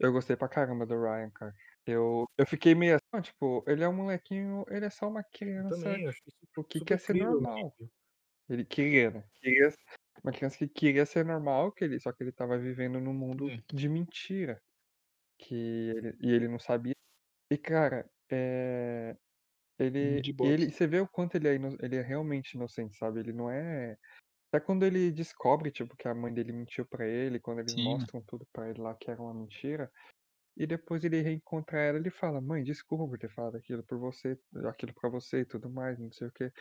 eu 0.00 0.12
gostei 0.12 0.36
pra 0.36 0.48
caramba 0.48 0.86
do 0.86 1.00
Ryan, 1.00 1.30
cara. 1.30 1.54
Eu, 1.86 2.26
eu 2.38 2.46
fiquei 2.46 2.74
meio 2.74 2.96
assim, 2.96 3.22
tipo, 3.22 3.64
ele 3.68 3.84
é 3.84 3.88
um 3.88 3.94
molequinho, 3.96 4.64
ele 4.68 4.86
é 4.86 4.90
só 4.90 5.08
uma 5.08 5.24
criança, 5.24 5.78
também, 5.78 6.08
o 6.56 6.64
que 6.64 6.80
quer 6.80 7.00
ser 7.00 7.14
normal. 7.14 7.74
menino. 7.78 7.92
Ele 8.48 8.64
queria, 8.64 9.10
né? 9.10 9.24
Queria, 9.34 9.70
uma 10.24 10.32
criança 10.32 10.58
que 10.58 10.68
queria 10.68 11.06
ser 11.06 11.24
normal, 11.24 11.72
que 11.72 11.84
ele, 11.84 12.00
só 12.00 12.12
que 12.12 12.22
ele 12.24 12.32
tava 12.32 12.58
vivendo 12.58 13.00
num 13.00 13.14
mundo 13.14 13.50
É. 13.50 13.62
de 13.72 13.88
mentira. 13.88 14.60
Que 15.38 15.54
ele, 15.54 16.16
e 16.22 16.32
ele 16.32 16.48
não 16.48 16.58
sabia. 16.58 16.94
E, 17.50 17.58
cara, 17.58 18.10
é, 18.30 19.16
ele, 19.78 20.22
ele, 20.40 20.72
você 20.72 20.86
vê 20.86 21.00
o 21.00 21.08
quanto 21.08 21.36
ele 21.36 21.48
é, 21.48 21.54
ino- 21.56 21.76
ele 21.80 21.96
é 21.96 22.02
realmente 22.02 22.54
inocente, 22.54 22.96
sabe? 22.96 23.20
Ele 23.20 23.32
não 23.32 23.50
é. 23.50 23.96
Até 24.54 24.64
quando 24.64 24.84
ele 24.86 25.10
descobre, 25.10 25.70
tipo, 25.72 25.96
que 25.96 26.06
a 26.06 26.14
mãe 26.14 26.32
dele 26.32 26.52
mentiu 26.52 26.86
pra 26.86 27.04
ele, 27.08 27.40
quando 27.40 27.58
eles 27.60 27.74
Sim, 27.74 27.76
mostram 27.76 28.22
tudo 28.22 28.46
pra 28.52 28.70
ele 28.70 28.80
lá 28.80 28.94
que 28.94 29.10
era 29.10 29.20
uma 29.20 29.34
mentira, 29.34 29.90
e 30.56 30.66
depois 30.66 31.04
ele 31.04 31.22
reencontra 31.22 31.80
ela, 31.80 31.98
ele 31.98 32.10
fala, 32.10 32.40
mãe, 32.40 32.64
desculpa 32.64 33.06
por 33.08 33.18
ter 33.18 33.30
falado 33.30 33.56
aquilo 33.56 33.84
por 33.84 33.98
você, 33.98 34.38
aquilo 34.68 34.94
pra 34.94 35.10
você 35.10 35.40
e 35.40 35.46
tudo 35.46 35.70
mais, 35.70 35.98
não 35.98 36.12
sei 36.12 36.28
o 36.28 36.32
quê. 36.32 36.52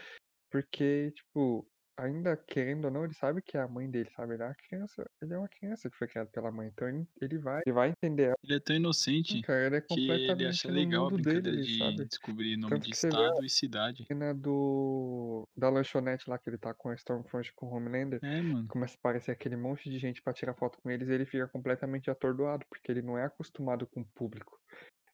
Porque, 0.52 1.12
tipo, 1.12 1.70
ainda 1.98 2.36
querendo 2.38 2.86
ou 2.86 2.92
não, 2.92 3.06
ele 3.06 3.14
sabe 3.14 3.42
que 3.42 3.58
é 3.58 3.62
a 3.62 3.68
mãe 3.68 3.90
dele, 3.90 4.10
sabe? 4.16 4.34
Ele 4.36 4.44
é 4.44 4.48
uma 4.48 4.56
criança, 4.56 5.06
ele 5.22 5.34
é 5.34 5.38
uma 5.38 5.50
criança 5.50 5.90
que 5.90 5.98
foi 5.98 6.08
criada 6.08 6.30
pela 6.32 6.52
mãe, 6.52 6.68
então 6.70 6.88
ele, 6.88 7.08
ele 7.22 7.38
vai, 7.40 7.62
ele 7.66 7.74
vai 7.74 7.90
entender 7.90 8.24
ela, 8.26 8.36
Ele 8.44 8.56
é 8.56 8.60
tão 8.60 8.76
inocente 8.76 9.44
cara, 9.44 9.66
ele 9.68 9.76
é 9.78 9.82
que 9.88 10.00
ele 10.32 10.46
acha 10.48 10.68
completamente 10.68 10.72
legal 10.72 11.08
a 11.08 11.12
mundo 11.12 11.18
dele 11.18 11.58
de 11.60 11.68
sabe? 11.68 12.06
descobrir 12.08 12.56
nome 12.58 12.80
Tanto 12.80 12.82
de 12.82 12.94
vê 13.02 13.12
estado 13.14 13.44
e 13.46 13.50
cidade. 13.50 14.08
cena 14.08 14.34
do 14.34 15.48
da 15.56 15.70
lanchonete 15.70 16.30
lá 16.30 16.38
que 16.40 16.50
ele 16.50 16.58
tá 16.58 16.74
com 16.74 16.90
a 16.90 16.96
Stormfront 16.96 17.54
com 17.56 17.68
o 17.68 17.76
Homelander, 17.76 18.22
É, 18.22 18.42
mano. 18.42 18.70
começa 18.70 18.96
a 18.96 19.00
aparecer 19.00 19.32
aquele 19.32 19.56
monte 19.58 19.90
de 19.90 20.00
gente 20.00 20.22
pra 20.22 20.34
tirar 20.34 20.56
foto 20.56 20.80
com 20.82 20.90
eles 20.92 21.10
e 21.10 21.14
ele 21.14 21.26
fica 21.26 21.48
completamente 21.50 22.10
atordoado, 22.12 22.66
porque 22.70 22.92
ele 22.92 23.02
não 23.02 23.18
é 23.18 23.26
acostumado 23.26 23.88
com 23.88 24.02
o 24.02 24.08
público. 24.16 24.58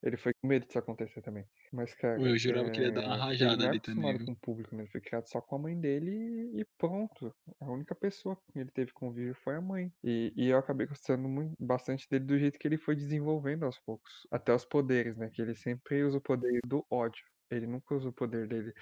Ele 0.02 0.16
foi 0.16 0.34
com 0.34 0.48
medo 0.48 0.66
disso 0.66 0.80
acontecer 0.80 1.22
também. 1.22 1.46
Mas, 1.74 1.94
cara, 1.94 2.22
eu 2.22 2.38
jurava 2.38 2.70
que 2.72 2.80
ele 2.80 2.88
ia 2.88 2.92
dar 2.92 3.02
uma 3.02 3.12
é, 3.12 3.16
ele 3.16 3.22
rajada 3.22 3.66
é 3.66 3.70
ali 3.70 3.80
também, 3.80 4.18
viu? 4.18 4.26
com 4.28 4.32
o 4.32 4.36
público, 4.38 4.76
né? 4.76 4.84
Ele 4.84 4.92
foi 4.92 5.02
criado 5.02 5.28
só 5.28 5.42
com 5.42 5.56
a 5.56 5.60
mãe 5.60 5.80
dele 5.80 6.12
e, 6.12 6.62
e 6.62 6.66
pronto. 6.78 7.34
A 7.60 7.70
única 7.70 7.94
pessoa 7.94 8.36
que 8.36 8.60
ele 8.60 8.72
teve 8.72 8.94
convívio 8.94 9.36
foi 9.44 9.56
a 9.56 9.62
mãe. 9.62 9.92
E, 10.04 10.34
e 10.36 10.48
eu 10.48 10.58
acabei 10.58 10.88
gostando 10.88 11.28
muito, 11.28 11.54
bastante 11.60 12.08
dele 12.10 12.26
do 12.26 12.40
jeito 12.40 12.58
que 12.58 12.68
ele 12.68 12.78
foi 12.78 12.96
desenvolvendo 12.96 13.64
aos 13.64 13.78
poucos. 13.80 14.26
Até 14.32 14.54
os 14.54 14.66
poderes, 14.66 15.18
né? 15.18 15.30
Que 15.34 15.42
ele 15.42 15.56
sempre 15.56 16.04
usa 16.04 16.18
o 16.18 16.22
poder 16.22 16.60
do 16.66 16.86
ódio. 16.90 17.26
Ele 17.52 17.68
nunca 17.68 17.96
usa 17.96 18.10
o 18.10 18.14
poder 18.14 18.48
dele 18.48 18.74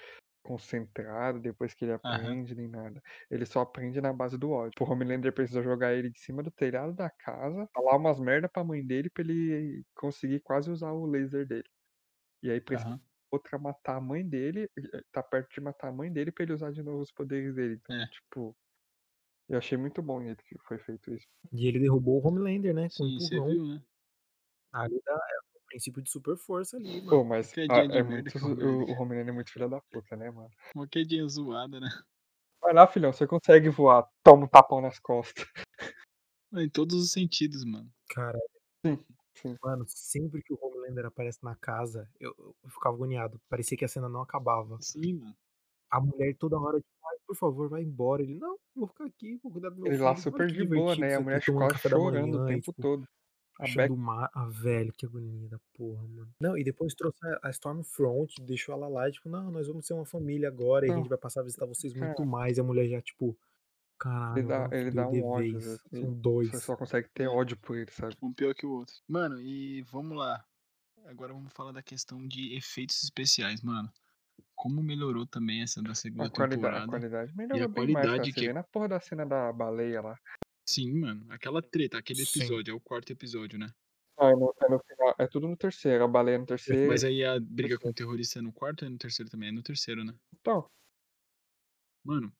concentrado 0.48 1.40
depois 1.40 1.74
que 1.74 1.84
ele 1.84 1.92
aprende, 1.92 2.54
nem 2.54 2.68
nada. 2.68 3.02
Ele 3.30 3.46
só 3.46 3.60
aprende 3.60 4.00
na 4.00 4.12
base 4.12 4.38
do 4.38 4.50
ódio. 4.50 4.72
O 4.80 4.90
Homelander 4.90 5.32
precisa 5.34 5.62
jogar 5.62 5.94
ele 5.94 6.10
de 6.10 6.18
cima 6.20 6.42
do 6.42 6.50
telhado 6.50 6.94
da 6.94 7.10
casa, 7.10 7.68
falar 7.74 7.96
umas 7.96 8.20
merda 8.20 8.48
pra 8.48 8.64
mãe 8.64 8.86
dele 8.86 9.10
pra 9.10 9.22
ele 9.24 9.84
conseguir 9.94 10.40
quase 10.40 10.70
usar 10.70 10.92
o 10.92 11.06
laser 11.06 11.46
dele. 11.46 11.68
E 12.42 12.50
aí 12.50 12.60
precisa 12.60 12.88
Aham. 12.88 13.00
outra 13.32 13.58
matar 13.58 13.96
a 13.98 14.00
mãe 14.02 14.26
dele, 14.28 14.70
eh, 14.94 15.02
tá 15.12 15.22
perto 15.22 15.50
de 15.54 15.60
matar 15.62 15.88
a 15.88 15.92
mãe 15.92 16.12
dele 16.12 16.32
pra 16.32 16.44
ele 16.44 16.54
usar 16.54 16.72
de 16.72 16.82
novo 16.82 17.00
os 17.02 17.12
poderes 17.12 17.54
dele. 17.56 17.74
Então, 17.76 17.90
É. 17.90 18.08
tipo, 18.10 18.56
eu 19.48 19.58
achei 19.58 19.78
muito 19.78 20.02
bom 20.02 20.18
o 20.20 20.24
jeito 20.24 20.44
que 20.44 20.56
foi 20.66 20.78
feito 20.78 21.14
isso. 21.14 21.26
E 21.52 21.66
ele 21.68 21.78
derrubou 21.78 22.22
o 22.22 22.26
Homelander, 22.26 22.74
né? 22.74 22.88
Com 22.90 23.04
um 23.04 23.06
Sim, 23.06 23.18
você 23.18 23.38
empurrão. 23.38 23.40
viu, 23.40 23.66
né? 23.66 23.82
Ali 24.72 25.00
dá 25.04 25.14
é 25.14 25.47
princípio 25.68 26.02
de 26.02 26.10
super 26.10 26.36
força 26.36 26.76
ali, 26.76 27.00
Pô, 27.02 27.18
mano. 27.18 27.24
mas 27.26 27.52
Qualquer 27.52 27.70
ah, 27.70 27.84
é 27.98 28.02
muito. 28.02 28.30
que 28.30 28.38
o 28.38 28.40
O, 28.48 28.52
Homelander. 28.52 28.98
o 28.98 29.02
Homelander 29.02 29.28
é 29.28 29.32
muito 29.32 29.52
filho 29.52 29.68
da 29.68 29.80
puta, 29.80 30.16
né, 30.16 30.30
mano? 30.30 30.50
Qualquer 30.72 31.04
dia 31.04 31.26
zoada, 31.28 31.78
né? 31.78 31.88
Vai 32.60 32.72
lá, 32.74 32.86
filhão, 32.86 33.12
você 33.12 33.26
consegue 33.26 33.68
voar. 33.68 34.08
Toma 34.24 34.44
um 34.44 34.48
tapão 34.48 34.80
nas 34.80 34.98
costas. 34.98 35.46
Em 36.54 36.68
todos 36.68 36.96
os 36.96 37.12
sentidos, 37.12 37.64
mano. 37.64 37.88
Cara, 38.10 38.38
Sim, 38.84 38.98
sim. 39.36 39.56
mano, 39.62 39.84
sempre 39.86 40.42
que 40.42 40.52
o 40.52 40.58
Homelander 40.60 41.06
aparece 41.06 41.38
na 41.42 41.54
casa, 41.54 42.08
eu, 42.18 42.34
eu 42.38 42.70
ficava 42.70 42.96
agoniado. 42.96 43.40
Parecia 43.48 43.76
que 43.76 43.84
a 43.84 43.88
cena 43.88 44.08
não 44.08 44.22
acabava. 44.22 44.78
Sim, 44.80 45.14
mano. 45.18 45.36
A 45.90 46.00
mulher 46.00 46.34
toda 46.36 46.58
hora, 46.58 46.78
tipo, 46.78 47.06
ai, 47.06 47.16
por 47.26 47.36
favor, 47.36 47.68
vai 47.68 47.82
embora. 47.82 48.22
Ele, 48.22 48.34
não, 48.34 48.58
vou 48.74 48.86
ficar 48.88 49.04
aqui, 49.06 49.38
vou 49.42 49.52
cuidar 49.52 49.70
do 49.70 49.76
meu 49.76 49.86
Ele 49.86 49.94
filho. 49.94 50.04
lá 50.04 50.16
super 50.16 50.46
de 50.50 50.64
boa, 50.66 50.96
né? 50.96 51.10
E 51.10 51.14
a 51.14 51.20
mulher 51.20 51.38
da 51.38 51.44
chorando 51.78 52.34
o 52.34 52.38
manhã 52.40 52.50
e, 52.50 52.54
tempo 52.54 52.72
tipo, 52.72 52.82
todo. 52.82 53.08
A 53.58 53.64
Achando 53.64 53.96
mar. 53.96 54.30
Ah, 54.32 54.46
velho, 54.46 54.92
que 54.92 55.04
agonia 55.04 55.48
da 55.48 55.58
porra, 55.74 56.02
mano. 56.06 56.28
Não, 56.40 56.56
e 56.56 56.62
depois 56.62 56.94
trouxe 56.94 57.18
a, 57.26 57.48
a 57.48 57.50
Stormfront, 57.50 58.40
deixou 58.42 58.74
ela 58.74 58.86
lá, 58.88 59.08
e, 59.08 59.12
tipo, 59.12 59.28
não, 59.28 59.50
nós 59.50 59.66
vamos 59.66 59.84
ser 59.86 59.94
uma 59.94 60.04
família 60.06 60.46
agora 60.48 60.86
e 60.86 60.90
a 60.90 60.92
Não. 60.92 61.00
gente 61.00 61.08
vai 61.08 61.18
passar 61.18 61.40
a 61.40 61.44
visitar 61.44 61.66
vocês 61.66 61.92
Cara. 61.92 62.06
muito 62.06 62.24
mais. 62.24 62.56
E 62.56 62.60
a 62.60 62.64
mulher 62.64 62.86
já, 62.86 63.00
tipo, 63.02 63.26
ele 63.26 63.36
caralho, 63.98 64.46
dá, 64.46 64.64
agora 64.64 64.80
ele 64.80 64.90
dá 64.92 65.08
um 65.08 65.24
ódio, 65.24 65.58
velho. 65.60 65.80
São 65.90 66.12
E 66.12 66.14
dois. 66.14 66.50
Você 66.50 66.60
só 66.60 66.76
consegue 66.76 67.08
ter 67.12 67.24
É. 67.24 67.28
ódio 67.28 67.56
por 67.56 67.76
ele, 67.76 67.90
sabe? 67.90 68.14
Um 68.22 68.32
pior 68.32 68.54
que 68.54 68.64
o 68.64 68.70
outro. 68.70 68.94
Mano, 69.08 69.40
e 69.40 69.82
vamos 69.90 70.16
lá. 70.16 70.44
Agora 71.06 71.32
vamos 71.32 71.52
falar 71.52 71.72
da 71.72 71.82
questão 71.82 72.24
de 72.28 72.54
efeitos 72.56 73.02
especiais, 73.02 73.60
mano. 73.62 73.90
Como 74.54 74.82
melhorou 74.82 75.26
também 75.26 75.62
essa 75.62 75.82
da 75.82 75.94
segunda 75.94 76.26
A 76.26 76.30
qualidade, 76.30 76.54
a 76.54 76.56
temporada. 76.68 76.88
qualidade 76.88 77.36
melhorou 77.36 77.58
mais, 77.60 77.74
cara. 77.74 77.92
qualidade 77.92 78.32
Você 78.32 78.40
que- 78.40 78.46
vê 78.46 78.52
na 78.52 78.62
porra 78.62 78.88
da 78.88 79.00
cena 79.00 79.24
da 79.26 79.52
baleia 79.52 80.00
lá. 80.00 80.18
Sim, 80.68 80.92
mano. 81.00 81.24
Aquela 81.30 81.62
treta, 81.62 81.96
aquele 81.96 82.24
Sim. 82.26 82.40
episódio, 82.40 82.72
é 82.72 82.74
o 82.74 82.80
quarto 82.80 83.10
episódio, 83.10 83.58
né? 83.58 83.72
Ah, 84.18 84.30
é 84.30 84.34
no, 84.34 84.54
é 84.62 84.68
no 84.68 84.78
final, 84.80 85.14
é 85.18 85.26
tudo 85.26 85.48
no 85.48 85.56
terceiro. 85.56 86.04
A 86.04 86.08
baleia 86.08 86.38
no 86.38 86.44
terceiro. 86.44 86.88
Mas 86.88 87.04
aí 87.04 87.24
a 87.24 87.40
briga 87.40 87.78
com 87.78 87.88
o 87.88 87.94
terrorista 87.94 88.38
é 88.38 88.42
no 88.42 88.52
quarto 88.52 88.82
ou 88.82 88.88
é 88.88 88.90
no 88.90 88.98
terceiro 88.98 89.30
também? 89.30 89.48
É 89.48 89.52
no 89.52 89.62
terceiro, 89.62 90.04
né? 90.04 90.14
Então, 90.34 90.68
Mano, 92.04 92.32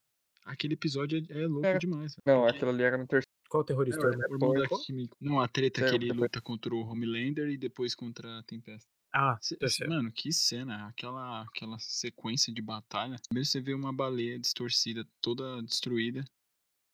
aquele 0.45 0.75
episódio 0.75 1.25
é, 1.31 1.43
é 1.43 1.47
louco 1.47 1.67
Era- 1.67 1.79
demais. 1.79 2.15
não, 2.27 2.43
porque- 2.43 2.57
aquilo 2.57 2.71
ali 2.71 2.83
era 2.83 2.99
no 2.99 3.07
terceiro. 3.07 3.29
Qual 3.49 3.65
terrorista? 3.65 4.01
É, 4.03 4.05
o 4.05 4.09
o 4.09 4.13
Hermético 4.13 4.35
irmão 4.35 4.53
da 4.63 4.69
Qual? 4.69 4.81
Kimiko. 4.83 5.17
Não, 5.21 5.41
a 5.41 5.49
treta 5.49 5.89
que 5.89 5.95
ele 5.95 6.13
luta 6.13 6.41
contra 6.41 6.75
o 6.75 6.81
Homelander 6.87 7.49
e 7.49 7.57
depois 7.57 7.95
contra 7.95 8.39
a 8.39 8.43
Tempesta. 8.43 8.87
Ah, 9.13 9.39
Cê- 9.41 9.55
cê- 9.55 9.59
terceiro. 9.59 9.93
Mano, 9.93 10.13
que 10.13 10.31
cena, 10.33 10.87
aquela, 10.87 11.43
aquela 11.43 11.79
sequência 11.79 12.53
de 12.53 12.61
batalha. 12.61 13.17
Primeiro 13.29 13.47
você 13.49 13.59
vê 13.61 13.73
uma 13.73 13.91
baleia 13.93 14.39
distorcida, 14.39 15.07
toda 15.23 15.63
destruída. 15.63 16.23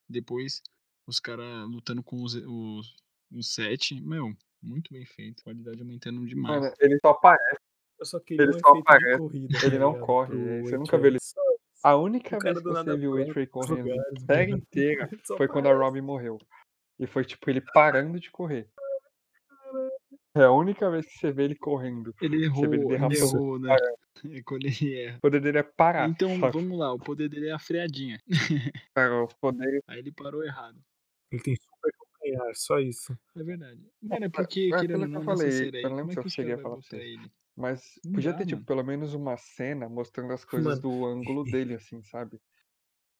Depois 0.09 0.61
os 1.07 1.19
caras 1.19 1.67
lutando 1.69 2.01
com 2.03 2.21
os, 2.23 2.33
os, 2.35 2.95
os 3.31 3.53
sete. 3.53 3.99
Meu, 4.01 4.33
muito 4.61 4.91
bem 4.93 5.05
feito. 5.05 5.43
Qualidade 5.43 5.81
aumentando 5.81 6.25
demais. 6.25 6.61
Mano, 6.61 6.73
ele 6.79 6.97
só 6.99 7.09
aparece, 7.11 7.59
Eu 7.99 8.05
só 8.05 8.19
queria 8.19 8.43
ele 8.45 8.55
um 8.55 8.59
só 8.59 8.77
aparece, 8.77 9.11
de 9.13 9.17
corrida. 9.17 9.57
ele 9.63 9.71
tá 9.71 9.79
não 9.79 9.91
ligado? 9.93 10.05
corre, 10.05 10.27
Pro 10.29 10.47
é, 10.49 10.61
você 10.61 10.77
nunca 10.77 10.97
vê 10.97 11.07
ele- 11.07 11.17
A 11.83 11.95
única 11.95 12.39
vez 12.39 12.57
que 12.57 12.63
você 12.63 12.97
viu 12.97 13.11
o 13.13 13.25
pros 13.33 13.47
correndo 13.49 13.91
a 13.93 14.03
série 14.25 14.51
inteira 14.51 15.09
foi 15.37 15.47
quando 15.47 15.67
a. 15.67 15.73
Robin 15.73 16.01
morreu. 16.01 16.37
E 16.97 17.05
foi 17.05 17.25
tipo 17.25 17.49
ele 17.49 17.61
parando 17.73 18.19
de 18.19 18.31
correr. 18.31 18.69
É 20.33 20.43
a 20.43 20.51
única 20.51 20.89
vez 20.89 21.05
que 21.05 21.17
você 21.17 21.31
vê 21.31 21.43
ele 21.43 21.55
correndo. 21.55 22.13
Ele 22.21 22.35
ele 22.37 22.45
errou, 22.45 22.65
ele 22.65 22.85
derrapando. 22.85 23.15
errou, 23.15 23.59
né? 23.59 23.75
É 24.31 24.41
quando 24.43 24.63
ele 24.65 24.95
erra. 24.97 25.17
O 25.17 25.21
poder 25.21 25.41
dele 25.41 25.57
é 25.57 25.63
parar. 25.63 26.09
Então, 26.09 26.39
sabe? 26.39 26.53
vamos 26.53 26.79
lá, 26.79 26.93
o 26.93 26.97
poder 26.97 27.27
dele 27.27 27.49
é 27.49 27.51
a 27.51 27.59
freadinha. 27.59 28.17
Cara, 28.95 29.23
o 29.23 29.27
poder. 29.41 29.83
Aí 29.87 29.99
ele 29.99 30.11
parou 30.13 30.41
errado. 30.41 30.79
Ele 31.31 31.41
tem 31.41 31.55
super 31.55 31.91
calcanhar, 31.97 32.55
só 32.55 32.79
isso. 32.79 33.17
É 33.35 33.43
verdade. 33.43 33.81
Mano, 34.01 34.25
é 34.25 34.29
porque, 34.29 34.69
é 34.73 34.79
querendo 34.79 35.01
ou 35.01 35.05
aquilo 35.05 35.09
que 35.09 35.13
não, 35.13 35.21
eu 35.21 35.25
falei, 35.25 35.71
aí, 35.73 35.83
eu 35.83 35.89
não 35.89 35.97
lembro 35.97 35.97
como 35.97 36.11
é 36.11 36.13
se 36.13 36.19
eu 36.19 36.29
cheguei 36.29 36.53
a 36.53 36.57
falar 36.57 36.77
pra 36.77 36.97
ele? 36.97 37.31
Mas 37.55 37.99
Não 38.03 38.13
podia 38.13 38.31
dá, 38.31 38.37
ter, 38.37 38.45
tipo, 38.45 38.55
mano. 38.55 38.65
pelo 38.65 38.83
menos 38.83 39.13
uma 39.13 39.37
cena 39.37 39.89
mostrando 39.89 40.33
as 40.33 40.43
coisas 40.43 40.79
Mano. 40.79 40.81
do 40.81 41.05
ângulo 41.05 41.43
dele, 41.51 41.75
assim, 41.75 42.03
sabe? 42.03 42.37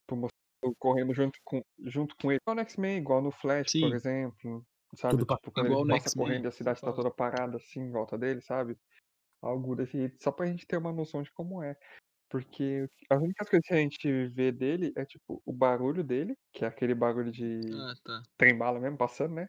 Tipo, 0.01 0.15
mostrando 0.15 0.75
correndo 0.77 1.13
junto 1.13 1.39
com, 1.43 1.61
junto 1.79 2.15
com 2.17 2.31
ele. 2.31 2.39
Igual 2.41 2.55
no 2.55 2.61
X-Men, 2.61 2.97
igual 2.97 3.21
no 3.21 3.31
Flash, 3.31 3.71
por 3.71 3.89
Sim. 3.89 3.93
exemplo. 3.93 4.65
Sabe? 4.95 5.17
Tudo 5.17 5.35
Tipo, 5.35 5.51
quando 5.51 5.67
Igual 5.67 5.81
ele 5.81 5.89
passa 5.89 6.15
correndo 6.15 6.45
e 6.45 6.47
a 6.47 6.51
cidade 6.51 6.81
tá 6.81 6.93
toda 6.93 7.11
parada, 7.11 7.57
assim, 7.57 7.81
em 7.81 7.91
volta 7.91 8.17
dele, 8.17 8.41
sabe? 8.41 8.77
Algo 9.41 9.75
desse 9.75 9.97
jeito. 9.97 10.21
Só 10.21 10.31
pra 10.31 10.47
gente 10.47 10.65
ter 10.65 10.77
uma 10.77 10.91
noção 10.91 11.21
de 11.21 11.31
como 11.31 11.61
é. 11.63 11.77
Porque 12.29 12.87
as 13.09 13.21
únicas 13.21 13.49
coisas 13.49 13.67
que 13.67 13.73
a 13.73 13.77
gente 13.77 14.27
vê 14.29 14.51
dele 14.51 14.91
é, 14.97 15.05
tipo, 15.05 15.41
o 15.45 15.53
barulho 15.53 16.03
dele, 16.03 16.35
que 16.53 16.65
é 16.65 16.67
aquele 16.67 16.95
barulho 16.95 17.31
de 17.31 17.61
Ah, 17.73 17.95
tá. 18.03 18.23
trem-bala 18.37 18.79
mesmo, 18.79 18.97
passando, 18.97 19.35
né? 19.35 19.47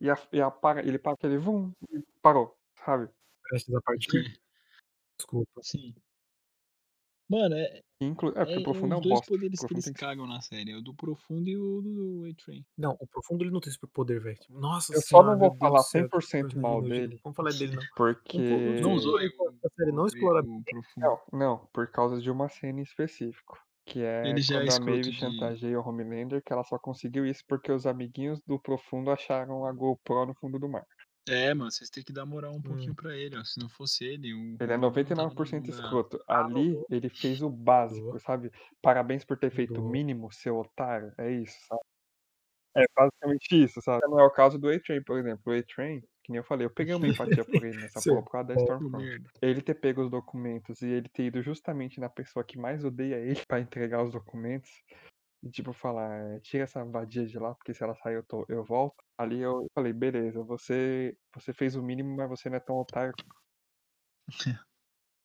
E, 0.00 0.10
a, 0.10 0.16
e 0.32 0.40
a 0.40 0.50
para, 0.50 0.80
ele 0.86 0.98
para 0.98 1.14
aquele 1.14 1.38
vum, 1.38 1.72
e 1.90 2.02
parou, 2.22 2.56
sabe? 2.84 3.10
Essa 3.54 3.80
parte 3.84 4.08
aqui. 4.08 4.38
Desculpa. 5.18 5.62
Sim. 5.62 5.94
Mano, 7.28 7.54
é, 7.56 7.80
Inclu 8.00 8.28
é, 8.30 8.32
porque 8.34 8.52
é, 8.54 8.58
o 8.58 8.62
profundo 8.62 8.94
é 8.94 8.98
os 8.98 9.06
um 9.06 9.08
bosta. 9.08 9.26
Poderes 9.26 9.58
que 9.60 9.66
profundo 9.66 9.86
eles 9.88 9.98
cagam 10.00 10.26
na 10.26 10.40
série. 10.40 10.70
É 10.70 10.76
o 10.76 10.80
do 10.82 10.94
Profundo 10.94 11.48
e 11.48 11.56
o 11.56 11.80
do 11.82 12.24
A-Train. 12.30 12.64
Não, 12.78 12.96
o 13.00 13.06
Profundo 13.06 13.42
ele 13.42 13.50
não 13.50 13.60
tem 13.60 13.72
superpoder, 13.72 14.22
velho. 14.22 14.38
Nossa 14.50 14.92
Eu 14.94 15.00
só 15.00 15.06
senhora, 15.08 15.30
não 15.32 15.38
vou 15.38 15.56
falar 15.56 15.78
do 15.78 15.84
céu, 15.84 16.02
que 16.08 16.08
100% 16.08 16.10
personagem 16.10 16.60
mal 16.60 16.82
dele, 16.82 17.20
Vamos 17.24 17.36
falar 17.36 17.50
dele, 17.52 17.74
não. 17.76 17.82
porque. 17.96 18.80
Não 18.80 18.92
usou 18.92 19.16
aí 19.16 19.28
A 19.64 19.68
série 19.70 19.92
não 19.92 20.06
explora 20.06 20.40
o 20.42 20.62
Profundo. 20.62 20.82
Não, 20.96 21.18
não, 21.32 21.68
por 21.72 21.86
causa 21.90 22.20
de 22.20 22.30
uma 22.30 22.48
cena 22.48 22.80
em 22.80 22.82
específico. 22.82 23.58
Que 23.88 24.02
é 24.02 24.28
Ele 24.28 24.40
já 24.42 24.56
é 24.56 24.58
quando 24.58 24.62
a 24.62 24.68
escroto 24.68 24.90
Maeve 24.90 25.10
de- 25.10 25.16
chantageia 25.16 25.80
o 25.80 25.88
Homelander, 25.88 26.42
que 26.44 26.52
ela 26.52 26.64
só 26.64 26.76
conseguiu 26.76 27.24
isso 27.24 27.42
porque 27.48 27.70
os 27.70 27.86
amiguinhos 27.86 28.40
do 28.44 28.58
Profundo 28.58 29.10
acharam 29.12 29.64
a 29.64 29.72
GoPro 29.72 30.26
no 30.26 30.34
fundo 30.34 30.58
do 30.58 30.68
mar. 30.68 30.84
É, 31.28 31.52
mano, 31.54 31.70
vocês 31.70 31.90
têm 31.90 32.04
que 32.04 32.12
dar 32.12 32.24
moral 32.24 32.52
um 32.52 32.58
Hum. 32.58 32.62
pouquinho 32.62 32.94
pra 32.94 33.16
ele, 33.16 33.36
ó. 33.36 33.44
Se 33.44 33.58
não 33.58 33.68
fosse 33.68 34.04
ele, 34.04 34.32
o. 34.32 34.56
Ele 34.60 34.72
é 34.72 34.76
Homelander 34.76 34.76
não 34.76 34.80
tava 34.80 35.34
na 35.34 35.34
99% 35.34 35.68
mão 35.68 35.70
da- 35.70 35.82
escroto. 35.84 36.24
Ah, 36.28 36.44
Ali, 36.44 36.76
ele 36.88 37.08
fez 37.08 37.42
o 37.42 37.50
básico, 37.50 38.18
sabe? 38.20 38.50
Parabéns 38.80 39.24
por 39.24 39.36
ter 39.38 39.50
feito 39.50 39.80
o 39.80 39.84
mínimo, 39.84 40.32
seu 40.32 40.56
otário. 40.58 41.12
É 41.18 41.30
isso, 41.30 41.56
sabe? 41.66 41.80
É 42.76 42.84
basicamente 42.96 43.64
isso, 43.64 43.80
sabe? 43.82 44.06
Não 44.08 44.20
é 44.20 44.24
o 44.24 44.30
caso 44.30 44.58
do 44.58 44.68
A-Train, 44.68 45.02
por 45.02 45.18
exemplo. 45.18 45.42
O 45.52 45.56
A-Train, 45.58 46.00
que 46.22 46.30
nem 46.32 46.38
eu 46.38 46.44
falei, 46.44 46.66
eu 46.66 46.70
peguei 46.70 46.94
uma 46.94 47.08
empatia 47.08 47.44
por 47.44 47.64
ele 47.64 47.80
nessa 47.80 48.00
Seu 48.04 48.12
porra 48.14 48.24
por 48.24 48.30
causa 48.32 48.48
da 48.48 48.54
Stormfront. 48.56 49.04
merda. 49.04 49.30
Ele 49.42 49.62
ter 49.62 49.74
pego 49.76 50.02
os 50.02 50.10
documentos 50.10 50.82
e 50.82 50.86
ele 50.88 51.08
ter 51.08 51.24
ido 51.24 51.42
justamente 51.42 51.98
na 52.00 52.08
pessoa 52.10 52.44
que 52.44 52.58
mais 52.58 52.84
odeia 52.84 53.16
ele 53.16 53.42
pra 53.48 53.60
entregar 53.60 54.02
os 54.04 54.12
documentos. 54.12 54.70
E 55.42 55.50
tipo, 55.50 55.72
falar, 55.72 56.36
é, 56.36 56.40
tira 56.40 56.64
essa 56.64 56.84
vadia 56.84 57.26
de 57.26 57.38
lá, 57.38 57.54
porque 57.54 57.74
se 57.74 57.82
ela 57.84 57.94
sair 57.96 58.16
eu, 58.16 58.24
tô, 58.24 58.44
eu 58.48 58.64
volto. 58.64 58.96
Ali 59.18 59.40
eu 59.40 59.66
falei, 59.74 59.92
beleza, 59.92 60.42
você, 60.42 61.16
você 61.34 61.52
fez 61.52 61.74
o 61.74 61.82
mínimo, 61.82 62.14
mas 62.16 62.28
você 62.28 62.50
não 62.50 62.56
é 62.56 62.60
tão 62.60 62.76
otário. 62.76 63.14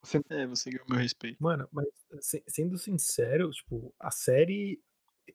Você 0.04 0.22
É, 0.30 0.48
você 0.48 0.70
ganhou 0.72 0.86
meu 0.90 0.98
respeito. 1.00 1.38
Mano, 1.42 1.68
mas 1.72 1.88
se- 2.22 2.44
sendo 2.48 2.78
sincero, 2.78 3.50
tipo, 3.52 3.94
a 4.00 4.10
série. 4.12 4.82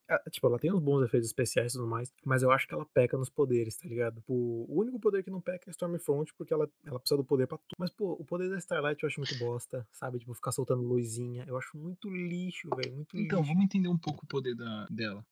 a- 0.09 0.31
Tipo, 0.31 0.47
ela 0.49 0.59
tem 0.59 0.73
uns 0.73 0.81
bons 0.81 1.03
efeitos 1.05 1.29
especiais 1.29 1.73
e 1.73 1.77
tudo 1.79 1.87
mais, 1.89 2.13
mas 2.25 2.43
eu 2.43 2.51
acho 2.51 2.67
que 2.67 2.75
ela 2.75 2.85
peca 2.87 3.17
nos 3.17 3.29
poderes, 3.31 3.77
tá 3.77 3.87
ligado? 3.89 4.17
Tipo, 4.21 4.33
o 4.35 4.81
único 4.81 4.99
poder 4.99 5.23
que 5.23 5.31
não 5.31 5.41
peca 5.41 5.69
é 5.69 5.73
Stormfront, 5.73 6.33
porque 6.35 6.53
ela, 6.53 6.69
ela 6.85 6.99
precisa 6.99 7.17
do 7.19 7.25
poder 7.25 7.47
pra 7.47 7.59
tudo. 7.59 7.77
Mas, 7.79 7.91
pô, 7.91 8.13
o 8.13 8.25
poder 8.25 8.49
da 8.51 8.59
Starlight 8.59 9.03
eu 9.03 9.07
acho 9.07 9.21
muito 9.21 9.39
bosta, 9.39 9.87
sabe? 9.93 10.19
Tipo, 10.19 10.35
ficar 10.35 10.53
soltando 10.53 10.83
luzinha. 10.83 11.45
Eu 11.47 11.57
acho 11.57 11.77
muito 11.77 12.09
lixo, 12.11 12.69
velho. 12.75 12.95
Muito 12.95 13.17
Então, 13.17 13.39
lixo. 13.41 13.53
vamos 13.53 13.65
entender 13.65 13.89
um 13.89 13.99
pouco 13.99 14.25
o 14.25 14.29
poder 14.29 14.55
da, 14.55 14.87
dela. 14.91 15.25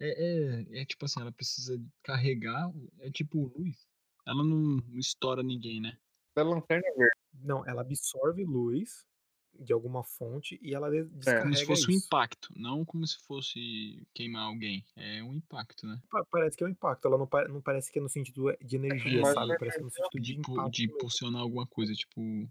É, 0.00 0.64
é, 0.72 0.80
é 0.80 0.84
tipo 0.84 1.04
assim, 1.04 1.20
ela 1.20 1.32
precisa 1.32 1.80
carregar. 2.02 2.70
É 3.00 3.10
tipo 3.10 3.52
luz. 3.56 3.86
Ela 4.26 4.42
não, 4.44 4.56
não 4.86 4.98
estoura 4.98 5.42
ninguém, 5.42 5.80
né? 5.80 5.96
é 6.36 6.42
lanterna 6.42 6.86
verde. 6.96 7.16
Não, 7.42 7.66
ela 7.66 7.82
absorve 7.82 8.44
luz 8.44 9.04
de 9.58 9.72
alguma 9.74 10.02
fonte 10.02 10.58
e 10.62 10.74
ela 10.74 10.88
de- 10.90 11.04
Como 11.04 11.18
descarrega 11.18 11.56
se 11.56 11.66
fosse 11.66 11.86
um 11.90 11.94
isso. 11.94 12.06
impacto, 12.06 12.48
não 12.56 12.84
como 12.84 13.06
se 13.06 13.18
fosse 13.26 14.06
queimar 14.14 14.44
alguém. 14.44 14.84
É 14.96 15.22
um 15.22 15.34
impacto, 15.34 15.86
né? 15.86 16.00
Pa- 16.10 16.24
Parece 16.30 16.56
que 16.56 16.64
é 16.64 16.66
um 16.66 16.70
impacto. 16.70 17.06
Ela 17.06 17.18
não, 17.18 17.26
pa- 17.26 17.46
não 17.48 17.60
parece 17.60 17.92
que 17.92 17.98
é 17.98 18.02
no 18.02 18.08
sentido 18.08 18.56
de 18.62 18.76
energia, 18.76 19.20
mas 19.20 19.34
sabe? 19.34 19.52
é 19.52 19.58
Parece 19.58 19.76
que 19.76 19.82
é 19.82 19.84
no 19.84 19.90
sentido 19.90 20.22
de 20.22 20.32
De, 20.32 20.38
impacto 20.38 20.70
de 20.70 20.82
mesmo. 20.82 20.94
impulsionar 20.96 21.42
alguma 21.42 21.66
coisa, 21.66 21.92
tipo. 21.92 22.48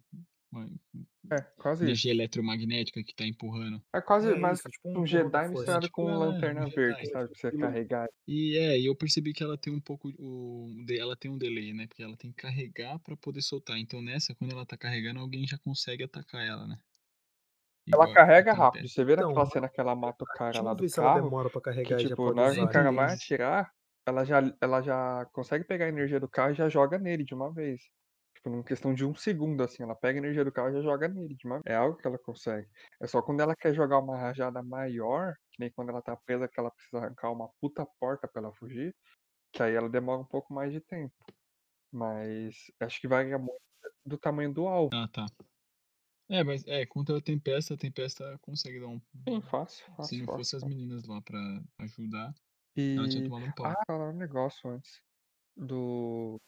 Uma 1.29 1.37
É, 1.37 1.41
quase 1.57 1.85
isso. 1.91 1.99
energia 1.99 2.11
eletromagnética 2.11 3.03
que 3.03 3.15
tá 3.15 3.25
empurrando. 3.25 3.83
É 3.93 4.01
quase 4.01 4.33
É 4.33 4.35
mais 4.35 4.59
isso, 4.59 4.67
tipo 4.69 4.89
um 4.89 5.01
um 5.01 5.05
Jedi 5.05 5.47
misturado 5.47 5.87
Tipo, 5.87 5.91
com 5.91 6.11
é, 6.11 6.17
lanterna 6.17 6.65
um 6.65 6.69
verde, 6.69 7.05
Jedi. 7.05 7.11
sabe? 7.11 7.29
Pra 7.29 7.37
você 7.39 7.51
carregar. 7.51 8.07
E 8.27 8.57
é, 8.57 8.79
e 8.79 8.85
eu 8.85 8.95
percebi 8.95 9.33
que 9.33 9.43
ela 9.43 9.57
tem 9.57 9.73
um 9.73 9.81
pouco. 9.81 10.09
O, 10.19 10.69
ela 10.89 11.15
tem 11.17 11.31
um 11.31 11.37
delay, 11.37 11.73
né? 11.73 11.87
Porque 11.87 12.03
ela 12.03 12.15
tem 12.17 12.31
que 12.31 12.41
carregar 12.43 12.99
pra 12.99 13.17
poder 13.17 13.41
soltar. 13.41 13.77
Então 13.79 14.01
nessa, 14.01 14.35
quando 14.35 14.51
ela 14.53 14.65
tá 14.65 14.77
carregando, 14.77 15.19
alguém 15.19 15.47
já 15.47 15.57
consegue 15.57 16.03
atacar 16.03 16.45
ela, 16.45 16.67
né? 16.67 16.79
Ela 17.91 18.07
Igual 18.07 18.11
carrega 18.11 18.53
rápido. 18.53 18.87
Você 18.87 19.03
vê 19.03 19.15
Então, 19.15 19.31
naquela 19.31 19.45
cena 19.45 19.69
que 19.69 19.79
ela 19.79 19.95
mata 19.95 20.23
o 20.23 20.27
cara 20.31 20.61
lá 20.61 20.73
do 20.73 20.85
carro. 20.87 21.11
demora 21.11 21.49
pra 21.49 21.61
Que, 21.83 21.93
carregar 21.93 22.01
e 22.01 22.07
já 22.07 22.17
tipo, 22.17 22.17
pode 22.17 22.33
na 22.33 22.43
hora 22.43 22.55
que 22.55 22.61
usar. 22.61 22.65
o 22.65 22.69
cara 22.69 22.91
vai 22.91 23.13
atirar, 23.13 23.71
ela 24.05 24.23
já, 24.25 24.39
ela 24.61 24.81
já 24.81 25.25
consegue 25.33 25.63
pegar 25.65 25.85
a 25.85 25.89
energia 25.89 26.19
do 26.19 26.29
carro 26.29 26.51
e 26.51 26.55
já 26.55 26.69
joga 26.69 26.97
nele 26.99 27.23
de 27.23 27.33
uma 27.33 27.51
vez. 27.53 27.81
Tipo, 28.39 28.49
numa 28.51 28.63
questão 28.63 28.93
de 28.93 29.05
um 29.05 29.13
segundo, 29.13 29.61
assim, 29.63 29.83
ela 29.83 29.95
pega 29.95 30.17
a 30.17 30.21
energia 30.21 30.45
do 30.45 30.51
carro 30.51 30.69
e 30.69 30.73
já 30.73 30.81
joga 30.81 31.09
nele 31.09 31.35
de 31.35 31.45
uma. 31.45 31.59
É 31.65 31.75
algo 31.75 31.97
que 31.97 32.07
ela 32.07 32.17
consegue. 32.17 32.67
É 33.01 33.05
só 33.07 33.21
quando 33.21 33.41
ela 33.41 33.53
quer 33.55 33.73
jogar 33.73 33.99
uma 33.99 34.17
rajada 34.17 34.63
maior, 34.63 35.33
que 35.51 35.59
nem 35.59 35.69
quando 35.73 35.89
ela 35.89 36.01
tá 36.01 36.15
presa, 36.15 36.47
que 36.47 36.57
ela 36.59 36.71
precisa 36.71 36.99
arrancar 36.99 37.31
uma 37.33 37.49
puta 37.59 37.85
porta 37.99 38.27
pra 38.29 38.41
ela 38.41 38.53
fugir, 38.53 38.95
que 39.53 39.63
aí 39.63 39.75
ela 39.75 39.89
demora 39.89 40.21
um 40.21 40.25
pouco 40.27 40.53
mais 40.53 40.71
de 40.73 40.81
tempo. 40.81 41.15
Mas 41.91 42.55
acho 42.81 43.01
que 43.01 43.07
varia 43.07 43.37
muito 43.39 43.61
do 44.05 44.17
tamanho 44.17 44.53
do 44.53 44.67
alvo. 44.67 44.91
Ah, 44.91 45.07
tá. 45.11 45.25
É, 46.29 46.43
mas 46.43 46.65
é, 46.67 46.85
contra 46.85 47.17
a 47.17 47.21
Tempesta, 47.21 47.73
a 47.73 47.77
Tempesta 47.77 48.37
consegue 48.41 48.79
dar 48.79 48.87
um. 48.87 49.01
Sim, 49.27 49.41
fácil, 49.41 49.85
Se 49.85 49.95
fácil, 49.95 50.17
não 50.17 50.25
fácil. 50.25 50.29
fosse 50.29 50.55
as 50.55 50.63
fácil. 50.63 50.65
meninas 50.65 51.05
lá 51.05 51.21
pra 51.21 51.39
ajudar, 51.79 52.33
ela 52.95 53.07
tinha 53.07 53.23
E. 53.23 53.23
tomado 53.23 53.45
um 53.47 53.53
pau. 53.53 53.71
Ah, 53.71 53.83
falar 53.87 54.09
um 54.11 54.17
negócio 54.17 54.69
antes. 54.69 55.01
Do. 55.57 56.39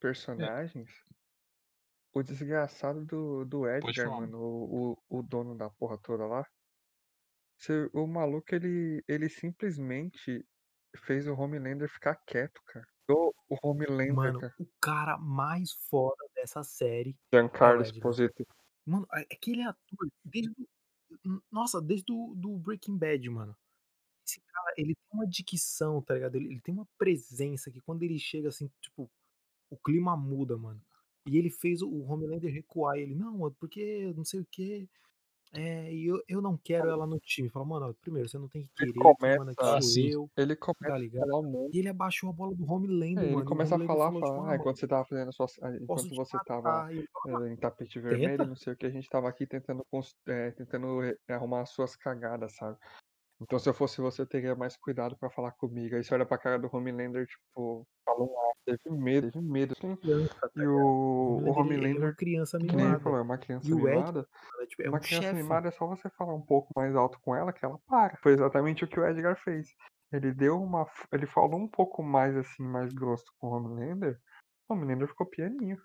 Personagens. 0.00 0.90
O 2.12 2.22
desgraçado 2.22 3.04
do, 3.04 3.44
do 3.44 3.68
Edgar, 3.68 4.10
mano, 4.10 4.38
o, 4.38 4.92
o, 5.08 5.18
o 5.18 5.22
dono 5.22 5.56
da 5.56 5.70
porra 5.70 5.96
toda 5.98 6.26
lá. 6.26 6.44
O 7.92 8.06
maluco, 8.06 8.54
ele, 8.54 9.04
ele 9.06 9.28
simplesmente 9.28 10.44
fez 11.04 11.28
o 11.28 11.34
Homelander 11.34 11.88
ficar 11.88 12.16
quieto, 12.26 12.60
cara. 12.66 12.86
O, 13.08 13.32
o 13.48 13.56
Homelander, 13.62 14.14
Mano, 14.14 14.40
cara. 14.40 14.54
o 14.58 14.66
cara 14.80 15.18
mais 15.18 15.72
foda 15.72 16.24
dessa 16.34 16.62
série 16.62 17.16
Giancarlo 17.32 17.82
é 17.82 17.84
o 17.84 17.88
Edgar. 17.88 17.96
Esposito. 17.96 18.46
Mano, 18.86 19.06
aquele 19.10 19.62
ator, 19.62 20.08
desde 20.24 20.52
Nossa, 21.50 21.80
desde 21.80 22.12
o 22.12 22.34
do 22.34 22.56
Breaking 22.58 22.96
Bad, 22.96 23.28
mano. 23.28 23.56
Esse 24.26 24.40
cara, 24.40 24.74
ele 24.76 24.94
tem 24.94 25.18
uma 25.18 25.26
dicção, 25.26 26.00
tá 26.00 26.14
ligado? 26.14 26.36
Ele, 26.36 26.46
ele 26.46 26.60
tem 26.60 26.72
uma 26.72 26.86
presença 26.96 27.70
que 27.70 27.80
quando 27.80 28.02
ele 28.02 28.18
chega 28.18 28.48
assim, 28.48 28.70
tipo, 28.80 29.10
o 29.70 29.76
clima 29.76 30.16
muda, 30.16 30.56
mano. 30.56 30.80
E 31.26 31.36
ele 31.38 31.50
fez 31.50 31.82
o, 31.82 31.90
Homelander 32.04 32.52
recuar. 32.52 32.96
Ele, 32.98 33.14
não, 33.14 33.38
mano, 33.38 33.56
porque 33.58 34.12
não 34.16 34.24
sei 34.24 34.40
o 34.40 34.46
quê. 34.50 34.88
É, 35.52 35.92
e 35.92 36.06
eu, 36.06 36.22
eu 36.28 36.40
não 36.40 36.56
quero 36.56 36.88
ela 36.88 37.06
no 37.06 37.18
time. 37.20 37.48
Fala, 37.48 37.64
mano, 37.64 37.94
primeiro, 38.00 38.28
você 38.28 38.38
não 38.38 38.48
tem 38.48 38.64
que 38.66 38.70
Ele 38.80 38.92
querer, 38.92 39.16
quem 39.16 39.16
começa 39.16 39.38
manda 39.38 39.52
aqui 39.52 39.62
Ah, 39.62 39.80
sou 39.80 39.90
sim. 39.90 40.08
eu, 40.08 40.30
Ele 40.36 40.56
tá 40.56 40.64
começa 40.76 40.96
a 40.96 41.00
ligado? 41.00 41.26
falar 41.28 41.40
um 41.40 41.50
monte. 41.50 41.74
E 41.76 41.78
ele 41.80 41.88
abaixou 41.88 42.30
a 42.30 42.32
bola 42.32 42.54
do 42.54 42.64
Homelander, 42.64 43.22
É, 43.22 43.26
ele 43.26 43.34
mano. 43.34 43.44
começa 43.44 43.76
a 43.76 43.78
falar, 43.78 44.06
falou, 44.06 44.22
tipo, 44.22 44.34
falar, 44.34 44.48
ah, 44.48 44.52
ah, 44.52 44.56
enquanto 44.56 44.66
mano, 44.66 44.76
você 44.76 44.88
tava 44.88 45.04
fazendo 45.04 45.32
suas. 45.32 45.52
ah, 45.62 45.70
posso 45.86 46.06
Enquanto 46.06 46.16
você 46.16 46.38
tava 46.46 46.62
matar. 46.62 46.92
Ele 46.92 47.06
fala, 47.12 47.48
eh, 47.48 47.52
em 47.52 47.56
tapete 47.56 48.00
vermelho, 48.00 48.38
tenta. 48.38 48.46
não 48.46 48.56
sei 48.56 48.72
o 48.72 48.76
que, 48.76 48.86
a 48.86 48.90
gente 48.90 49.08
tava 49.08 49.28
aqui 49.28 49.46
tentando, 49.46 49.84
eh, 50.26 50.50
tentando 50.52 51.02
eh, 51.02 51.16
arrumar 51.28 51.62
as 51.62 51.70
suas 51.70 51.96
cagadas, 51.96 52.54
sabe? 52.56 52.78
Então 53.42 53.58
se 53.58 53.68
eu 53.68 53.72
fosse 53.74 54.00
você, 54.02 54.26
teria 54.26 54.54
mais 54.54 54.76
cuidado 54.76 55.16
pra 55.16 55.30
falar 55.30 55.52
comigo. 55.52 55.96
Aí 55.96 56.04
você 56.04 56.12
olha 56.14 56.26
pra 56.26 56.36
cara 56.38 56.58
do 56.58 56.68
Homelander, 56.70 57.26
tipo, 57.26 57.86
falou 58.04 58.34
ah, 58.38 58.52
teve 58.66 58.90
medo, 58.90 59.30
teve 59.32 59.44
medo. 59.44 59.72
Assim. 59.78 59.96
E 60.56 60.66
o, 60.66 60.76
o 61.46 61.50
Homelander, 61.58 62.02
é 62.02 62.06
uma 62.06 62.14
criança 62.14 62.58
mimada. 62.58 63.00
falou, 63.00 63.18
é 63.18 63.22
uma 63.22 63.38
criança 63.38 63.66
E 63.68 63.72
o 63.72 63.88
Ed, 63.88 63.96
mimada. 63.96 64.12
mano, 64.12 64.62
é, 64.62 64.66
tipo, 64.66 64.82
é 64.82 64.88
Uma 64.90 64.98
um 64.98 65.00
criança 65.00 65.22
chefe. 65.28 65.42
mimada 65.42 65.68
é 65.68 65.70
só 65.70 65.86
você 65.86 66.10
falar 66.10 66.34
um 66.34 66.42
pouco 66.42 66.70
mais 66.76 66.94
alto 66.94 67.18
com 67.22 67.34
ela 67.34 67.52
que 67.52 67.64
ela 67.64 67.78
para. 67.86 68.18
Foi 68.22 68.32
exatamente 68.32 68.84
o 68.84 68.88
que 68.88 69.00
o 69.00 69.06
Edgar 69.06 69.36
fez. 69.42 69.74
Ele 70.12 70.32
deu 70.34 70.60
uma. 70.62 70.86
Ele 71.12 71.26
falou 71.26 71.58
um 71.58 71.68
pouco 71.68 72.02
mais 72.02 72.36
assim, 72.36 72.62
mais 72.62 72.92
grosso 72.92 73.24
com 73.38 73.46
o 73.48 73.52
Homelander. 73.52 74.20
O 74.68 74.74
Homelander 74.74 75.08
ficou 75.08 75.26
pianinho. 75.26 75.80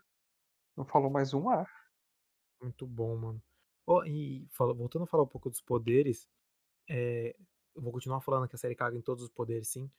Não 0.75 0.83
falou 0.85 1.09
mais 1.09 1.33
um 1.33 1.47
ar. 1.49 1.69
Muito 2.61 2.85
bom, 2.85 3.15
mano. 3.15 3.41
Ó, 3.87 4.03
e 4.03 4.45
fala- 4.51 4.73
voltando 4.73 5.03
a 5.03 5.07
falar 5.07 5.23
um 5.23 5.27
pouco 5.27 5.49
dos 5.49 5.61
poderes, 5.61 6.27
é, 6.87 7.35
eu 7.75 7.81
vou 7.81 7.91
continuar 7.91 8.21
falando 8.21 8.47
que 8.47 8.55
a 8.55 8.59
série 8.59 8.75
caga 8.75 8.97
em 8.97 9.01
todos 9.01 9.23
os 9.23 9.29
poderes, 9.29 9.69
sim. 9.69 9.89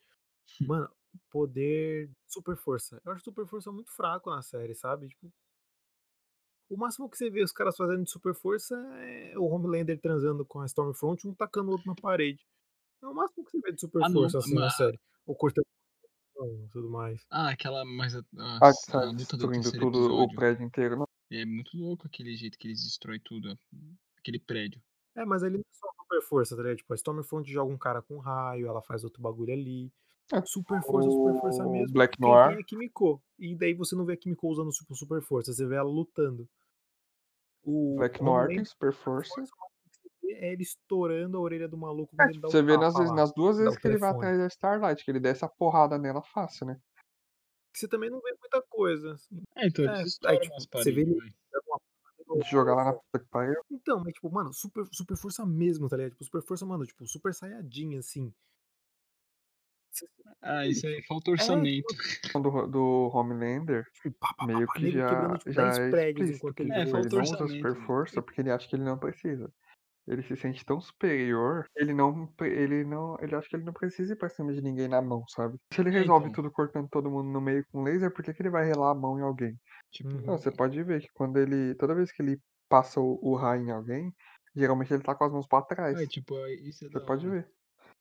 Mano, 0.80 0.91
poder 1.30 2.11
super 2.26 2.57
força. 2.57 3.01
Eu 3.05 3.12
acho 3.12 3.24
super 3.24 3.47
força 3.47 3.70
muito 3.72 3.91
fraco 3.93 4.30
na 4.30 4.43
série, 4.43 4.74
sabe? 4.74 5.09
Tipo, 5.09 5.32
o 6.68 6.76
máximo 6.76 7.09
que 7.09 7.16
você 7.16 7.30
vê 7.30 7.43
os 7.43 7.53
caras 7.53 7.76
fazendo 7.76 8.03
de 8.05 8.11
super 8.11 8.34
força 8.34 8.74
é 9.03 9.39
o 9.39 9.45
Homelander 9.45 10.01
transando 10.01 10.45
com 10.45 10.61
a 10.61 10.66
Stormfront, 10.66 11.26
um 11.28 11.34
tacando 11.34 11.68
o 11.68 11.72
outro 11.72 11.87
na 11.87 11.95
parede. 11.95 12.45
É 13.03 13.07
o 13.07 13.14
máximo 13.14 13.45
que 13.45 13.51
você 13.53 13.61
vê 13.61 13.72
de 13.72 13.80
super 13.80 14.03
Ah, 14.03 14.09
não, 14.09 14.14
força 14.22 14.39
assim 14.39 14.55
na 14.55 14.62
mas- 14.62 14.76
série. 14.76 14.99
Ou 15.26 15.34
cortando 15.37 15.64
e 16.64 16.68
tudo 16.68 16.91
mais. 16.91 17.24
Ah, 17.30 17.51
aquela. 17.51 17.84
Mas 17.84 18.14
a, 18.14 18.18
a- 18.39 18.59
Ah, 18.62 18.70
a 18.99 19.05
luta 19.05 19.14
do 19.14 19.16
destruindo 19.16 19.62
terceiro 19.62 19.87
tudo 19.87 19.99
o 19.99 20.05
episódio. 20.07 20.37
prédio 20.37 20.66
inteiro. 20.66 20.97
Não, 20.97 21.07
É 21.32 21.45
muito 21.45 21.76
louco 21.76 22.07
aquele 22.07 22.37
jeito 22.37 22.59
que 22.59 22.66
eles 22.68 22.82
destroem 22.84 23.20
tudo. 23.24 23.59
Aquele 24.18 24.39
prédio. 24.39 24.80
É, 25.16 25.24
mas 25.24 25.43
ali 25.43 25.55
não 25.55 25.61
é 25.61 25.74
só 25.74 25.89
super 26.07 26.23
força, 26.23 26.57
tá 26.57 26.63
ligado? 26.63 26.79
Tipo, 26.79 26.93
a 26.93 26.97
Stormfront 26.97 27.51
joga 27.53 27.73
um 27.73 27.79
cara 27.79 28.01
com 28.01 28.19
raio, 28.19 28.67
ela 28.69 28.81
faz 28.83 29.05
outro 29.05 29.21
bagulho 29.21 29.53
ali. 29.53 29.93
É, 30.33 30.43
Super 30.45 30.83
força, 30.83 31.09
super 31.09 31.41
força 31.41 31.65
o 31.65 31.71
mesmo. 31.71 31.93
Black 31.93 32.21
Noir. 32.21 32.49
tem 32.49 32.57
é 32.57 32.61
a 32.61 32.65
Kimiko. 32.65 33.23
E 33.39 33.55
daí 33.57 33.75
você 33.75 33.95
não 33.95 34.05
vê 34.05 34.15
a 34.15 34.17
Kimiko 34.17 34.49
usando 34.49 34.73
super, 34.73 34.95
super 34.97 35.23
força, 35.23 35.53
você 35.53 35.65
vê 35.67 35.77
ela 35.77 35.89
lutando. 35.89 36.49
O 37.63 37.97
Black 37.97 38.23
Noir 38.23 38.49
tem 38.49 38.65
super 38.65 38.93
força. 38.93 39.35
é 40.25 40.53
ele 40.53 40.63
estourando 40.63 41.37
a 41.37 41.41
orelha 41.41 41.69
do 41.69 41.77
maluco 41.77 42.15
É, 42.21 42.29
tipo, 42.29 42.49
você 42.51 42.61
vê 42.63 42.77
nas, 42.77 42.95
lá, 42.95 43.15
nas 43.15 43.33
duas 43.33 43.59
vezes 43.59 43.79
que 43.79 43.87
ele 43.87 43.99
vai 43.99 44.11
atrás 44.11 44.39
da 44.39 44.47
Starlight, 44.49 45.05
que 45.05 45.11
ele 45.11 45.21
desce 45.21 45.45
a 45.45 45.49
porrada 45.49 45.97
nela 45.97 46.23
fácil, 46.23 46.67
né? 46.67 46.81
Você 47.73 47.87
também 47.87 48.11
não 48.11 48.21
vê 48.21 48.35
muita 48.41 48.63
coisa. 48.63 49.13
assim. 49.13 49.43
É, 49.57 49.67
então 49.69 49.85
É, 49.85 50.03
aí, 50.27 50.41
tipo, 50.41 50.55
umas 50.55 50.67
você 50.73 50.93
vê 50.93 51.03
ele 51.03 51.15
vai. 51.15 51.29
dando 51.53 51.63
uma 51.69 51.79
porrada 51.79 52.25
De 52.41 52.51
jogar 52.51 52.74
lá 52.74 52.84
na 52.84 52.93
puta 52.93 53.18
que 53.18 53.26
pariu. 53.30 53.61
Então, 53.70 54.01
mas 54.05 54.12
tipo, 54.14 54.30
mano, 54.30 54.53
super, 54.53 54.84
super 54.93 55.16
força 55.16 55.45
mesmo, 55.47 55.89
tá 55.89 55.97
ligado? 55.97 56.12
Tipo, 56.12 56.24
super 56.24 56.43
força, 56.43 56.66
mano, 56.66 56.84
tipo, 56.84 57.07
super 57.07 57.34
saiyajin, 57.34 57.97
assim. 57.99 58.32
Ah, 60.43 60.66
isso 60.66 60.87
aí 60.87 61.03
falta 61.05 61.30
É, 61.30 61.32
orçamento. 61.32 61.87
tipo, 61.89 62.41
Do, 62.43 62.66
do 62.66 63.11
Homelander, 63.14 63.84
tipo, 64.03 64.16
pá, 64.18 64.28
pá, 64.37 64.47
pá, 64.47 64.47
meio 64.47 64.66
pá, 64.66 64.74
que 64.74 64.91
já, 64.91 65.39
tipo, 65.39 65.53
já 65.53 65.62
10 65.62 65.78
é 65.78 65.91
explícito 65.91 66.37
enquanto 66.37 66.57
que 66.57 66.62
ele 66.62 66.72
É, 66.72 66.87
falta 66.87 67.16
não 67.16 67.22
usa 67.22 67.37
orçamento, 67.45 67.49
super 67.49 67.87
força 67.87 68.22
porque 68.22 68.41
ele 68.43 68.51
acha 68.51 68.68
que 68.68 68.76
ele 68.76 68.84
não 68.84 68.99
precisa. 68.99 69.51
Ele 70.07 70.23
se 70.23 70.37
sente 70.37 70.65
tão 70.65 70.81
superior, 70.81 71.67
ele 71.77 71.93
não, 71.93 72.33
ele 72.41 72.85
não, 72.85 73.17
ele 73.21 73.35
acha 73.35 73.49
que 73.49 73.57
ele 73.57 73.65
não 73.65 73.73
precisa 73.73 74.13
ir 74.13 74.17
pra 74.17 74.29
cima 74.29 74.53
de 74.53 74.63
ninguém 74.63 74.89
na 74.89 75.03
mão, 75.03 75.25
sabe? 75.29 75.59
Se 75.73 75.81
ele 75.81 75.91
É, 75.95 76.05
resolve 76.05 76.31
então. 76.31 76.33
tudo 76.33 76.51
cortando 76.51 76.89
todo 76.89 77.11
mundo 77.11 77.29
no 77.31 77.41
meio 77.41 77.65
com 77.73 77.83
laser, 77.83 78.13
por 78.13 78.25
que, 78.25 78.33
que 78.33 78.43
ele 78.43 78.51
vai 78.51 78.65
relar 78.67 78.93
a 78.93 78.95
mão 78.95 79.19
em 79.19 79.23
alguém? 79.23 79.59
Tipo, 79.91 80.17
Uhum. 80.17 80.23
Não, 80.27 80.39
você 80.39 80.51
pode 80.53 80.83
ver 80.83 81.01
que 81.03 81.09
quando 81.15 81.39
ele, 81.39 81.75
toda 81.77 81.95
vez 81.95 82.13
que 82.13 82.23
ele 82.23 82.41
passa 82.69 83.01
o, 83.01 83.19
o 83.23 83.35
raio 83.37 83.63
em 83.67 83.71
alguém, 83.73 84.13
geralmente 84.55 84.93
ele 84.95 85.03
tá 85.03 85.15
com 85.15 85.25
as 85.25 85.33
mãos 85.33 85.47
pra 85.49 85.63
trás. 85.63 86.01
é, 86.01 86.07
tipo, 86.07 86.37
é- 86.47 86.55
isso 86.55 86.85
é 86.85 86.89
Você 86.93 87.01
da 87.01 87.01
pode 87.01 87.29
ver. 87.29 87.49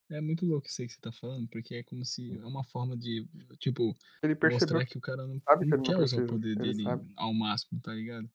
É 0.10 0.22
muito 0.22 0.46
louco 0.46 0.68
isso 0.68 0.82
aí 0.82 0.88
que 0.88 0.94
você 0.94 1.02
tá 1.02 1.12
falando, 1.12 1.48
porque 1.50 1.76
é 1.76 1.84
como 1.84 2.06
se 2.06 2.38
é 2.38 2.46
uma 2.46 2.64
forma 2.64 2.98
de, 2.98 3.28
tipo, 3.60 3.96
Ele 4.22 4.36
percebeu 4.36 4.82
mostrar 4.82 4.86
que 4.86 4.88
que 4.88 4.98
o 4.98 5.02
cara 5.02 5.26
não, 5.28 5.42
sabe 5.48 5.66
que 5.68 5.76
não 5.76 5.78
não 5.78 5.84
quer 5.84 5.98
usar 5.98 6.18
o 6.18 6.26
poder 6.26 6.58
Ele 6.60 6.74
dele 6.74 6.84
sabe. 6.84 7.06
ao 7.16 7.34
máximo, 7.34 7.80
tá 7.82 7.94
ligado? 7.94 8.30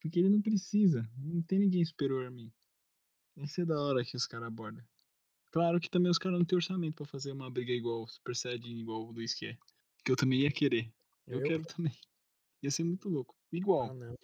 Porque 0.00 0.18
ele 0.20 0.30
não 0.30 0.42
precisa. 0.42 1.08
Não 1.18 1.42
tem 1.42 1.58
ninguém 1.60 1.84
superior 1.84 2.26
a 2.26 2.30
mim. 2.32 2.52
Isso 3.36 3.60
é 3.60 3.64
da 3.64 3.78
hora 3.80 4.04
que 4.04 4.16
os 4.16 4.26
caras 4.26 4.48
abordam. 4.48 4.84
Claro 5.52 5.80
que 5.80 5.88
também 5.90 6.10
os 6.10 6.18
caras 6.18 6.38
não 6.38 6.44
têm 6.44 6.56
orçamento 6.56 6.94
pra 6.96 7.06
fazer 7.06 7.32
uma 7.32 7.50
briga 7.50 7.72
igual, 7.72 8.06
Super 8.08 8.34
Saiyajin 8.36 8.78
igual 8.80 9.02
o 9.02 9.12
Luiz 9.12 9.34
quer. 9.34 9.58
Que 10.04 10.12
eu 10.12 10.16
também 10.16 10.40
ia 10.40 10.50
querer. 10.50 10.92
Eu, 11.26 11.40
Eu? 11.40 11.46
quero 11.46 11.64
também. 11.64 11.92
Ia 12.62 12.70
ser 12.70 12.84
muito 12.84 13.08
louco. 13.08 13.34
Ah, 13.38 13.56
Igual. 13.56 13.94
não. 13.94 14.16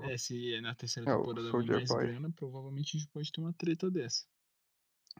É, 0.00 0.16
se 0.16 0.60
na 0.60 0.74
terceira 0.74 1.10
É, 1.10 1.16
temporada 1.16 1.50
Soldier 1.50 1.76
mais 1.76 1.90
grana, 1.90 2.30
provavelmente 2.32 2.96
a 2.96 3.00
gente 3.00 3.10
pode 3.10 3.30
ter 3.30 3.40
uma 3.40 3.52
treta 3.52 3.90
dessa. 3.90 4.26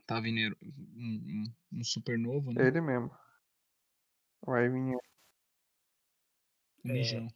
Tá 0.06 0.20
vindo 0.20 0.56
um, 0.62 1.44
um, 1.72 1.78
um 1.80 1.84
super 1.84 2.18
novo, 2.18 2.52
né? 2.52 2.66
Ele 2.66 2.80
mesmo. 2.80 3.10
Vai 4.44 4.68
vir. 4.68 4.96
É. 6.84 6.92
Mijão. 6.92 7.28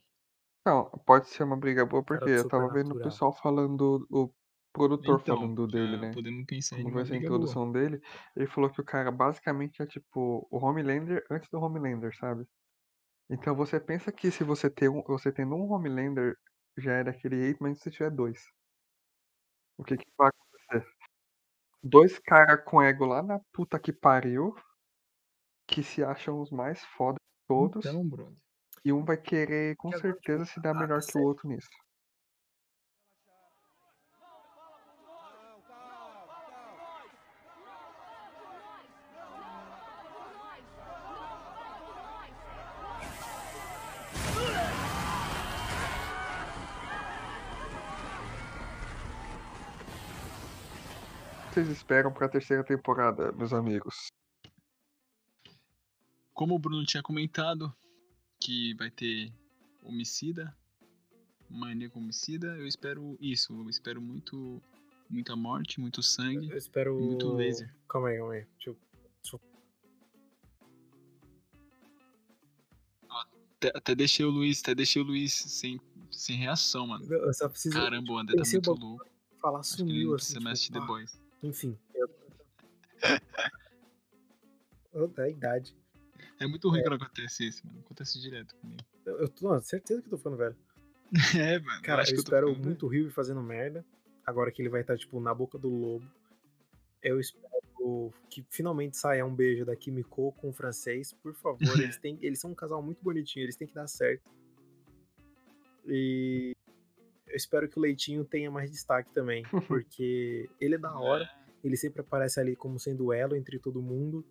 Não, 0.65 0.89
pode 1.05 1.29
ser 1.29 1.43
uma 1.43 1.55
briga 1.55 1.85
boa, 1.85 2.03
porque 2.03 2.29
eu 2.29 2.47
tava 2.47 2.67
vendo 2.73 2.95
o 2.95 3.01
pessoal 3.01 3.31
falando, 3.31 4.05
o 4.09 4.33
produtor 4.73 5.19
Então, 5.19 5.25
falando 5.25 5.67
dele, 5.67 5.97
né? 5.97 6.13
podemos 6.13 6.45
pensar 6.45 6.79
em 6.79 6.83
Como 6.83 6.93
uma 6.93 7.01
vai 7.01 7.05
ser 7.05 7.15
a 7.15 7.17
briga 7.17 7.31
boa. 7.31 7.57
introdução 7.57 7.71
dele. 7.71 8.01
Ele 8.35 8.47
falou 8.47 8.69
que 8.71 8.81
o 8.81 8.85
cara 8.85 9.11
basicamente 9.11 9.81
é 9.81 9.87
tipo 9.87 10.47
o 10.51 10.57
Homelander 10.65 11.25
antes 11.31 11.49
do 11.49 11.59
Homelander, 11.59 12.15
sabe? 12.17 12.45
Então 13.29 13.55
você 13.55 13.79
pensa 13.79 14.11
que 14.11 14.31
se 14.31 14.43
você 14.43 14.69
ter 14.69 14.89
um, 14.89 15.03
você 15.03 15.31
tendo 15.31 15.55
um 15.55 15.71
Homelander 15.71 16.35
já 16.77 16.93
é 16.95 17.03
daquele 17.05 17.37
jeito, 17.41 17.59
mas 17.63 17.77
se 17.79 17.85
você 17.85 17.91
tiver 17.91 18.11
dois. 18.11 18.39
O 19.79 19.83
que 19.83 19.97
que 19.97 20.05
vai 20.17 20.29
acontecer? 20.29 20.87
Dois 21.83 22.19
caras 22.19 22.63
com 22.65 22.79
ego 22.83 23.05
lá 23.07 23.23
na 23.23 23.39
puta 23.51 23.79
que 23.79 23.91
pariu, 23.91 24.53
que 25.65 25.81
se 25.83 26.03
acham 26.03 26.41
os 26.41 26.51
mais 26.51 26.83
foda 26.83 27.15
de 27.15 27.45
todos, 27.47 27.85
Então, 27.85 28.07
brother. 28.07 28.37
e 28.85 28.93
um 28.93 29.05
vai 29.05 29.17
querer 29.17 29.77
com 29.77 29.91
certeza 29.93 30.43
tipo, 30.43 30.45
se 30.45 30.59
dar 30.61 30.73
a- 30.73 30.81
a 30.81 30.87
melhor 30.87 31.03
que 31.05 31.17
o 31.17 31.21
outro 31.21 31.47
nisso. 31.49 31.69
Vocês 51.57 51.69
esperam 51.69 52.13
pra 52.13 52.29
terceira 52.29 52.63
temporada, 52.63 53.31
meus 53.31 53.51
amigos? 53.51 54.11
Como 56.31 56.53
o 56.53 56.59
Bruno 56.59 56.85
tinha 56.85 57.01
comentado 57.01 57.75
que 58.39 58.75
vai 58.75 58.91
ter 58.91 59.33
homicida, 59.81 60.55
maníaco 61.49 61.97
homicida, 61.97 62.55
eu 62.57 62.67
espero 62.67 63.17
isso. 63.19 63.59
Eu 63.59 63.67
espero 63.71 63.99
muito, 63.99 64.61
muita 65.09 65.35
morte, 65.35 65.79
muito 65.79 66.03
sangue. 66.03 66.47
Eu 66.47 66.57
espero. 66.57 66.99
E 66.99 67.03
muito 67.03 67.33
laser. 67.33 67.73
Calma 67.89 68.09
aí, 68.09 68.17
calma 68.19 68.33
aí. 68.33 68.45
Deixa 68.53 68.69
eu... 68.69 68.77
Até, 73.55 73.71
até 73.75 73.95
deixei 73.95 74.23
o 74.23 74.29
Luiz, 74.29 74.61
até 74.61 74.75
deixei 74.75 75.01
o 75.01 75.05
Luiz 75.05 75.33
sem, 75.33 75.81
sem 76.11 76.37
reação, 76.37 76.85
mano. 76.85 77.03
Eu 77.11 77.33
só 77.33 77.49
preciso 77.49 77.73
Caramba, 77.73 78.13
o 78.13 78.19
André 78.19 78.35
tá 78.35 78.43
muito 78.47 78.71
louco. 78.73 79.07
falar, 79.41 79.61
Acho 79.61 79.77
que 79.77 79.81
ele 79.81 79.89
sumiu 79.89 80.13
assim. 80.13 80.39
Tipo, 80.39 80.73
The 80.73 80.79
pá. 80.81 80.85
Boys. 80.85 81.26
Enfim. 81.43 81.77
Eu... 81.93 82.09
Da 85.13 85.29
idade. 85.29 85.77
É 86.39 86.47
muito 86.47 86.69
ruim 86.69 86.81
quando 86.81 86.95
acontece 86.95 87.47
isso, 87.47 87.65
mano. 87.67 87.81
Acontece 87.81 88.19
direto 88.19 88.55
comigo. 88.55 88.79
Eu, 89.05 89.19
eu 89.19 89.29
tô, 89.29 89.47
mano, 89.47 89.61
certeza 89.61 90.01
que 90.01 90.07
eu 90.07 90.11
tô 90.11 90.17
ficando 90.17 90.37
velho. 90.37 90.55
É, 91.39 91.59
mano. 91.59 91.81
Cara, 91.83 91.99
eu, 91.99 92.03
acho 92.03 92.13
que 92.13 92.17
espero 92.17 92.47
eu 92.47 92.53
ficando 92.53 92.65
muito 92.65 92.85
o 92.87 92.89
Rio 92.89 93.11
fazendo 93.11 93.43
merda. 93.43 93.85
Agora 94.25 94.51
que 94.51 94.59
ele 94.59 94.69
vai 94.69 94.81
estar, 94.81 94.97
tipo, 94.97 95.19
na 95.19 95.35
boca 95.35 95.57
do 95.57 95.69
lobo. 95.69 96.05
Eu 97.01 97.19
espero 97.19 97.47
que 98.29 98.45
finalmente 98.49 98.97
saia 98.97 99.25
um 99.25 99.33
beijo 99.33 99.63
da 99.63 99.75
Kimiko 99.75 100.33
com 100.33 100.49
o 100.49 100.53
francês, 100.53 101.13
por 101.13 101.33
favor. 101.35 101.59
Eles, 101.89 101.97
têm, 101.97 102.17
eles 102.21 102.39
são 102.39 102.51
um 102.51 102.55
casal 102.55 102.81
muito 102.81 103.01
bonitinho, 103.01 103.43
eles 103.43 103.55
têm 103.55 103.67
que 103.67 103.73
dar 103.73 103.87
certo. 103.87 104.29
E 105.85 106.56
eu 107.27 107.35
espero 107.35 107.67
que 107.67 107.77
o 107.77 107.81
Leitinho 107.81 108.23
tenha 108.23 108.49
mais 108.49 108.71
destaque 108.71 109.11
também, 109.11 109.43
porque 109.67 110.49
ele 110.59 110.75
é 110.75 110.77
da 110.77 110.97
hora, 110.97 111.29
ele 111.63 111.75
sempre 111.75 112.01
aparece 112.01 112.39
ali 112.39 112.55
como 112.55 112.79
sendo 112.79 113.11
elo 113.11 113.35
entre 113.35 113.59
todo 113.59 113.81
mundo, 113.81 114.25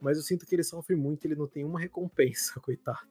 mas 0.00 0.16
eu 0.16 0.22
sinto 0.22 0.46
que 0.46 0.54
ele 0.54 0.62
sofre 0.62 0.96
muito, 0.96 1.24
ele 1.24 1.34
não 1.34 1.46
tem 1.46 1.64
uma 1.64 1.80
recompensa, 1.80 2.58
coitado. 2.60 3.08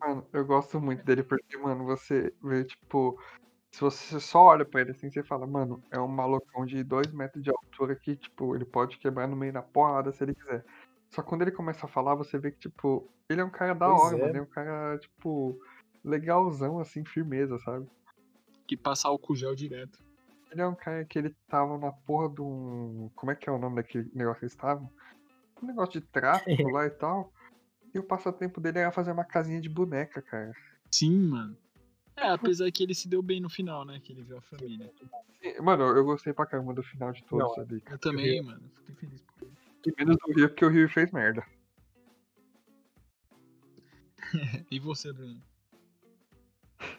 Mano, 0.00 0.26
eu 0.32 0.44
gosto 0.44 0.80
muito 0.80 1.04
dele 1.04 1.22
porque, 1.22 1.56
mano, 1.56 1.84
você 1.84 2.32
vê, 2.42 2.64
tipo, 2.64 3.18
se 3.72 3.80
você 3.80 4.20
só 4.20 4.40
olha 4.40 4.64
pra 4.64 4.80
ele 4.80 4.92
assim, 4.92 5.10
você 5.10 5.22
fala, 5.22 5.46
mano, 5.46 5.82
é 5.90 5.98
um 5.98 6.08
malucão 6.08 6.64
de 6.64 6.82
dois 6.84 7.10
metros 7.12 7.42
de 7.42 7.50
altura 7.50 7.96
que, 7.96 8.16
tipo, 8.16 8.54
ele 8.54 8.64
pode 8.64 8.98
quebrar 8.98 9.26
no 9.26 9.36
meio 9.36 9.52
da 9.52 9.62
porrada 9.62 10.12
se 10.12 10.22
ele 10.22 10.34
quiser. 10.34 10.64
Só 11.16 11.22
que 11.22 11.28
quando 11.30 11.40
ele 11.40 11.50
começa 11.50 11.86
a 11.86 11.88
falar, 11.88 12.14
você 12.14 12.38
vê 12.38 12.50
que, 12.50 12.58
tipo, 12.58 13.10
ele 13.26 13.40
é 13.40 13.44
um 13.44 13.48
cara 13.48 13.72
da 13.72 13.88
Pois 13.88 14.02
hora, 14.02 14.16
é. 14.16 14.18
mano. 14.18 14.30
Ele 14.32 14.38
é 14.38 14.42
um 14.42 14.46
cara, 14.46 14.98
tipo, 14.98 15.58
legalzão, 16.04 16.78
assim, 16.78 17.06
firmeza, 17.06 17.58
sabe? 17.60 17.86
Que 18.66 18.76
passa 18.76 19.08
álcool 19.08 19.34
gel 19.34 19.54
direto. 19.54 19.98
Ele 20.52 20.60
é 20.60 20.66
um 20.66 20.74
cara 20.74 21.06
que 21.06 21.18
ele 21.18 21.34
tava 21.48 21.78
na 21.78 21.90
porra 21.90 22.28
de 22.28 22.42
um. 22.42 23.10
Como 23.16 23.32
é 23.32 23.34
que 23.34 23.48
é 23.48 23.52
o 23.52 23.58
nome 23.58 23.76
daquele 23.76 24.10
negócio 24.12 24.40
que 24.40 24.44
eles 24.44 24.52
estavam? 24.52 24.90
Um 25.62 25.66
negócio 25.66 25.98
de 25.98 26.06
tráfico 26.06 26.50
lá 26.68 26.84
e 26.86 26.90
tal. 26.90 27.32
E 27.94 27.98
o 27.98 28.02
passatempo 28.02 28.60
dele 28.60 28.80
era 28.80 28.92
fazer 28.92 29.12
uma 29.12 29.24
casinha 29.24 29.58
de 29.58 29.70
boneca, 29.70 30.20
cara. 30.20 30.52
Sim, 30.90 31.28
mano. 31.28 31.56
É, 32.14 32.28
apesar 32.28 32.70
que 32.70 32.82
ele 32.82 32.94
se 32.94 33.08
deu 33.08 33.22
bem 33.22 33.40
no 33.40 33.48
final, 33.48 33.86
né? 33.86 34.00
Que 34.00 34.12
ele 34.12 34.22
viu 34.22 34.36
a 34.36 34.42
família. 34.42 34.92
Mano, 35.62 35.84
eu 35.84 36.04
gostei 36.04 36.34
pra 36.34 36.44
caramba 36.44 36.74
do 36.74 36.82
final 36.82 37.10
de 37.12 37.24
todos 37.24 37.56
Não, 37.56 37.62
ali. 37.62 37.82
Eu 37.90 37.98
também, 37.98 38.42
mano. 38.42 38.70
Fiquei 38.74 38.94
feliz 38.96 39.22
por 39.22 39.35
ele. 39.88 39.96
Menos 39.98 40.16
do 40.18 40.32
Rio, 40.32 40.48
porque 40.48 40.64
o 40.64 40.68
Rio 40.70 40.88
fez 40.88 41.10
merda. 41.12 41.44
E 44.70 44.78
você, 44.80 45.12
Bruno? 45.12 45.40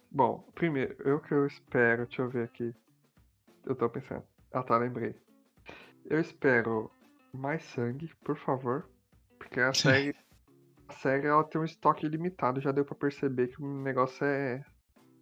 Bom, 0.09 0.39
primeiro, 0.55 0.95
eu 1.03 1.19
que 1.19 1.33
eu 1.33 1.45
espero, 1.45 2.05
deixa 2.05 2.21
eu 2.21 2.29
ver 2.29 2.45
aqui. 2.45 2.73
Eu 3.65 3.75
tô 3.75 3.89
pensando. 3.89 4.23
Ah 4.53 4.63
tá, 4.63 4.77
lembrei. 4.77 5.13
Eu 6.05 6.19
espero 6.19 6.89
mais 7.33 7.63
sangue, 7.63 8.09
por 8.23 8.37
favor. 8.37 8.89
Porque 9.37 9.59
a 9.59 9.73
série. 9.75 10.15
a 10.87 10.93
série 10.93 11.27
ela 11.27 11.43
tem 11.43 11.59
um 11.59 11.65
estoque 11.65 12.07
limitado, 12.07 12.61
já 12.61 12.71
deu 12.71 12.85
pra 12.85 12.95
perceber 12.95 13.49
que 13.49 13.61
o 13.61 13.81
negócio 13.83 14.25
é. 14.25 14.63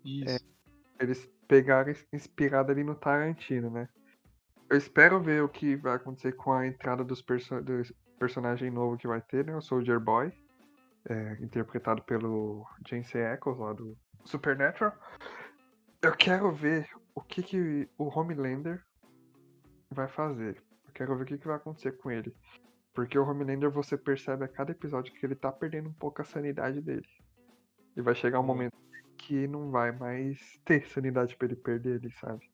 Isso. 0.03 0.45
Eles 0.99 1.27
pegaram 1.47 1.89
ins- 1.91 2.05
inspirado 2.13 2.71
ali 2.71 2.83
no 2.83 2.95
Tarantino, 2.95 3.69
né? 3.71 3.89
Eu 4.69 4.77
espero 4.77 5.21
ver 5.21 5.43
o 5.43 5.49
que 5.49 5.75
vai 5.75 5.95
acontecer 5.95 6.33
com 6.33 6.51
a 6.51 6.65
entrada 6.65 7.03
dos, 7.03 7.21
perso 7.21 7.61
dos 7.61 7.93
personagem 8.17 8.71
novo 8.71 8.97
que 8.97 9.07
vai 9.07 9.21
ter, 9.21 9.45
né? 9.45 9.55
O 9.55 9.61
Soldier 9.61 9.99
Boy. 9.99 10.31
é, 11.07 11.37
interpretado 11.39 12.01
pelo 12.03 12.65
Jensen 12.87 13.21
Ackles 13.21 13.59
lá 13.59 13.73
do 13.73 13.95
Supernatural. 14.23 14.93
Eu 16.01 16.11
quero 16.15 16.51
ver 16.51 16.89
o 17.13 17.21
que, 17.21 17.43
que 17.43 17.89
o 17.97 18.05
Homelander 18.05 18.83
vai 19.91 20.07
fazer. 20.07 20.61
Eu 20.87 20.93
quero 20.93 21.15
ver 21.15 21.23
o 21.23 21.25
que, 21.25 21.37
que 21.37 21.47
vai 21.47 21.57
acontecer 21.57 21.91
com 21.93 22.09
ele. 22.09 22.35
Porque 22.93 23.19
o 23.19 23.27
Homelander 23.27 23.69
você 23.69 23.97
percebe 23.97 24.45
a 24.45 24.47
cada 24.47 24.71
episódio 24.71 25.13
que 25.13 25.25
ele 25.25 25.35
tá 25.35 25.51
perdendo 25.51 25.89
um 25.89 25.93
pouco 25.93 26.21
a 26.21 26.25
sanidade 26.25 26.81
dele. 26.81 27.07
E 27.95 28.01
vai 28.01 28.15
chegar 28.15 28.39
um 28.39 28.43
momento 28.43 28.75
que 29.17 29.47
não 29.47 29.69
vai 29.69 29.91
mais 29.91 30.59
ter 30.65 30.87
sanidade 30.87 31.35
pra 31.35 31.47
ele 31.47 31.55
perder 31.55 31.95
ele, 31.95 32.11
sabe? 32.13 32.49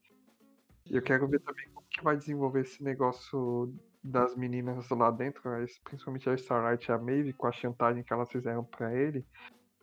E 0.86 0.96
eu 0.96 1.02
quero 1.02 1.28
ver 1.28 1.40
também 1.40 1.68
que 1.92 2.04
vai 2.04 2.18
desenvolver 2.18 2.62
esse 2.62 2.84
negócio 2.84 3.74
das 4.04 4.36
meninas 4.36 4.90
lá 4.90 5.12
dentro, 5.12 5.48
as- 5.50 5.78
principalmente 5.80 6.30
a 6.30 6.34
Starlight 6.34 6.90
e 6.90 6.92
a 6.92 6.98
Maeve, 6.98 7.34
com 7.34 7.48
a 7.48 7.52
chantagem 7.52 8.04
que 8.04 8.14
elas 8.14 8.32
fizeram 8.32 8.64
pra 8.64 8.94
ele. 8.94 9.26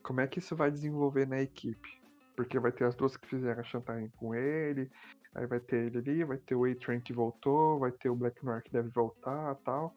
Como 0.03 0.19
é 0.19 0.27
que 0.27 0.39
isso 0.39 0.55
vai 0.55 0.71
desenvolver 0.71 1.27
na 1.27 1.41
equipe? 1.41 1.87
Porque 2.35 2.59
vai 2.59 2.71
ter 2.71 2.85
as 2.85 2.95
duas 2.95 3.15
que 3.15 3.27
fizeram 3.27 3.61
a 3.61 3.63
chantagem 3.63 4.09
com 4.17 4.33
ele, 4.33 4.89
aí 5.35 5.45
vai 5.45 5.59
ter 5.59 5.85
ele 5.87 5.97
ali, 5.99 6.23
vai 6.23 6.37
ter 6.37 6.55
o 6.55 6.65
A-Train 6.65 7.01
que 7.01 7.13
voltou, 7.13 7.79
vai 7.79 7.91
ter 7.91 8.09
o 8.09 8.15
Black 8.15 8.43
Noir 8.43 8.63
que 8.63 8.71
deve 8.71 8.89
voltar 8.89 9.55
tal. 9.63 9.93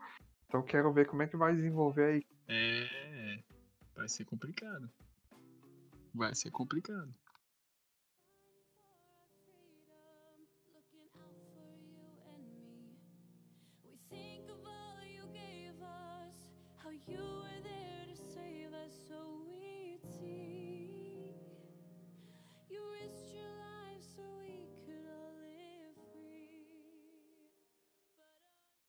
Então 0.47 0.63
quero 0.63 0.93
ver 0.93 1.07
como 1.07 1.23
é 1.23 1.27
que 1.27 1.37
vai 1.37 1.55
desenvolver 1.55 2.05
aí. 2.05 2.23
É. 2.49 3.39
Vai 3.97 4.09
ser 4.09 4.25
complicado. 4.25 4.91
Vai 6.15 6.35
ser 6.35 6.51
complicado. 6.51 7.15